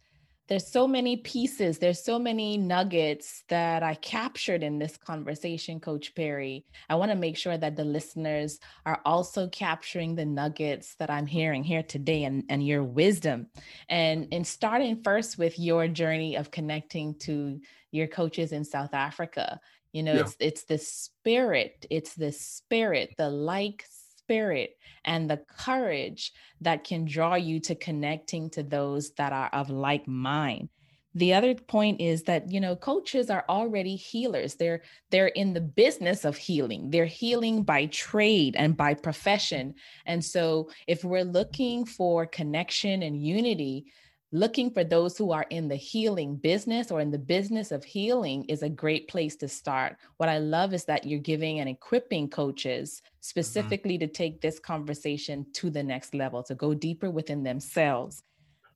there's 0.47 0.67
so 0.67 0.87
many 0.87 1.17
pieces 1.17 1.77
there's 1.77 2.03
so 2.03 2.17
many 2.17 2.57
nuggets 2.57 3.43
that 3.49 3.83
i 3.83 3.93
captured 3.95 4.63
in 4.63 4.79
this 4.79 4.97
conversation 4.97 5.79
coach 5.79 6.15
perry. 6.15 6.65
I 6.89 6.95
want 6.95 7.11
to 7.11 7.17
make 7.17 7.37
sure 7.37 7.57
that 7.57 7.75
the 7.75 7.83
listeners 7.83 8.59
are 8.85 9.01
also 9.05 9.47
capturing 9.47 10.15
the 10.15 10.25
nuggets 10.25 10.95
that 10.95 11.09
i'm 11.09 11.27
hearing 11.27 11.63
here 11.63 11.83
today 11.83 12.23
and, 12.23 12.43
and 12.49 12.65
your 12.65 12.83
wisdom. 12.83 13.47
And 13.89 14.27
and 14.31 14.45
starting 14.45 15.03
first 15.03 15.37
with 15.37 15.59
your 15.59 15.87
journey 15.87 16.35
of 16.35 16.51
connecting 16.51 17.15
to 17.19 17.59
your 17.91 18.07
coaches 18.07 18.51
in 18.51 18.63
south 18.63 18.93
africa. 18.93 19.59
You 19.91 20.03
know 20.03 20.13
yeah. 20.13 20.21
it's 20.21 20.35
it's 20.39 20.63
the 20.65 20.77
spirit 20.77 21.85
it's 21.89 22.13
the 22.15 22.31
spirit 22.31 23.15
the 23.17 23.29
like 23.29 23.85
spirit 24.28 24.71
and 25.05 25.30
the 25.30 25.38
courage 25.38 26.34
that 26.59 26.84
can 26.84 27.05
draw 27.05 27.36
you 27.36 27.61
to 27.61 27.75
connecting 27.75 28.49
to 28.49 28.61
those 28.61 29.11
that 29.11 29.32
are 29.32 29.49
of 29.53 29.69
like 29.69 30.05
mind. 30.05 30.67
The 31.15 31.34
other 31.34 31.55
point 31.55 32.01
is 32.01 32.23
that 32.23 32.51
you 32.51 32.59
know 32.59 32.75
coaches 32.75 33.30
are 33.30 33.45
already 33.47 33.95
healers. 33.95 34.55
They're 34.55 34.84
they're 35.09 35.28
in 35.30 35.53
the 35.53 35.61
business 35.61 36.25
of 36.25 36.36
healing. 36.36 36.91
They're 36.91 37.05
healing 37.05 37.63
by 37.63 37.86
trade 37.88 38.55
and 38.57 38.75
by 38.75 38.93
profession. 38.93 39.75
And 40.05 40.23
so 40.23 40.69
if 40.88 41.05
we're 41.05 41.23
looking 41.23 41.86
for 41.86 42.25
connection 42.28 43.01
and 43.01 43.19
unity 43.19 43.86
looking 44.32 44.69
for 44.71 44.84
those 44.84 45.17
who 45.17 45.32
are 45.32 45.45
in 45.49 45.67
the 45.67 45.75
healing 45.75 46.36
business 46.36 46.91
or 46.91 46.99
in 46.99 47.11
the 47.11 47.17
business 47.17 47.71
of 47.71 47.84
healing 47.84 48.43
is 48.45 48.61
a 48.61 48.69
great 48.69 49.07
place 49.07 49.36
to 49.38 49.47
start. 49.47 49.97
What 50.17 50.30
I 50.30 50.39
love 50.39 50.73
is 50.73 50.86
that 50.86 51.05
you're 51.05 51.19
giving 51.19 51.59
and 51.59 51.69
equipping 51.69 52.30
coaches 52.30 53.01
mm-hmm. 53.01 53.15
specifically 53.21 53.97
mm-hmm. 53.97 54.07
to 54.07 54.13
take 54.13 54.41
this 54.41 54.59
conversation 54.59 55.45
to 55.53 55.69
the 55.69 55.84
next 55.84 56.13
level, 56.13 56.43
to 56.43 56.55
go 56.55 56.73
deeper 56.73 57.09
within 57.09 57.43
themselves. 57.43 58.21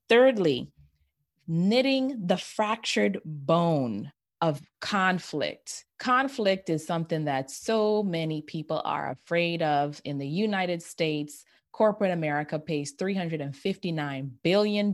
Thirdly, 0.08 0.70
knitting 1.46 2.26
the 2.26 2.38
fractured 2.38 3.20
bone 3.24 4.10
of 4.40 4.60
conflict. 4.80 5.84
Conflict 5.98 6.68
is 6.68 6.84
something 6.84 7.26
that 7.26 7.50
so 7.50 8.02
many 8.02 8.42
people 8.42 8.82
are 8.84 9.10
afraid 9.10 9.62
of 9.62 10.00
in 10.04 10.18
the 10.18 10.26
United 10.26 10.82
States, 10.82 11.44
corporate 11.72 12.12
America 12.12 12.58
pays 12.58 12.94
$359 12.94 14.30
billion 14.42 14.92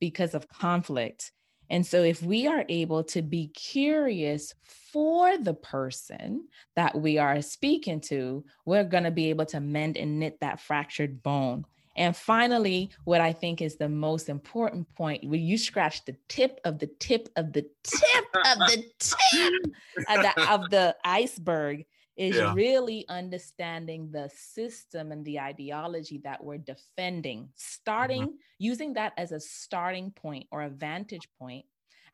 because 0.00 0.34
of 0.34 0.48
conflict. 0.48 1.32
And 1.70 1.86
so, 1.86 2.02
if 2.02 2.22
we 2.22 2.46
are 2.46 2.64
able 2.68 3.04
to 3.04 3.20
be 3.20 3.48
curious 3.48 4.54
for 4.62 5.36
the 5.36 5.52
person 5.52 6.48
that 6.76 6.98
we 6.98 7.18
are 7.18 7.42
speaking 7.42 8.00
to, 8.02 8.44
we're 8.64 8.84
going 8.84 9.04
to 9.04 9.10
be 9.10 9.28
able 9.28 9.44
to 9.46 9.60
mend 9.60 9.98
and 9.98 10.18
knit 10.18 10.38
that 10.40 10.60
fractured 10.60 11.22
bone. 11.22 11.66
And 11.94 12.16
finally, 12.16 12.90
what 13.04 13.20
I 13.20 13.32
think 13.32 13.60
is 13.60 13.76
the 13.76 13.88
most 13.88 14.28
important 14.28 14.88
point, 14.94 15.28
when 15.28 15.40
you 15.40 15.58
scratch 15.58 16.04
the 16.04 16.16
tip 16.28 16.60
of 16.64 16.78
the 16.78 16.86
tip 16.86 17.28
of 17.36 17.52
the 17.52 17.62
tip 17.82 18.24
of 18.46 18.58
the 18.58 18.84
tip 18.98 19.72
of 20.08 20.22
the, 20.22 20.50
of 20.50 20.70
the 20.70 20.96
iceberg, 21.04 21.84
is 22.18 22.36
yeah. 22.36 22.52
really 22.52 23.06
understanding 23.08 24.10
the 24.10 24.28
system 24.34 25.12
and 25.12 25.24
the 25.24 25.38
ideology 25.40 26.18
that 26.24 26.42
we're 26.42 26.58
defending, 26.58 27.48
starting 27.54 28.22
mm-hmm. 28.22 28.36
using 28.58 28.92
that 28.94 29.12
as 29.16 29.32
a 29.32 29.40
starting 29.40 30.10
point 30.10 30.46
or 30.50 30.62
a 30.62 30.68
vantage 30.68 31.28
point, 31.38 31.64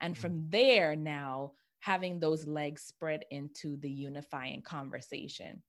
And 0.01 0.17
from 0.19 0.51
there, 0.51 0.95
now 0.97 1.53
having 1.81 2.21
those 2.21 2.47
legs 2.47 2.83
spread 2.83 3.25
into 3.31 3.79
the 3.79 3.91
unifying 3.91 4.61
conversation. 4.63 5.63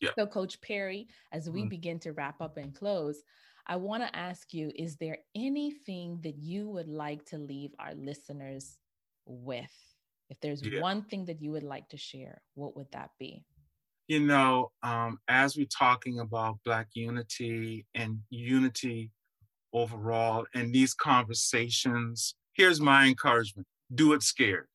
Yeah. 0.00 0.10
So, 0.16 0.26
Coach 0.26 0.60
Perry, 0.60 1.08
as 1.32 1.50
we 1.50 1.62
Mhm. 1.64 1.70
begin 1.70 1.98
to 2.00 2.12
wrap 2.12 2.40
up 2.40 2.56
and 2.56 2.74
close, 2.74 3.24
I 3.66 3.76
want 3.76 4.02
to 4.04 4.16
ask 4.16 4.54
you 4.54 4.70
is 4.74 4.96
there 4.96 5.18
anything 5.34 6.20
that 6.22 6.38
you 6.38 6.68
would 6.68 6.88
like 6.88 7.24
to 7.26 7.38
leave 7.38 7.74
our 7.78 7.94
listeners 7.94 8.78
with? 9.26 9.74
If 10.28 10.40
there's 10.40 10.62
Yeah. 10.62 10.80
one 10.80 11.02
thing 11.02 11.24
that 11.26 11.42
you 11.42 11.50
would 11.52 11.64
like 11.64 11.88
to 11.90 11.96
share, 11.96 12.42
what 12.54 12.76
would 12.76 12.90
that 12.92 13.10
be? 13.18 13.44
You 14.10 14.18
know, 14.18 14.72
um, 14.82 15.20
as 15.28 15.56
we're 15.56 15.66
talking 15.66 16.18
about 16.18 16.58
Black 16.64 16.88
unity 16.94 17.86
and 17.94 18.18
unity 18.28 19.12
overall 19.72 20.46
and 20.52 20.74
these 20.74 20.94
conversations, 20.94 22.34
here's 22.54 22.80
my 22.80 23.06
encouragement 23.06 23.68
do 23.94 24.12
it 24.12 24.24
scared. 24.24 24.66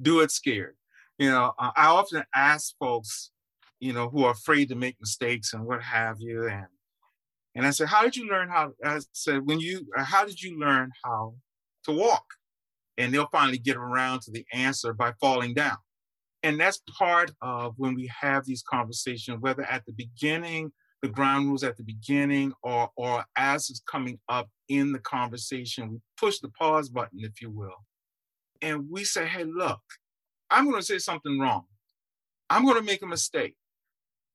Do 0.00 0.20
it 0.20 0.30
scared. 0.30 0.76
You 1.18 1.28
know, 1.32 1.54
I 1.58 1.88
often 1.88 2.22
ask 2.36 2.72
folks, 2.78 3.32
you 3.80 3.92
know, 3.92 4.08
who 4.08 4.26
are 4.26 4.30
afraid 4.30 4.68
to 4.68 4.76
make 4.76 4.94
mistakes 5.00 5.54
and 5.54 5.66
what 5.66 5.82
have 5.82 6.18
you. 6.20 6.46
And 6.46 6.66
and 7.56 7.66
I 7.66 7.70
said, 7.70 7.88
How 7.88 8.02
did 8.02 8.14
you 8.14 8.28
learn 8.28 8.48
how? 8.48 8.74
I 8.84 9.00
said, 9.10 9.44
When 9.44 9.58
you, 9.58 9.88
uh, 9.98 10.04
how 10.04 10.24
did 10.24 10.40
you 10.40 10.56
learn 10.56 10.92
how 11.04 11.34
to 11.86 11.90
walk? 11.90 12.26
And 12.96 13.12
they'll 13.12 13.26
finally 13.32 13.58
get 13.58 13.76
around 13.76 14.20
to 14.20 14.30
the 14.30 14.46
answer 14.52 14.94
by 14.94 15.14
falling 15.20 15.52
down 15.52 15.78
and 16.44 16.60
that's 16.60 16.80
part 16.98 17.32
of 17.42 17.74
when 17.76 17.94
we 17.94 18.06
have 18.20 18.44
these 18.44 18.62
conversations 18.62 19.40
whether 19.40 19.64
at 19.64 19.84
the 19.86 19.92
beginning 19.92 20.70
the 21.02 21.08
ground 21.08 21.46
rules 21.48 21.64
at 21.64 21.76
the 21.76 21.82
beginning 21.82 22.52
or 22.62 22.90
or 22.96 23.24
as 23.36 23.68
it's 23.70 23.82
coming 23.90 24.18
up 24.28 24.48
in 24.68 24.92
the 24.92 24.98
conversation 25.00 25.90
we 25.90 25.98
push 26.16 26.38
the 26.38 26.48
pause 26.50 26.88
button 26.88 27.18
if 27.20 27.40
you 27.42 27.50
will 27.50 27.84
and 28.62 28.88
we 28.90 29.04
say 29.04 29.26
hey 29.26 29.44
look 29.44 29.82
i'm 30.50 30.64
going 30.68 30.80
to 30.80 30.86
say 30.86 30.98
something 30.98 31.38
wrong. 31.38 31.64
I'm 32.50 32.64
going 32.64 32.76
to 32.76 32.82
make 32.82 33.02
a 33.02 33.06
mistake. 33.06 33.56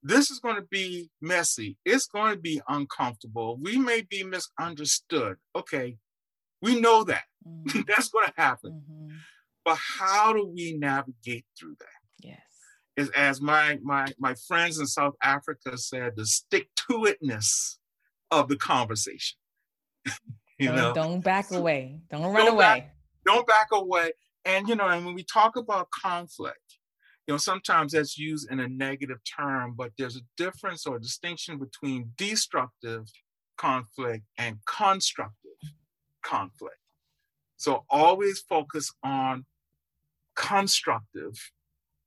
This 0.02 0.32
is 0.32 0.40
going 0.40 0.56
to 0.56 0.64
be 0.64 1.10
messy. 1.22 1.78
It's 1.86 2.08
going 2.08 2.34
to 2.34 2.40
be 2.40 2.60
uncomfortable. 2.68 3.58
We 3.62 3.78
may 3.78 4.02
be 4.02 4.24
misunderstood. 4.24 5.38
Okay 5.56 5.98
we 6.62 6.80
know 6.80 7.04
that. 7.06 7.24
Mhm, 7.48 7.88
that's 7.88 8.10
going 8.10 8.28
to 8.28 8.34
happen. 8.36 8.84
Mhm. 8.90 9.18
but 9.64 9.78
how 9.78 10.34
do 10.34 10.46
we 10.48 10.74
navigate 10.78 11.46
through 11.58 11.76
that. 11.80 11.99
Is 13.00 13.10
as 13.12 13.42
my 13.42 13.80
my 13.82 14.08
my 14.20 14.36
friends 14.48 14.80
in 14.80 14.86
South 14.86 15.16
Africa 15.24 15.78
said, 15.78 16.14
the 16.16 16.26
stick 16.26 16.70
to 16.76 17.08
itness 17.08 17.78
of 18.32 18.48
the 18.50 18.58
conversation. 18.58 19.38
you 20.60 20.68
don't, 20.68 20.76
know, 20.76 20.94
don't 20.94 21.24
back 21.24 21.52
away. 21.52 22.00
Don't 22.12 22.24
run 22.24 22.46
Don't 22.46 22.54
away. 22.56 22.64
back- 22.64 22.96
don't 23.26 23.48
back 23.48 23.68
away. 23.72 24.12
And 24.46 24.68
you 24.68 24.76
know, 24.76 24.88
and 24.88 25.06
when 25.06 25.16
we 25.16 25.24
talk 25.24 25.56
about 25.56 25.90
conflict, 25.92 26.78
you 27.28 27.34
know, 27.34 27.38
sometimes 27.38 27.92
that's 27.92 28.18
used 28.18 28.50
in 28.52 28.60
a 28.60 28.68
negative 28.68 29.20
term, 29.38 29.76
but 29.78 29.92
there's 29.98 30.16
a 30.16 30.22
difference 30.36 30.88
or 30.88 30.98
distinction 30.98 31.60
between 31.60 32.12
destructive 32.18 33.06
conflict 33.58 34.24
and 34.38 34.58
constructive 34.66 35.52
conflict. 36.24 36.78
So 37.58 37.86
always 37.90 38.40
focus 38.40 38.92
on 39.04 39.46
constructive 40.36 41.34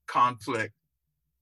conflict 0.08 0.72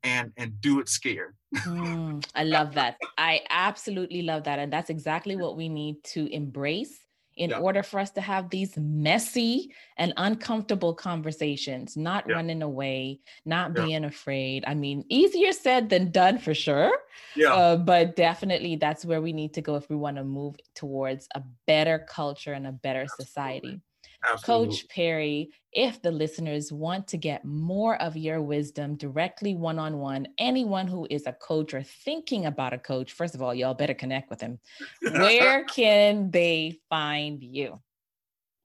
and 0.03 0.33
and 0.37 0.61
do 0.61 0.81
it 0.81 0.89
scared. 0.89 1.37
Mm, 1.55 2.25
I 2.35 2.45
love 2.57 2.75
that. 2.75 2.97
I 3.19 3.43
absolutely 3.51 4.23
love 4.23 4.45
that. 4.45 4.59
And 4.59 4.73
that's 4.73 4.91
exactly 4.91 5.37
what 5.37 5.57
we 5.57 5.69
need 5.69 6.03
to 6.05 6.27
embrace 6.33 7.07
in 7.37 7.51
Yeah. 7.51 7.59
order 7.61 7.83
for 7.83 8.01
us 8.01 8.11
to 8.11 8.21
have 8.21 8.51
these 8.51 8.77
messy 8.77 9.73
and 9.97 10.13
uncomfortable 10.17 10.95
conversations, 10.95 11.97
not 11.97 12.29
Yeah. 12.29 12.35
running 12.37 12.63
away, 12.63 13.21
not 13.45 13.75
Yeah. 13.75 13.83
being 13.85 14.05
afraid. 14.05 14.65
I 14.67 14.75
mean, 14.75 15.05
easier 15.09 15.53
said 15.53 15.89
than 15.89 16.11
done 16.11 16.39
for 16.39 16.55
sure. 16.55 16.93
Yeah. 17.37 17.55
Uh, 17.55 17.77
but 17.77 18.17
definitely 18.17 18.77
that's 18.77 19.05
where 19.05 19.23
we 19.23 19.33
need 19.33 19.55
to 19.55 19.63
go 19.63 19.77
if 19.77 19.89
we 19.89 19.97
want 19.97 20.17
to 20.17 20.25
move 20.25 20.57
towards 20.75 21.29
a 21.35 21.43
better 21.67 21.99
culture 22.09 22.53
and 22.53 22.67
a 22.67 22.73
better 22.73 23.07
society. 23.07 23.81
Absolutely. 24.29 24.67
Coach 24.67 24.89
Perry, 24.89 25.51
if 25.73 26.03
the 26.03 26.11
listeners 26.11 26.73
want 26.73 27.09
to 27.09 27.17
get 27.17 27.45
more 27.45 28.01
of 28.01 28.17
your 28.17 28.41
wisdom 28.41 28.97
directly 28.97 29.55
one 29.55 29.79
on 29.79 29.99
one, 29.99 30.29
anyone 30.39 30.87
who 30.87 31.07
is 31.11 31.27
a 31.27 31.33
coach 31.33 31.75
or 31.75 31.83
thinking 31.83 32.47
about 32.47 32.73
a 32.73 32.79
coach, 32.79 33.13
first 33.13 33.35
of 33.35 33.43
all, 33.43 33.55
y'all 33.55 33.75
better 33.75 33.95
connect 33.95 34.31
with 34.31 34.41
him. 34.41 34.59
Where 35.03 35.65
can 35.77 36.31
they 36.31 36.79
find 36.89 37.43
you? 37.43 37.81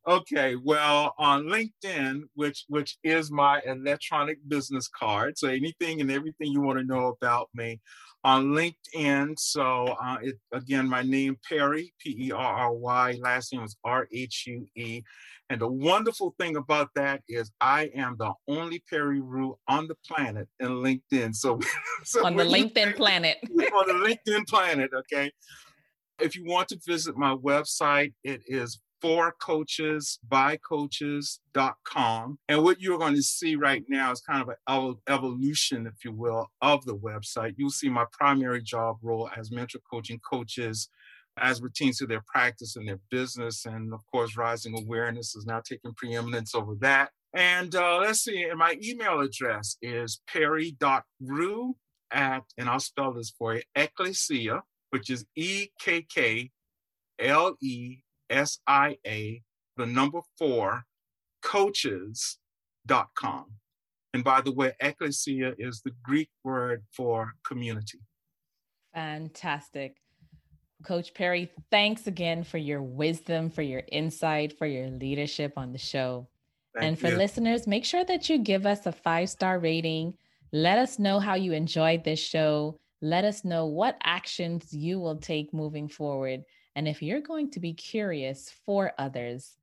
Okay, 0.08 0.56
well, 0.56 1.16
on 1.18 1.46
LinkedIn, 1.46 2.22
which 2.36 2.66
which 2.68 2.98
is 3.04 3.32
my 3.32 3.60
electronic 3.66 4.38
business 4.48 4.88
card, 4.88 5.36
so 5.36 5.48
anything 5.48 6.00
and 6.00 6.12
everything 6.12 6.52
you 6.52 6.62
want 6.62 6.78
to 6.78 6.86
know 6.86 7.08
about 7.08 7.50
me 7.56 7.80
on 8.24 8.48
LinkedIn. 8.48 9.34
So 9.40 9.96
uh, 10.00 10.18
it 10.22 10.36
again, 10.52 10.88
my 10.88 11.02
name 11.02 11.38
Perry 11.50 11.92
P 12.00 12.28
E 12.28 12.32
R 12.32 12.40
R 12.40 12.74
Y, 12.74 13.18
last 13.20 13.52
name 13.52 13.64
is 13.64 13.78
R 13.84 14.08
H 14.12 14.46
U 14.46 14.68
E, 14.76 15.02
and 15.50 15.62
the 15.62 15.68
wonderful 15.68 16.34
thing 16.40 16.56
about 16.56 16.90
that 16.96 17.22
is 17.28 17.52
I 17.62 17.92
am 17.96 18.16
the 18.18 18.34
only 18.48 18.84
Perry 18.90 19.22
Rhue 19.22 19.58
on 19.68 19.88
the 19.88 19.96
planet 20.08 20.48
in 20.60 20.70
LinkedIn. 20.70 21.36
So, 21.36 21.60
so 22.04 22.26
On 22.26 22.36
the 22.36 22.46
when 22.46 22.50
you 22.50 22.70
LinkedIn 22.70 22.96
planet. 22.96 23.38
on 23.44 23.88
the 23.88 24.18
LinkedIn 24.28 24.48
planet. 24.48 24.92
Okay. 24.94 25.32
If 26.20 26.36
you 26.36 26.46
want 26.46 26.70
to 26.70 26.80
visit 26.86 27.18
my 27.18 27.36
website, 27.36 28.14
it 28.24 28.42
is 28.48 28.80
for 29.02 29.36
coaches 29.40 30.18
by 30.28 30.58
coaches.com. 30.68 32.40
And 32.50 32.64
what 32.64 32.82
you're 32.82 32.98
going 32.98 33.16
to 33.16 33.22
see 33.22 33.56
right 33.56 33.84
now 33.88 34.12
is 34.12 34.22
kind 34.22 34.42
of 34.42 34.50
an 34.50 34.96
evolution, 35.08 35.86
if 35.86 36.04
you 36.04 36.12
will, 36.12 36.50
of 36.62 36.86
the 36.86 36.96
website. 36.96 37.54
You'll 37.58 37.70
see 37.70 37.90
my 37.90 38.06
primary 38.12 38.64
job 38.64 38.98
role 39.04 39.30
as 39.38 39.52
mentor 39.52 39.80
coaching 39.92 40.20
coaches 40.28 40.90
as 41.38 41.60
pertains 41.60 41.98
to 41.98 42.08
their 42.08 42.24
practice 42.26 42.76
and 42.76 42.88
their 42.88 43.00
business. 43.10 43.66
And 43.66 43.94
of 43.94 44.02
course, 44.12 44.38
rising 44.38 44.78
awareness 44.78 45.36
is 45.36 45.46
now 45.46 45.62
taking 45.68 45.94
preeminence 45.94 46.56
over 46.56 46.76
that. 46.82 47.10
And 47.34 47.76
uh, 47.76 47.98
let's 47.98 48.22
see, 48.22 48.44
and 48.44 48.58
my 48.58 48.78
email 48.82 49.20
address 49.20 49.76
is 49.82 50.22
perry.rhue 50.28 51.76
at, 52.12 52.44
and 52.58 52.70
I'll 52.70 52.80
spell 52.80 53.12
this 53.14 53.34
for 53.38 53.56
you, 53.56 53.62
ekklesia, 53.78 54.62
which 54.92 55.10
is 55.10 55.26
E 55.36 55.68
K 55.80 56.02
K 56.04 56.52
L 57.20 57.58
E 57.62 57.98
S 58.30 58.60
I 58.66 58.98
A, 59.06 59.42
the 59.76 59.86
number 59.86 60.22
four, 60.38 60.86
coaches.com. 61.44 62.38
And 64.14 64.24
by 64.24 64.40
the 64.40 64.54
way, 64.54 64.72
ekklesia 64.82 65.56
is 65.58 65.82
the 65.82 65.92
Greek 66.02 66.30
word 66.46 66.86
for 66.96 67.34
community. 67.46 68.00
Fantastic. 68.94 69.98
Coach 70.86 71.14
Perry, 71.14 71.52
thanks 71.72 72.08
again 72.08 72.44
for 72.44 72.58
your 72.58 72.82
wisdom, 72.82 73.50
for 73.50 73.62
your 73.62 73.84
insight, 73.92 74.58
for 74.58 74.66
your 74.66 74.90
leadership 74.90 75.54
on 75.58 75.72
the 75.72 75.78
show. 75.78 76.28
Thank 76.74 76.86
and 76.86 77.00
for 77.00 77.10
you. 77.10 77.18
listeners, 77.18 77.68
make 77.68 77.86
sure 77.86 78.04
that 78.06 78.30
you 78.30 78.38
give 78.38 78.66
us 78.66 78.86
a 78.86 78.92
five 78.92 79.30
star 79.30 79.60
rating. 79.60 80.14
Let 80.52 80.78
us 80.78 81.00
know 81.00 81.20
how 81.20 81.36
you 81.36 81.54
enjoyed 81.54 82.04
this 82.04 82.20
show. 82.20 82.78
Let 83.02 83.26
us 83.26 83.44
know 83.44 83.66
what 83.66 83.98
actions 84.04 84.74
you 84.74 85.00
will 85.00 85.18
take 85.18 85.54
moving 85.54 85.88
forward. 85.88 86.44
And 86.76 86.88
if 86.88 87.02
you're 87.02 87.22
going 87.22 87.52
to 87.52 87.60
be 87.60 87.74
curious 87.74 88.52
for 88.66 88.94
others, 88.98 89.58